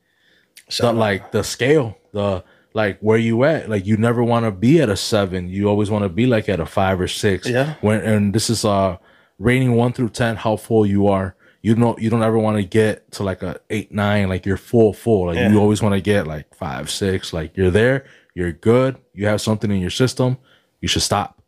the, 0.80 0.92
like 0.94 1.32
the 1.32 1.44
scale, 1.44 1.98
the 2.12 2.44
like 2.74 3.00
where 3.00 3.18
you 3.18 3.44
at. 3.44 3.70
Like 3.70 3.86
you 3.86 3.96
never 3.98 4.24
want 4.24 4.46
to 4.46 4.52
be 4.52 4.82
at 4.82 4.90
a 4.90 4.96
seven. 4.98 5.50
You 5.50 5.68
always 5.70 5.90
want 5.92 6.04
to 6.04 6.10
be 6.10 6.26
like 6.26 6.50
at 6.50 6.60
a 6.60 6.66
five 6.66 7.00
or 7.00 7.08
six. 7.08 7.48
Yeah. 7.48 7.76
When 7.82 8.02
and 8.02 8.34
this 8.34 8.50
is 8.50 8.66
uh 8.66 8.98
rating 9.38 9.74
one 9.76 9.94
through 9.94 10.10
ten 10.10 10.36
how 10.36 10.56
full 10.58 10.86
you 10.86 11.08
are. 11.08 11.36
You 11.62 11.76
know 11.76 11.96
you 12.00 12.10
don't 12.10 12.24
ever 12.24 12.40
want 12.40 12.58
to 12.58 12.64
get 12.64 13.12
to 13.14 13.24
like 13.24 13.44
a 13.44 13.60
eight 13.70 13.92
nine. 13.92 14.30
Like 14.30 14.46
you're 14.46 14.58
full 14.58 14.94
full. 14.94 15.28
Like 15.28 15.36
Yeah. 15.38 15.52
you 15.52 15.60
always 15.60 15.82
want 15.82 15.94
to 15.96 16.02
get 16.02 16.26
like 16.26 16.54
five 16.56 16.90
six. 16.90 17.34
Like 17.34 17.56
you're 17.58 17.72
there. 17.72 18.06
You're 18.34 18.52
good. 18.54 18.98
You 19.14 19.28
have 19.28 19.42
something 19.42 19.70
in 19.70 19.80
your 19.82 19.90
system. 19.90 20.38
You 20.82 20.88
should 20.88 21.02
stop. 21.04 21.39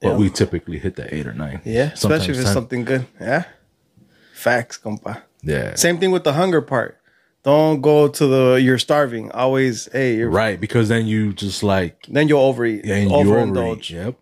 But 0.00 0.08
Yeah. 0.10 0.16
we 0.16 0.30
typically 0.30 0.78
hit 0.78 0.96
the 0.96 1.12
eight 1.14 1.26
or 1.26 1.32
nine. 1.34 1.60
Yeah. 1.64 1.94
Sometimes 1.94 2.22
Especially 2.22 2.32
if 2.34 2.36
it's 2.40 2.44
10. 2.50 2.54
something 2.54 2.84
good. 2.84 3.06
Yeah. 3.20 3.44
Facts, 4.32 4.78
compa. 4.78 5.22
Yeah. 5.42 5.74
Same 5.74 5.98
thing 5.98 6.10
with 6.10 6.24
the 6.24 6.32
hunger 6.34 6.60
part. 6.62 6.96
Don't 7.44 7.80
go 7.80 8.08
to 8.08 8.26
the 8.26 8.60
you're 8.62 8.78
starving. 8.78 9.30
Always, 9.32 9.88
hey, 9.92 10.16
you're 10.16 10.28
Right, 10.30 10.60
because 10.60 10.88
then 10.88 11.06
you 11.06 11.32
just 11.32 11.62
like 11.62 12.06
then 12.08 12.28
you'll 12.28 12.42
overeat. 12.42 12.84
yeah, 12.84 12.96
and 12.96 13.10
you 13.10 13.16
overindulge. 13.16 13.56
overeat. 13.56 13.90
Yep, 13.90 14.14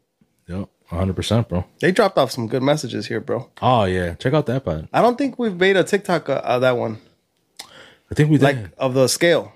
yep, 0.48 0.68
hundred 0.86 1.16
percent, 1.16 1.48
bro. 1.48 1.64
They 1.80 1.92
dropped 1.92 2.18
off 2.18 2.30
some 2.30 2.46
good 2.46 2.62
messages 2.62 3.06
here, 3.06 3.20
bro. 3.20 3.50
Oh 3.62 3.84
yeah, 3.84 4.14
check 4.14 4.34
out 4.34 4.46
that 4.46 4.64
pod. 4.64 4.88
I 4.92 5.00
don't 5.02 5.16
think 5.18 5.38
we've 5.38 5.56
made 5.56 5.76
a 5.76 5.82
TikTok 5.82 6.28
uh, 6.28 6.42
of 6.44 6.60
that 6.60 6.76
one, 6.76 6.98
I 8.10 8.14
think 8.14 8.30
we 8.30 8.36
did. 8.36 8.44
like 8.44 8.58
of 8.78 8.92
the 8.94 9.08
scale. 9.08 9.52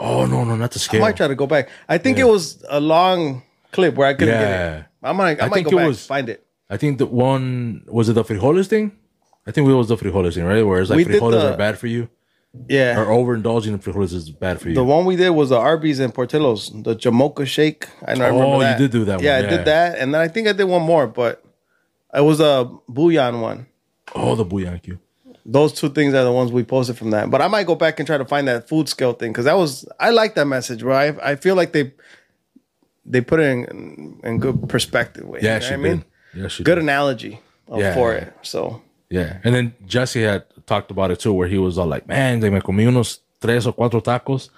oh 0.00 0.26
no, 0.26 0.44
no, 0.44 0.56
not 0.56 0.72
the 0.72 0.78
scale. 0.80 1.00
I 1.02 1.06
might 1.08 1.16
try 1.16 1.28
to 1.28 1.34
go 1.36 1.46
back. 1.46 1.68
I 1.88 1.98
think 1.98 2.18
it 2.18 2.24
was 2.24 2.62
a 2.68 2.80
long 2.80 3.42
clip 3.72 3.94
where 3.94 4.08
I 4.08 4.14
couldn't 4.14 4.34
get 4.34 4.50
it. 4.80 4.84
I'm 5.06 5.16
gonna, 5.16 5.36
I, 5.42 5.48
might 5.48 5.54
think 5.54 5.70
go 5.70 5.76
it 5.78 5.80
back 5.80 5.88
was- 5.88 6.06
find 6.06 6.28
it. 6.28 6.46
I 6.68 6.76
think 6.76 6.98
the 6.98 7.06
one 7.06 7.84
was 7.86 8.08
it 8.08 8.14
the 8.14 8.24
frijoles 8.24 8.66
thing. 8.66 8.92
I 9.46 9.52
think 9.52 9.68
it 9.68 9.72
was 9.72 9.88
the 9.88 9.96
frijoles 9.96 10.34
thing, 10.34 10.44
right? 10.44 10.62
Where 10.66 10.80
it's 10.80 10.90
like 10.90 10.96
We 10.96 11.04
frijoles 11.04 11.30
the- 11.32 11.54
are 11.54 11.56
bad 11.56 11.78
for 11.78 11.86
you, 11.86 12.08
Yeah. 12.68 12.98
or 13.00 13.06
overindulging 13.06 13.68
in 13.68 13.78
frijoles 13.78 14.12
is 14.12 14.30
bad 14.30 14.60
for 14.60 14.68
you. 14.70 14.74
The 14.74 14.82
one 14.84 15.04
we 15.04 15.14
did 15.16 15.30
was 15.30 15.50
the 15.50 15.58
Arby's 15.58 16.00
and 16.00 16.12
Portillo's, 16.12 16.70
the 16.82 16.96
Jamocha 16.96 17.46
shake. 17.46 17.86
I 18.04 18.14
know. 18.14 18.24
I 18.24 18.30
Oh, 18.30 18.40
remember 18.40 18.70
you 18.72 18.78
did 18.78 18.90
do 18.90 19.04
that 19.04 19.20
Yeah, 19.22 19.36
one, 19.40 19.46
I 19.46 19.56
did 19.56 19.64
that, 19.66 19.98
and 19.98 20.12
then 20.12 20.20
I 20.20 20.26
think 20.28 20.48
I 20.48 20.52
did 20.52 20.64
one 20.64 20.82
more, 20.82 21.06
but 21.06 21.44
it 22.14 22.22
was 22.22 22.40
a 22.40 22.68
bouillon 22.88 23.40
one. 23.40 23.66
oh, 24.14 24.34
the 24.34 24.44
bouillon 24.44 24.78
cube. 24.80 24.98
Those 25.48 25.72
two 25.72 25.90
things 25.90 26.12
are 26.14 26.24
the 26.24 26.32
ones 26.32 26.50
we 26.50 26.64
posted 26.64 26.98
from 26.98 27.10
that. 27.10 27.30
But 27.30 27.40
I 27.40 27.46
might 27.46 27.68
go 27.68 27.76
back 27.76 28.00
and 28.00 28.06
try 28.08 28.18
to 28.18 28.24
find 28.24 28.48
that 28.48 28.68
food 28.68 28.88
scale 28.88 29.12
thing 29.12 29.30
because 29.30 29.44
that 29.44 29.56
was 29.56 29.86
I 30.00 30.10
like 30.10 30.34
that 30.34 30.46
message, 30.46 30.80
bro. 30.80 30.96
I, 30.96 31.30
I 31.32 31.36
feel 31.36 31.54
like 31.54 31.72
they 31.72 31.92
they 33.08 33.20
put 33.20 33.40
it 33.40 33.46
in 33.70 34.20
in 34.24 34.38
good 34.38 34.68
perspective. 34.68 35.24
Way, 35.26 35.40
Yeah, 35.42 35.60
you 35.62 35.70
know 35.70 35.74
I 35.74 35.76
mean? 35.76 35.96
did. 36.32 36.42
Yeah, 36.42 36.48
she 36.48 36.62
Good 36.64 36.74
did. 36.76 36.84
analogy 36.84 37.40
of- 37.68 37.80
Yeah. 37.80 37.94
for 37.94 38.12
it. 38.14 38.32
So 38.42 38.82
Yeah, 39.08 39.38
and 39.44 39.54
then 39.54 39.72
Jesse 39.86 40.22
had 40.22 40.44
talked 40.66 40.90
about 40.90 41.10
it 41.12 41.20
too, 41.20 41.32
where 41.32 41.46
he 41.48 41.58
was 41.58 41.78
all 41.78 41.86
like, 41.86 42.06
"Man, 42.08 42.40
they 42.40 42.50
me 42.50 42.60
comí 42.60 42.84
unos 42.88 43.20
tres 43.40 43.66
o 43.66 43.72
cuatro 43.72 44.02
tacos. 44.02 44.50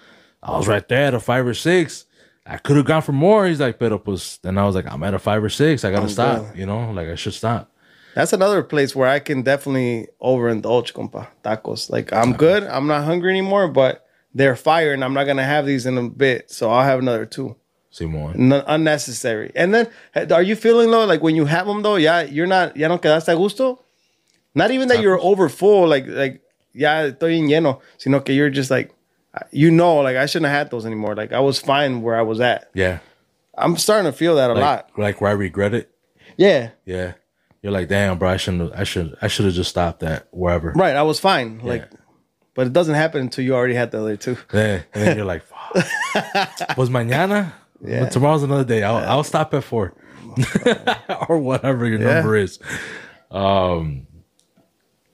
I 0.42 0.56
was 0.56 0.66
right 0.66 0.86
there 0.88 1.06
at 1.08 1.14
a 1.14 1.20
five 1.20 1.46
or 1.46 1.54
six. 1.54 2.06
I 2.46 2.56
could 2.56 2.76
have 2.76 2.86
gone 2.86 3.02
for 3.02 3.12
more." 3.12 3.46
He's 3.46 3.60
like, 3.60 3.78
"Pero 3.78 3.98
pues," 3.98 4.38
then 4.42 4.56
I 4.56 4.64
was 4.64 4.74
like, 4.74 4.86
"I'm 4.90 5.02
at 5.04 5.12
a 5.12 5.18
five 5.18 5.44
or 5.44 5.50
six. 5.50 5.84
I 5.84 5.90
gotta 5.90 6.04
I'm 6.04 6.08
stop. 6.08 6.38
good. 6.38 6.58
You 6.60 6.66
know, 6.66 6.90
like 6.92 7.08
I 7.08 7.14
should 7.16 7.34
stop." 7.34 7.70
that's 8.14 8.32
another 8.32 8.62
place 8.64 8.96
where 8.96 9.06
I 9.08 9.20
can 9.20 9.42
definitely 9.42 10.08
overindulge, 10.20 10.92
compa. 10.92 11.26
Tacos. 11.44 11.90
Like 11.90 12.12
I'm 12.12 12.32
good. 12.32 12.62
I'm 12.64 12.86
not 12.86 13.04
hungry 13.04 13.30
anymore, 13.30 13.68
but 13.68 14.04
they're 14.34 14.56
fire, 14.56 14.92
and 14.94 15.04
I'm 15.04 15.12
not 15.14 15.24
gonna 15.26 15.44
have 15.44 15.66
these 15.66 15.84
in 15.86 15.98
a 15.98 16.08
bit. 16.08 16.50
So 16.50 16.70
I'll 16.70 16.84
have 16.84 16.98
another 17.00 17.26
two. 17.26 17.54
Simon. 17.98 18.52
N- 18.52 18.64
unnecessary. 18.66 19.50
And 19.54 19.74
then, 19.74 19.88
are 20.30 20.42
you 20.42 20.56
feeling 20.56 20.90
though, 20.90 21.04
like 21.04 21.22
when 21.22 21.34
you 21.36 21.46
have 21.46 21.66
them 21.66 21.82
though, 21.82 21.96
yeah, 21.96 22.22
you're 22.22 22.46
not, 22.46 22.76
ya 22.76 22.88
no 22.88 22.98
quedaste 22.98 23.32
a 23.32 23.36
gusto. 23.36 23.80
Not 24.54 24.70
even 24.70 24.88
that 24.88 25.00
you're 25.02 25.20
over 25.20 25.48
full, 25.48 25.86
like 25.88 26.06
like 26.06 26.40
ya 26.72 27.10
estoy 27.10 27.38
en 27.38 27.48
lleno, 27.48 27.80
sino 27.98 28.20
que 28.20 28.34
you're 28.34 28.50
just 28.50 28.70
like, 28.70 28.90
you 29.52 29.70
know, 29.70 29.96
like 29.96 30.16
I 30.16 30.26
shouldn't 30.26 30.50
have 30.50 30.58
had 30.58 30.70
those 30.70 30.86
anymore. 30.86 31.14
Like 31.14 31.32
I 31.32 31.40
was 31.40 31.60
fine 31.60 32.02
where 32.02 32.16
I 32.16 32.22
was 32.22 32.40
at. 32.40 32.70
Yeah, 32.74 32.98
I'm 33.56 33.76
starting 33.76 34.10
to 34.10 34.16
feel 34.16 34.36
that 34.36 34.50
a 34.50 34.54
like 34.54 34.62
lot. 34.62 34.90
like 34.96 35.20
where 35.20 35.30
I 35.30 35.34
regret 35.34 35.74
it. 35.74 35.90
Yeah, 36.36 36.70
Yeah, 36.86 37.12
you're 37.62 37.72
like, 37.72 37.88
"Damn, 37.88 38.18
bro, 38.18 38.30
I 38.30 38.36
shouldn't. 38.36 38.72
I 38.74 38.84
should. 38.84 39.16
I 39.20 39.28
should 39.28 39.44
have 39.44 39.54
just 39.54 39.70
stopped 39.70 40.00
that 40.00 40.28
wherever." 40.32 40.72
right. 40.72 40.96
I 40.96 41.02
was 41.02 41.20
fine. 41.20 41.60
Like, 41.62 41.90
but 42.54 42.66
it 42.66 42.72
doesn't 42.72 42.94
happen 42.94 43.20
until 43.20 43.44
you 43.44 43.54
already 43.54 43.74
had 43.74 43.90
the 43.90 44.00
other 44.00 44.16
two. 44.16 44.36
Yeah, 44.52 44.82
and 44.94 45.02
then 45.04 45.16
you're 45.16 45.26
like, 45.26 45.42
"Fuck." 45.44 46.76
"Was 46.76 46.90
mañana? 46.90 47.52
Yeah. 47.84 48.00
But 48.04 48.12
tomorrow's 48.12 48.42
another 48.42 48.64
day. 48.64 48.82
I'll 48.82 48.96
I'll 48.96 49.24
stop 49.24 49.54
at 49.54 49.64
four 49.64 49.94
or 51.28 51.38
whatever 51.38 51.86
your 51.86 52.00
Yeah. 52.00 52.14
number 52.14 52.36
is." 52.36 52.58
Um, 53.30 54.06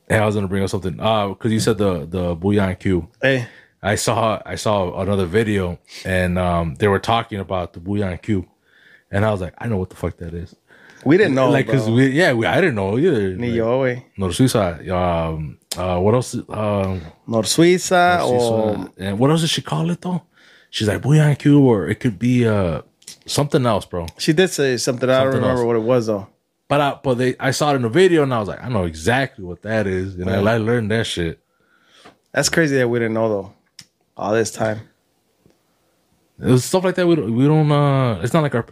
and 0.08 0.22
I 0.22 0.26
was 0.26 0.34
gonna 0.34 0.48
bring 0.48 0.62
up 0.62 0.70
something. 0.70 0.98
Uh, 1.00 1.28
because 1.28 1.52
you 1.52 1.60
said 1.60 1.78
the 1.78 2.06
the 2.06 2.34
bouillon 2.34 2.76
cube. 2.76 3.08
Hey, 3.20 3.46
I 3.82 3.96
saw 3.96 4.40
I 4.46 4.54
saw 4.56 5.00
another 5.00 5.26
video 5.26 5.78
and 6.04 6.38
um 6.38 6.74
they 6.76 6.88
were 6.88 6.98
talking 7.00 7.40
about 7.40 7.72
the 7.72 7.80
bouillon 7.80 8.18
cube, 8.18 8.46
and 9.10 9.24
I 9.24 9.30
was 9.30 9.40
like, 9.40 9.54
I 9.58 9.68
know 9.68 9.76
what 9.76 9.90
the 9.90 9.96
fuck 9.96 10.16
that 10.18 10.34
is. 10.34 10.54
We 11.04 11.18
didn't 11.18 11.34
know, 11.34 11.50
like, 11.50 11.66
cause 11.68 11.90
we 11.90 12.06
yeah, 12.08 12.32
we, 12.32 12.46
I 12.46 12.62
didn't 12.62 12.76
know 12.76 12.96
either. 12.98 13.36
Ni 13.36 13.48
Like, 13.48 13.56
yo, 13.58 13.80
güey. 13.82 14.04
Knorr 14.16 14.30
Suiza. 14.30 14.88
Um, 14.88 15.58
uh, 15.76 15.98
what 16.00 16.14
else? 16.14 16.34
Um, 16.48 17.02
Knorr 17.26 17.42
Suiza 17.42 18.24
or 18.26 18.88
and 18.96 19.18
what 19.18 19.30
else 19.30 19.42
did 19.42 19.50
she 19.50 19.60
call 19.60 19.90
it 19.90 20.00
though? 20.00 20.22
She's 20.74 20.88
like 20.88 21.02
bouillon 21.02 21.36
cube, 21.36 21.62
or 21.62 21.86
it 21.88 22.00
could 22.00 22.18
be 22.18 22.48
uh 22.48 22.82
something 23.26 23.64
else, 23.64 23.86
bro. 23.86 24.06
she 24.18 24.32
did 24.32 24.48
say 24.48 24.76
something. 24.76 25.08
I 25.08 25.22
don't 25.22 25.32
Something 25.34 25.42
remember 25.42 25.60
else. 25.60 25.66
what 25.68 25.76
it 25.76 25.82
was 25.86 26.06
though. 26.08 26.26
But 26.66 26.80
I, 26.80 26.98
but 27.00 27.14
they, 27.14 27.36
I 27.38 27.52
saw 27.52 27.70
it 27.72 27.76
in 27.76 27.82
the 27.82 27.88
video, 27.88 28.24
and 28.24 28.34
I 28.34 28.40
was 28.40 28.48
like, 28.48 28.60
I 28.60 28.68
know 28.68 28.82
exactly 28.82 29.44
what 29.44 29.62
that 29.62 29.86
is, 29.86 30.16
and 30.16 30.28
I, 30.28 30.38
I 30.40 30.56
learned 30.56 30.90
that 30.90 31.06
shit. 31.06 31.38
That's 32.32 32.48
crazy 32.48 32.76
that 32.78 32.88
we 32.88 32.98
didn't 32.98 33.14
know 33.14 33.28
though. 33.28 33.54
All 34.16 34.32
this 34.32 34.50
time. 34.50 34.80
It 36.40 36.46
was 36.50 36.64
stuff 36.64 36.82
like 36.82 36.96
that. 36.96 37.06
We 37.06 37.14
don't, 37.14 37.36
we 37.36 37.44
don't. 37.46 37.70
Uh, 37.70 38.20
it's 38.22 38.32
not 38.34 38.42
like 38.42 38.56
our. 38.56 38.66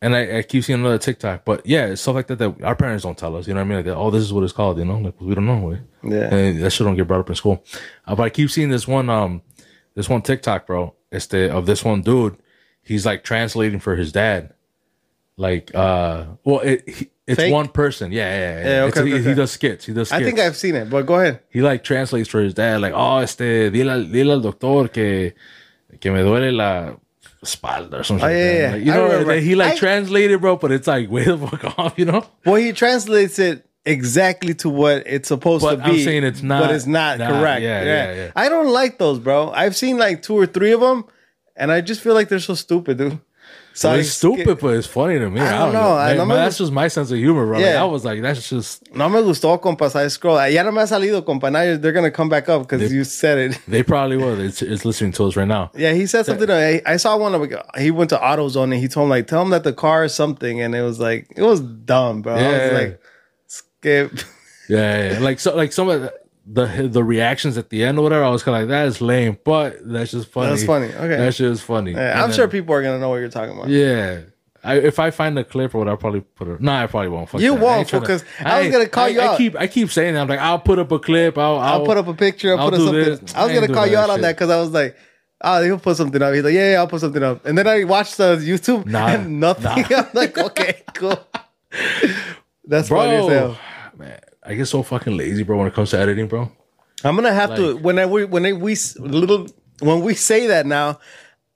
And 0.00 0.16
I, 0.16 0.38
I 0.38 0.42
keep 0.42 0.64
seeing 0.64 0.80
another 0.80 0.96
TikTok, 0.96 1.44
but 1.44 1.66
yeah, 1.66 1.84
it's 1.88 2.00
stuff 2.00 2.14
like 2.14 2.28
that 2.28 2.38
that 2.38 2.62
our 2.62 2.74
parents 2.74 3.04
don't 3.04 3.18
tell 3.18 3.36
us. 3.36 3.46
You 3.46 3.52
know 3.52 3.60
what 3.60 3.66
I 3.66 3.68
mean? 3.68 3.76
Like, 3.80 3.84
that, 3.84 3.96
oh, 3.96 4.10
this 4.10 4.22
is 4.22 4.32
what 4.32 4.42
it's 4.44 4.54
called. 4.54 4.78
You 4.78 4.86
know, 4.86 4.96
like 4.96 5.20
we 5.20 5.34
don't 5.34 5.44
know. 5.44 5.76
Yeah. 6.02 6.34
and 6.34 6.62
that 6.62 6.70
shit 6.70 6.86
don't 6.86 6.96
get 6.96 7.06
brought 7.06 7.20
up 7.20 7.28
in 7.28 7.34
school. 7.36 7.62
Uh, 8.06 8.14
but 8.14 8.22
I 8.22 8.30
keep 8.30 8.50
seeing 8.50 8.70
this 8.70 8.88
one, 8.88 9.10
um, 9.10 9.42
this 9.94 10.08
one 10.08 10.22
TikTok, 10.22 10.66
bro. 10.66 10.94
It's 11.10 11.26
the 11.26 11.52
of 11.54 11.66
this 11.66 11.84
one 11.84 12.02
dude. 12.02 12.36
He's 12.82 13.04
like 13.06 13.24
translating 13.24 13.80
for 13.80 13.96
his 13.96 14.12
dad. 14.12 14.54
Like, 15.36 15.74
uh, 15.74 16.26
well, 16.44 16.60
it, 16.60 16.88
he, 16.88 17.10
it's 17.26 17.36
Fake? 17.40 17.52
one 17.52 17.68
person. 17.68 18.12
Yeah, 18.12 18.28
yeah, 18.28 18.38
yeah. 18.62 18.68
Yeah, 18.68 18.86
It's 18.86 18.96
okay, 18.98 19.10
he, 19.10 19.22
he 19.22 19.34
does 19.34 19.50
skits. 19.52 19.86
He 19.86 19.92
does. 19.92 20.08
Skits. 20.08 20.20
I 20.20 20.24
think 20.24 20.38
I've 20.38 20.56
seen 20.56 20.74
it, 20.74 20.90
but 20.90 21.06
go 21.06 21.14
ahead. 21.14 21.40
he 21.50 21.60
like 21.62 21.82
translates 21.84 22.28
for 22.28 22.40
his 22.40 22.52
dad, 22.54 22.80
like, 22.80 22.92
oh, 22.94 23.18
este, 23.18 23.70
dile, 23.72 23.90
al- 23.90 24.04
dile 24.04 24.32
al 24.32 24.40
doctor 24.40 24.88
que, 24.88 25.32
que 26.00 26.10
me 26.12 26.20
duele 26.20 26.52
la 26.52 26.96
espalda 27.42 28.00
or 28.00 28.04
something. 28.04 28.26
Oh, 28.26 28.28
yeah, 28.28 28.52
yeah. 28.60 28.72
Like, 28.72 28.84
you 28.84 28.92
I 28.92 28.96
know, 28.96 29.04
remember. 29.04 29.34
he 29.40 29.54
like 29.54 29.72
I- 29.74 29.76
translated, 29.76 30.40
bro, 30.40 30.56
but 30.56 30.72
it's 30.72 30.86
like 30.88 31.08
way 31.14 31.24
the 31.24 31.38
fuck 31.38 31.78
off, 31.78 31.98
you 31.98 32.04
know? 32.04 32.26
Well, 32.44 32.56
he 32.56 32.72
translates 32.72 33.38
it 33.38 33.64
exactly 33.84 34.54
to 34.54 34.68
what 34.68 35.02
it's 35.06 35.28
supposed 35.28 35.62
But 35.64 35.76
to 35.76 35.84
be. 35.84 35.90
I'm 35.98 35.98
saying 36.04 36.24
it's 36.24 36.42
not- 36.42 36.62
but 36.62 36.74
it's 36.74 36.86
not 36.86 37.18
nah, 37.18 37.28
correct. 37.28 37.62
yeah, 37.62 37.82
yeah, 37.82 38.14
yeah. 38.14 38.30
I 38.36 38.48
don't 38.48 38.68
like 38.68 38.98
those, 38.98 39.18
bro. 39.18 39.50
I've 39.50 39.76
seen 39.76 39.98
like 39.98 40.22
two 40.22 40.34
or 40.38 40.46
three 40.46 40.72
of 40.72 40.80
them, 40.80 41.04
and 41.56 41.72
I 41.72 41.80
just 41.80 42.00
feel 42.00 42.14
like 42.14 42.28
they're 42.28 42.38
so 42.40 42.54
stupid, 42.54 42.98
dude. 42.98 43.18
So 43.72 43.88
Well, 43.90 44.00
it's 44.00 44.10
stupid, 44.10 44.58
but 44.60 44.74
it's 44.74 44.86
funny 44.88 45.16
to 45.20 45.30
me. 45.30 45.40
I 45.40 45.50
don't 45.50 45.58
don't, 45.60 45.72
know. 45.74 45.80
know. 45.90 45.96
I 45.96 46.08
Man, 46.08 46.16
no 46.16 46.24
man, 46.26 46.38
me 46.38 46.42
that's 46.42 46.58
just 46.58 46.72
my 46.72 46.88
sense 46.88 47.12
of 47.12 47.18
humor, 47.18 47.46
bro. 47.46 47.58
Like, 47.58 47.66
Yeah. 47.66 47.80
I 47.80 47.84
was 47.84 48.04
like, 48.04 48.20
that's 48.20 48.48
just, 48.50 48.92
No 48.92 49.08
me 49.08 49.20
gustó, 49.20 49.60
compa. 49.60 49.94
I 49.94 50.08
scroll. 50.08 50.38
Ah, 50.38 50.46
ya 50.46 50.64
no 50.64 50.72
me 50.72 50.78
ha 50.78 50.84
salido, 50.86 51.22
compa. 51.22 51.52
Now 51.52 51.76
they're 51.80 51.92
gonna 51.92 52.10
come 52.10 52.28
back 52.28 52.48
up 52.48 52.62
because 52.62 52.92
you 52.92 53.04
said 53.04 53.38
it. 53.38 53.60
they 53.68 53.84
probably 53.84 54.16
will. 54.16 54.40
It's, 54.40 54.60
it's 54.60 54.84
listening 54.84 55.12
to 55.12 55.24
us 55.26 55.36
right 55.36 55.46
now. 55.46 55.70
Yeah, 55.76 55.92
he 55.92 56.06
said 56.08 56.26
something. 56.26 56.50
I, 56.50 56.82
I 56.84 56.96
saw 56.96 57.16
one 57.16 57.32
of 57.32 57.48
he 57.78 57.92
went 57.92 58.10
to 58.10 58.16
AutoZone 58.18 58.64
and 58.64 58.74
he 58.74 58.88
told 58.88 59.04
him 59.04 59.10
like, 59.10 59.28
tell 59.28 59.40
him 59.42 59.50
that 59.50 59.62
the 59.62 59.72
car 59.72 60.02
is 60.02 60.12
something, 60.14 60.60
and 60.60 60.74
it 60.74 60.82
was 60.82 60.98
like 60.98 61.28
it 61.36 61.42
was 61.42 61.60
dumb, 61.60 62.22
bro. 62.22 62.34
I 62.34 62.36
was 62.36 62.44
Yeah. 62.44 62.70
like, 62.76 63.00
skip. 63.80 64.12
Yeah, 64.68 65.12
yeah. 65.14 65.18
like 65.18 65.40
so, 65.40 65.56
like 65.56 65.72
some 65.72 65.88
of 65.88 66.02
the, 66.02 66.14
the 66.46 66.88
the 66.88 67.02
reactions 67.04 67.58
at 67.58 67.70
the 67.70 67.82
end 67.84 67.98
or 67.98 68.02
whatever. 68.02 68.24
I 68.24 68.30
was 68.30 68.42
kind 68.42 68.56
of 68.56 68.62
like, 68.62 68.68
that 68.68 68.86
is 68.86 69.00
lame, 69.00 69.38
but 69.44 69.76
that's 69.82 70.12
just 70.12 70.28
funny. 70.28 70.50
That's 70.50 70.64
funny. 70.64 70.86
Okay. 70.86 71.16
that 71.16 71.34
shit 71.34 71.50
is 71.50 71.60
funny. 71.60 71.92
Yeah, 71.92 72.22
I'm 72.22 72.30
then- 72.30 72.36
sure 72.36 72.48
people 72.48 72.74
are 72.74 72.82
gonna 72.82 72.98
know 72.98 73.08
what 73.08 73.16
you're 73.16 73.28
talking 73.30 73.56
about. 73.56 73.68
Yeah. 73.68 74.20
I, 74.62 74.74
if 74.76 74.98
I 74.98 75.10
find 75.10 75.38
a 75.38 75.44
clip 75.44 75.74
or 75.74 75.78
what, 75.78 75.88
I'll 75.88 75.96
probably 75.96 76.20
put 76.20 76.46
it. 76.46 76.60
No, 76.60 76.70
I 76.72 76.86
probably 76.86 77.08
won't. 77.08 77.30
Fuck 77.30 77.40
You 77.40 77.54
that. 77.54 77.62
won't, 77.62 77.90
because 77.90 78.22
I 78.38 78.60
was 78.60 78.70
gonna 78.70 78.88
call 78.90 79.04
I, 79.04 79.08
you 79.08 79.20
I 79.20 79.26
out. 79.28 79.38
keep 79.38 79.56
I 79.56 79.66
keep 79.66 79.90
saying 79.90 80.12
that. 80.14 80.20
I'm 80.20 80.28
like, 80.28 80.38
I'll 80.38 80.58
put 80.58 80.78
up 80.78 80.92
a 80.92 80.98
clip. 80.98 81.38
I'll 81.38 81.56
I'll, 81.58 81.80
I'll 81.80 81.86
put 81.86 81.96
up 81.96 82.06
a 82.08 82.12
picture. 82.14 82.52
I'll, 82.52 82.60
I'll 82.60 82.70
put 82.70 82.76
do 82.76 82.84
something. 82.84 83.24
this. 83.24 83.34
I 83.34 83.44
was 83.44 83.52
I 83.52 83.54
gonna 83.54 83.72
call 83.72 83.86
you 83.86 83.96
out 83.96 84.10
on 84.10 84.20
that 84.20 84.36
because 84.36 84.50
I 84.50 84.60
was 84.60 84.68
like, 84.70 84.96
oh, 85.40 85.62
he'll 85.62 85.78
put 85.78 85.96
something 85.96 86.20
up. 86.20 86.34
He's 86.34 86.44
like, 86.44 86.52
yeah, 86.52 86.72
yeah, 86.72 86.78
I'll 86.78 86.88
put 86.88 87.00
something 87.00 87.22
up. 87.22 87.46
And 87.46 87.56
then 87.56 87.66
I 87.66 87.84
watched 87.84 88.18
the 88.18 88.36
YouTube 88.36 88.84
Nah, 88.84 89.06
and 89.08 89.40
nothing. 89.40 89.82
I'm 89.96 90.06
like, 90.12 90.36
okay, 90.36 90.82
cool. 90.94 91.18
That's 92.70 92.88
funny 92.88 93.16
as 93.16 93.26
bro. 93.26 93.56
Man, 93.98 94.20
I 94.44 94.54
get 94.54 94.66
so 94.66 94.84
fucking 94.84 95.16
lazy, 95.16 95.42
bro. 95.42 95.58
When 95.58 95.66
it 95.66 95.74
comes 95.74 95.90
to 95.90 95.98
editing, 95.98 96.28
bro. 96.28 96.50
I'm 97.02 97.16
gonna 97.16 97.32
have 97.32 97.56
to 97.56 97.76
when 97.76 97.98
I 97.98 98.06
we 98.06 98.24
when 98.24 98.46
I, 98.46 98.52
we 98.52 98.76
little 98.98 99.48
when 99.80 100.02
we 100.02 100.14
say 100.14 100.46
that 100.46 100.66
now, 100.66 101.00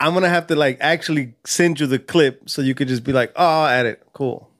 I'm 0.00 0.12
gonna 0.12 0.28
have 0.28 0.48
to 0.48 0.56
like 0.56 0.78
actually 0.80 1.34
send 1.44 1.78
you 1.78 1.86
the 1.86 2.00
clip 2.00 2.50
so 2.50 2.62
you 2.62 2.74
could 2.74 2.88
just 2.88 3.04
be 3.04 3.12
like, 3.12 3.32
oh, 3.36 3.46
I'll 3.46 3.66
add 3.68 3.86
it. 3.86 4.02
Cool. 4.12 4.50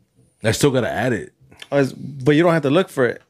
I 0.45 0.53
still 0.53 0.71
gotta 0.71 0.91
add 0.91 1.13
it. 1.13 1.33
Oh, 1.73 1.83
or 1.83 1.87
But 2.23 2.37
you 2.37 2.45
don't 2.45 2.53
have 2.53 2.63
to 2.63 2.71
look 2.71 2.89
for 2.89 3.05
it. 3.07 3.21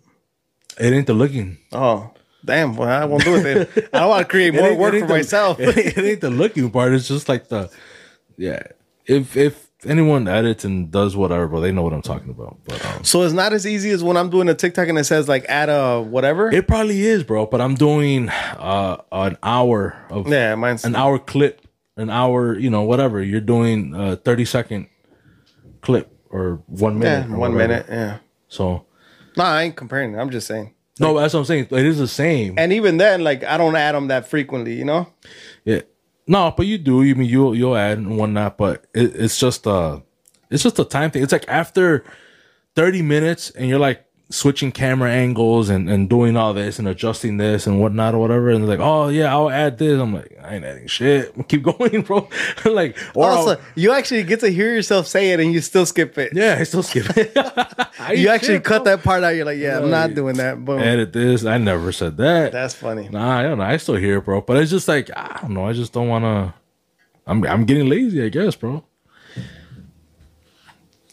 It 0.79 0.93
ain't 0.93 1.07
the 1.07 1.15
looking. 1.15 1.57
Oh, 1.73 2.11
damn. 2.45 2.77
Well, 2.77 2.89
I 2.91 3.07
won't 3.07 3.25
do 3.25 3.37
it 3.37 3.43
then. 3.43 3.89
I 3.95 4.01
don't 4.01 4.11
want 4.11 4.27
to 4.27 4.31
create 4.31 4.53
more 4.61 4.75
work 4.75 4.93
for 4.93 5.01
the- 5.01 5.15
myself. 5.15 5.59
It 5.59 5.79
ain't, 5.79 5.97
it 5.97 6.05
ain't 6.05 6.21
the 6.21 6.31
looking 6.31 6.71
part. 6.71 6.93
It's 6.93 7.09
just 7.09 7.29
like 7.29 7.49
the 7.49 7.71
yeah. 8.37 8.65
If 9.07 9.35
if 9.35 9.64
anyone 9.87 10.27
edits 10.29 10.65
and 10.65 10.91
does 10.91 11.17
whatever, 11.17 11.49
bro, 11.49 11.61
they 11.61 11.73
know 11.73 11.83
what 11.83 11.93
I'm 11.93 12.03
talking 12.03 12.31
about. 12.31 12.59
But 12.65 12.85
um, 12.85 13.05
So 13.05 13.23
it's 13.23 13.33
not 13.35 13.53
as 13.53 13.67
easy 13.67 13.91
as 13.91 14.03
when 14.03 14.17
I'm 14.17 14.31
doing 14.31 14.49
a 14.49 14.55
TikTok 14.55 14.89
and 14.89 14.99
it 14.99 15.05
says 15.05 15.29
like 15.29 15.45
add 15.49 15.69
a 15.69 16.01
whatever. 16.03 16.51
it 16.53 16.67
probably 16.69 17.03
is, 17.03 17.23
bro. 17.25 17.47
But 17.47 17.61
I'm 17.61 17.75
doing 17.75 18.29
uh 18.29 18.99
an 19.13 19.37
hour 19.43 19.97
of 20.11 20.29
yeah, 20.29 20.55
mine's 20.55 20.85
an 20.85 20.95
hour 20.97 21.19
clip, 21.19 21.61
an 21.97 22.11
hour, 22.11 22.59
you 22.59 22.71
know, 22.71 22.83
whatever. 22.83 23.23
You're 23.23 23.41
doing 23.41 23.95
a 23.95 24.17
30 24.17 24.45
second 24.45 24.87
clip 25.81 26.11
or 26.31 26.63
one 26.67 26.95
yeah, 27.01 27.21
minute. 27.21 27.35
or 27.35 27.39
one 27.39 27.57
minute. 27.57 27.87
Yeah. 27.89 28.19
So 28.49 28.87
No, 29.37 29.45
I 29.45 29.63
ain't 29.65 29.77
comparing. 29.77 30.19
I'm 30.19 30.31
just 30.31 30.47
saying. 30.47 30.75
no, 31.01 31.19
that's 31.19 31.35
what 31.35 31.41
I'm 31.41 31.47
saying. 31.47 31.69
It 31.71 31.87
is 31.87 31.99
the 31.99 32.07
same. 32.09 32.55
And 32.59 32.73
even 32.73 32.97
then, 32.99 33.23
like 33.25 33.45
I 33.45 33.57
don't 33.59 33.77
add 33.77 33.95
them 33.95 34.09
that 34.09 34.29
frequently. 34.29 34.75
You 34.75 34.85
know. 34.85 35.09
Yeah. 35.65 35.81
No, 36.27 36.53
but 36.57 36.67
you 36.67 36.79
do. 36.79 37.03
You 37.03 37.15
mean 37.15 37.29
you'll 37.29 37.55
you'll 37.55 37.77
add 37.77 37.99
and 37.99 38.17
whatnot, 38.17 38.57
but 38.57 38.85
it, 38.95 39.15
it's 39.17 39.39
just 39.39 39.67
uh 39.67 40.01
it's 40.51 40.63
just 40.63 40.79
a 40.79 40.85
time 40.85 41.11
thing. 41.11 41.23
It's 41.23 41.33
like 41.33 41.49
after 41.49 42.05
30 42.77 43.03
minutes 43.03 43.51
and 43.51 43.69
you're 43.69 43.79
like 43.79 44.05
switching 44.35 44.73
camera 44.73 45.11
angles 45.11 45.69
and, 45.69 45.89
and 45.89 46.09
doing 46.11 46.37
all 46.37 46.53
this 46.53 46.79
and 46.79 46.89
adjusting 46.89 47.37
this 47.37 47.67
and 47.67 47.81
whatnot 47.81 48.15
or 48.15 48.19
whatever, 48.19 48.51
and 48.51 48.63
they're 48.63 48.77
like, 48.77 48.85
Oh 48.85 49.09
yeah, 49.09 49.33
I'll 49.33 49.49
add 49.51 49.79
this. 49.79 50.01
I'm 50.01 50.13
like, 50.13 50.37
I 50.43 50.57
ain't 50.57 50.65
adding 50.65 50.87
shit. 50.89 51.33
Keep 51.49 51.63
going, 51.63 52.03
bro. 52.03 52.29
like 52.65 52.99
or 53.15 53.27
I'll- 53.31 53.37
also, 53.39 53.61
you 53.75 53.93
actually 53.93 54.25
get 54.25 54.41
to 54.41 54.49
hear 54.49 54.75
yourself 54.75 55.07
say 55.07 55.31
it 55.33 55.41
and 55.41 55.53
you 55.53 55.61
still 55.61 55.87
skip 55.87 56.19
it. 56.19 56.33
Yeah, 56.35 56.57
I 56.59 56.65
still 56.65 56.83
skip 56.83 57.07
it. 57.17 57.37
You 58.15 58.29
actually 58.29 58.57
shit, 58.57 58.65
cut 58.65 58.85
bro. 58.85 58.97
that 58.97 59.05
part 59.05 59.25
out. 59.25 59.31
You're 59.31 59.47
like, 59.47 59.57
yeah, 59.57 59.79
I'm 59.79 59.89
not 59.89 60.15
doing 60.15 60.37
that. 60.37 60.63
Boom. 60.63 60.79
Edit 60.81 61.13
this. 61.15 61.45
I 61.47 61.57
never 61.57 61.91
said 61.91 62.17
that. 62.19 62.53
That's 62.53 62.75
funny. 62.75 63.09
Nah, 63.09 63.39
I 63.39 63.43
don't 63.45 63.59
know. 63.59 63.65
I 63.65 63.79
still 63.79 63.95
hear 63.95 64.19
it, 64.19 64.25
bro. 64.27 64.43
But 64.43 64.59
it's 64.59 64.71
just 64.71 64.89
like 64.89 65.11
I 65.17 65.39
don't 65.41 65.55
know. 65.55 65.67
I 65.67 65.73
just 65.73 65.93
don't 65.93 66.09
want 66.09 66.25
to. 66.25 66.55
I'm 67.27 67.47
I'm 67.47 67.65
getting 67.65 67.89
lazy, 67.89 68.23
I 68.23 68.29
guess, 68.29 68.57
bro. 68.57 68.85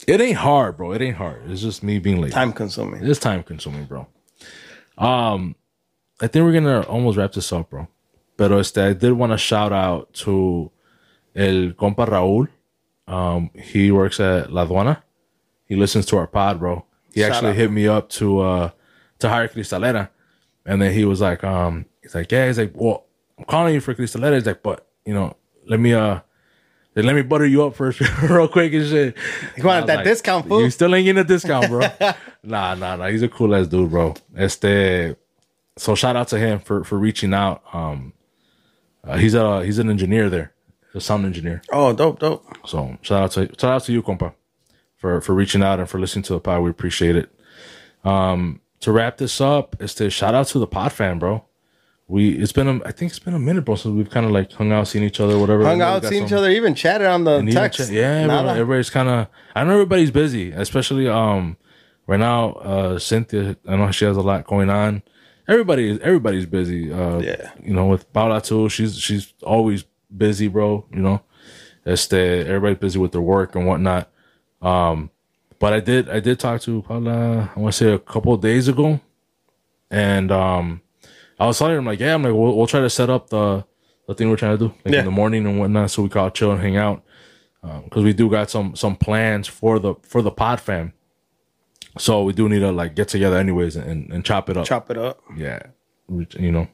It 0.08 0.20
ain't 0.22 0.38
hard, 0.38 0.78
bro. 0.78 0.92
It 0.94 1.02
ain't 1.02 1.18
hard. 1.18 1.50
It's 1.50 1.62
just 1.62 1.84
me 1.84 2.00
being 2.00 2.20
lazy. 2.22 2.34
Time 2.34 2.54
consuming. 2.54 3.06
It's 3.06 3.20
time 3.20 3.44
consuming, 3.44 3.86
bro. 3.86 4.08
Um, 4.98 5.56
I 6.20 6.28
think 6.28 6.44
we're 6.46 6.54
gonna 6.54 6.82
almost 6.82 7.18
wrap 7.18 7.32
this 7.34 7.52
up, 7.54 7.70
bro. 7.70 7.88
Pero 8.38 8.58
este, 8.60 8.78
I 8.80 8.94
did 8.94 9.14
want 9.14 9.32
to 9.32 9.38
shout 9.38 9.72
out 9.72 10.14
to 10.16 10.72
el 11.36 11.72
compa 11.74 12.08
Raúl. 12.08 12.48
Um, 13.08 13.50
he 13.56 13.92
works 13.92 14.20
at 14.20 14.52
La 14.52 14.66
Aduana. 14.66 15.02
He 15.66 15.76
listens 15.76 16.06
to 16.08 16.18
our 16.18 16.28
pod, 16.28 16.60
bro. 16.60 16.86
He 17.14 17.22
Shout 17.22 17.32
actually 17.32 17.50
out. 17.52 17.56
hit 17.56 17.72
me 17.72 17.88
up 17.88 18.10
to 18.10 18.40
uh 18.40 18.70
to 19.20 19.30
hire 19.30 19.48
Cristalera, 19.48 20.10
and 20.66 20.82
then 20.82 20.94
he 20.94 21.06
was 21.06 21.22
like, 21.22 21.44
um, 21.44 21.86
he's 22.02 22.16
like, 22.16 22.32
yeah, 22.32 22.48
he's 22.48 22.58
like, 22.58 22.72
well, 22.74 23.06
I'm 23.38 23.46
calling 23.46 23.74
you 23.74 23.82
for 23.82 23.94
Cristalera. 23.94 24.36
He's 24.36 24.46
like, 24.46 24.64
but 24.64 24.88
you 25.06 25.14
know, 25.14 25.36
let 25.68 25.80
me 25.80 25.94
uh. 25.94 26.22
Let 26.94 27.16
me 27.16 27.22
butter 27.22 27.46
you 27.46 27.64
up 27.64 27.76
first, 27.76 28.02
real 28.22 28.50
quick 28.50 28.74
and 28.74 28.86
shit. 28.88 29.18
You 29.56 29.64
want 29.64 29.78
I 29.78 29.82
was 29.82 29.88
that 29.88 30.04
discount, 30.04 30.48
fool? 30.48 30.62
You 30.62 30.70
still 30.70 30.94
ain't 30.94 31.06
getting 31.06 31.22
a 31.22 31.24
discount, 31.24 31.70
bro. 31.70 31.88
nah, 32.44 32.76
nah, 32.76 32.98
nah. 32.98 33.08
He's 33.08 33.22
a 33.22 33.30
cool 33.30 33.56
ass 33.56 33.68
dude, 33.68 33.90
bro. 33.90 34.14
Este, 34.36 35.16
so 35.78 35.96
shout 35.96 36.18
out 36.18 36.28
to 36.30 36.38
him 36.38 36.60
for 36.60 36.84
for 36.84 36.98
reaching 36.98 37.34
out. 37.34 37.64
Um, 37.74 38.12
uh, 39.06 39.18
he's 39.18 39.34
a 39.36 39.64
he's 39.64 39.80
an 39.80 39.90
engineer 39.90 40.30
there, 40.30 40.54
a 40.94 41.00
sound 41.00 41.26
engineer. 41.26 41.62
Oh, 41.72 41.94
dope, 41.94 42.20
dope. 42.20 42.46
So 42.68 42.98
shout 43.02 43.24
out 43.24 43.32
to 43.32 43.48
shout 43.58 43.74
out 43.74 43.84
to 43.86 43.94
you, 43.94 44.04
compa, 44.04 44.34
for 44.98 45.22
for 45.22 45.34
reaching 45.34 45.64
out 45.64 45.80
and 45.80 45.90
for 45.90 45.98
listening 45.98 46.24
to 46.24 46.34
the 46.34 46.40
pod. 46.42 46.62
We 46.62 46.70
appreciate 46.70 47.16
it. 47.16 47.30
Um, 48.04 48.60
to 48.82 48.92
wrap 48.92 49.18
this 49.18 49.40
up, 49.40 49.82
is 49.82 49.96
to 49.96 50.10
shout 50.10 50.36
out 50.36 50.48
to 50.48 50.60
the 50.60 50.68
pod 50.68 50.92
fan, 50.92 51.20
bro. 51.20 51.46
We 52.12 52.32
it's 52.44 52.52
been 52.52 52.68
a, 52.68 52.76
I 52.86 52.92
think 52.92 53.12
it's 53.12 53.20
been 53.20 53.34
a 53.36 53.40
minute, 53.40 53.64
bro, 53.64 53.76
since 53.76 53.96
we've 53.96 54.10
kind 54.10 54.26
of 54.26 54.34
like 54.34 54.52
hung 54.52 54.72
out, 54.74 54.86
seen 54.90 55.02
each 55.04 55.22
other, 55.22 55.40
whatever. 55.40 55.64
Hung 55.64 55.82
I 55.82 55.86
know 55.86 55.92
we 55.92 56.06
out, 56.08 56.12
seen 56.12 56.26
each 56.26 56.34
other, 56.34 56.50
even 56.50 56.76
chatted 56.76 57.08
on 57.08 57.24
the 57.24 57.42
text. 57.52 57.80
chat- 57.80 57.90
yeah, 57.90 58.26
bro, 58.28 58.48
everybody's 58.50 58.90
kind 58.90 59.08
of. 59.08 59.28
I 59.56 59.64
know 59.64 59.72
everybody's 59.74 60.12
busy, 60.12 60.52
especially 60.52 61.08
um 61.08 61.56
right 62.08 62.20
now. 62.20 62.54
Uh, 62.72 63.00
Cynthia, 63.00 63.56
I 63.66 63.78
know 63.78 63.90
she 63.92 64.04
has 64.06 64.18
a 64.18 64.22
lot 64.22 64.46
going 64.46 64.70
on. 64.70 65.04
Everybody, 65.48 65.98
everybody's 66.02 66.46
busy. 66.46 66.92
Uh, 66.92 67.20
Yeah. 67.20 67.52
you 67.64 67.74
know, 67.74 67.86
with 67.88 68.12
Paula 68.12 68.42
too. 68.42 68.68
She's 68.68 68.98
she's 69.00 69.34
always 69.44 69.86
busy, 70.16 70.50
bro. 70.50 70.86
You 70.92 71.00
know, 71.02 71.22
este, 71.86 72.14
everybody's 72.14 72.78
busy 72.80 73.00
with 73.00 73.14
their 73.14 73.22
work 73.22 73.56
and 73.56 73.66
whatnot. 73.66 74.10
Um, 74.62 75.12
but 75.60 75.72
I 75.72 75.80
did 75.80 76.10
I 76.10 76.20
did 76.20 76.40
talk 76.42 76.60
to 76.64 76.82
Paula. 76.82 77.52
I 77.56 77.60
want 77.60 77.74
to 77.74 77.78
say 77.86 77.92
a 77.94 78.00
couple 78.00 78.34
of 78.34 78.42
days 78.42 78.68
ago, 78.68 79.00
and 79.90 80.30
um, 80.32 80.82
I 81.42 81.46
was 81.48 81.58
telling 81.58 81.78
him 81.78 81.86
like, 81.86 82.00
yeah, 82.00 82.14
I'm 82.14 82.22
like, 82.24 82.34
we'll, 82.34 82.56
we'll 82.56 82.68
try 82.68 82.80
to 82.82 82.90
set 82.90 83.10
up 83.10 83.30
the 83.30 83.66
the 84.08 84.14
thing 84.16 84.30
we're 84.30 84.36
trying 84.38 84.58
to 84.58 84.68
do 84.68 84.74
like 84.86 84.94
Yeah. 84.94 85.00
in 85.00 85.06
the 85.06 85.12
morning 85.12 85.46
and 85.46 85.60
whatnot, 85.60 85.90
so 85.92 86.04
we 86.04 86.10
can 86.10 86.22
all 86.22 86.30
chill 86.30 86.52
and 86.52 86.62
hang 86.62 86.78
out. 86.78 87.04
Because 87.84 88.04
we 88.04 88.14
do 88.14 88.30
got 88.30 88.50
some 88.50 88.76
some 88.76 88.96
plans 88.96 89.48
for 89.48 89.80
the 89.80 89.96
for 90.04 90.22
the 90.22 90.32
pod 90.32 90.60
fam. 90.60 90.94
So 91.98 92.24
we 92.24 92.34
do 92.34 92.48
need 92.50 92.60
to 92.60 92.72
like 92.72 92.96
get 92.96 93.08
together 93.10 93.38
anyways 93.38 93.76
and, 93.76 94.12
and 94.12 94.24
chop 94.26 94.50
it 94.50 94.58
up. 94.58 94.66
Chop 94.66 94.90
it 94.92 94.98
up. 94.98 95.22
Yeah, 95.36 95.60
you 96.10 96.52
know. 96.52 96.68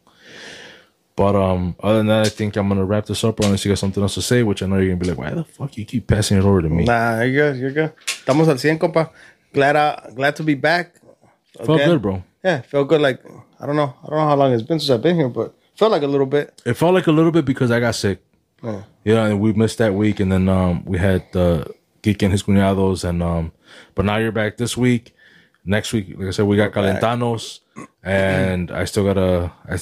But 1.15 1.35
um, 1.35 1.75
other 1.81 1.97
than 1.97 2.07
that, 2.07 2.25
I 2.27 2.29
think 2.29 2.55
I'm 2.55 2.67
gonna 2.69 2.85
wrap 2.85 3.05
this 3.07 3.23
up. 3.23 3.39
Unless 3.39 3.65
you 3.65 3.71
got 3.71 3.79
something 3.79 4.01
else 4.03 4.13
to 4.15 4.21
say, 4.21 4.43
which 4.43 4.61
I 4.61 4.67
know 4.67 4.77
you're 4.77 4.95
gonna 4.95 4.97
be 4.97 5.07
like, 5.09 5.17
why 5.17 5.31
the 5.31 5.43
fuck 5.43 5.75
you 5.77 5.83
keep 5.85 6.07
passing 6.07 6.37
it 6.37 6.43
over 6.43 6.61
to 6.61 6.69
me? 6.69 6.83
Nah, 6.85 7.21
you're 7.21 7.51
good. 7.53 7.59
You're 7.59 7.71
good. 7.71 7.93
Estamos 8.05 8.47
al 8.47 8.55
100, 8.57 8.79
compa. 8.79 9.09
Glad, 9.53 9.75
uh, 9.75 9.95
glad 10.13 10.35
to 10.35 10.43
be 10.43 10.53
back. 10.53 10.95
Felt 11.65 11.79
good, 11.79 12.01
bro. 12.01 12.23
Yeah, 12.47 12.61
felt 12.61 12.87
good. 12.87 13.01
Like, 13.01 13.19
I 13.59 13.65
don't 13.65 13.75
know. 13.75 13.93
I 14.03 14.07
don't 14.09 14.19
know 14.19 14.27
how 14.31 14.35
long 14.37 14.53
it's 14.53 14.63
been 14.63 14.79
since 14.79 14.89
I've 14.89 15.01
been 15.01 15.17
here, 15.17 15.27
but 15.27 15.53
felt 15.75 15.91
like 15.91 16.03
a 16.03 16.07
little 16.07 16.25
bit. 16.25 16.61
It 16.65 16.75
felt 16.75 16.93
like 16.93 17.07
a 17.07 17.11
little 17.11 17.31
bit 17.33 17.43
because 17.43 17.71
I 17.71 17.79
got 17.81 17.93
sick. 17.95 18.19
Yeah. 18.63 18.83
Yeah, 19.03 19.25
and 19.25 19.41
we 19.41 19.51
missed 19.51 19.79
that 19.79 19.93
week, 19.93 20.21
and 20.21 20.31
then 20.31 20.47
um, 20.47 20.85
we 20.85 20.97
had 20.97 21.23
the 21.33 21.69
Geek 22.03 22.21
and 22.23 22.31
his 22.31 22.43
cuñados, 22.43 23.03
and 23.03 23.21
um, 23.21 23.51
but 23.95 24.05
now 24.05 24.15
you're 24.15 24.31
back 24.31 24.55
this 24.55 24.77
week. 24.77 25.13
Next 25.65 25.91
week, 25.91 26.15
like 26.17 26.27
I 26.29 26.31
said, 26.31 26.45
we 26.45 26.55
got. 26.55 26.71
Calentanos, 26.71 27.59
and 28.01 28.71
I 28.71 28.85
still 28.85 29.03
gotta. 29.03 29.51
I, 29.69 29.75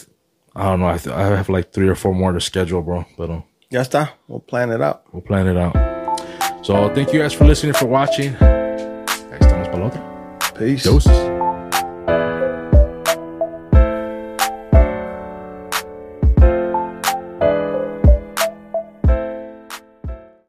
I 0.56 0.64
don't 0.70 0.80
know. 0.80 0.88
I, 0.88 0.98
th- 0.98 1.16
I 1.16 1.22
have 1.38 1.50
like 1.50 1.72
three 1.72 1.88
or 1.88 1.96
four 1.96 2.16
more 2.16 2.32
to 2.34 2.42
schedule, 2.42 2.82
bro. 2.82 3.06
But 3.16 3.30
um, 3.30 3.44
Ya 3.70 3.82
está. 3.82 4.10
We'll 4.28 4.40
plan 4.40 4.72
it 4.72 4.82
out. 4.82 5.04
we'll 5.14 5.22
plan 5.22 5.46
it 5.48 5.58
out. 5.58 5.76
So 6.66 6.90
thank 6.96 7.14
you 7.14 7.20
guys 7.22 7.34
for 7.34 7.46
listening, 7.46 7.74
for 7.76 7.86
watching. 7.86 8.34
Ahí 8.34 9.38
estamos 9.40 9.68
para 9.70 9.78
la 9.80 9.86
otra. 9.88 10.02
Peace. 10.58 10.84
Doses. 10.84 11.35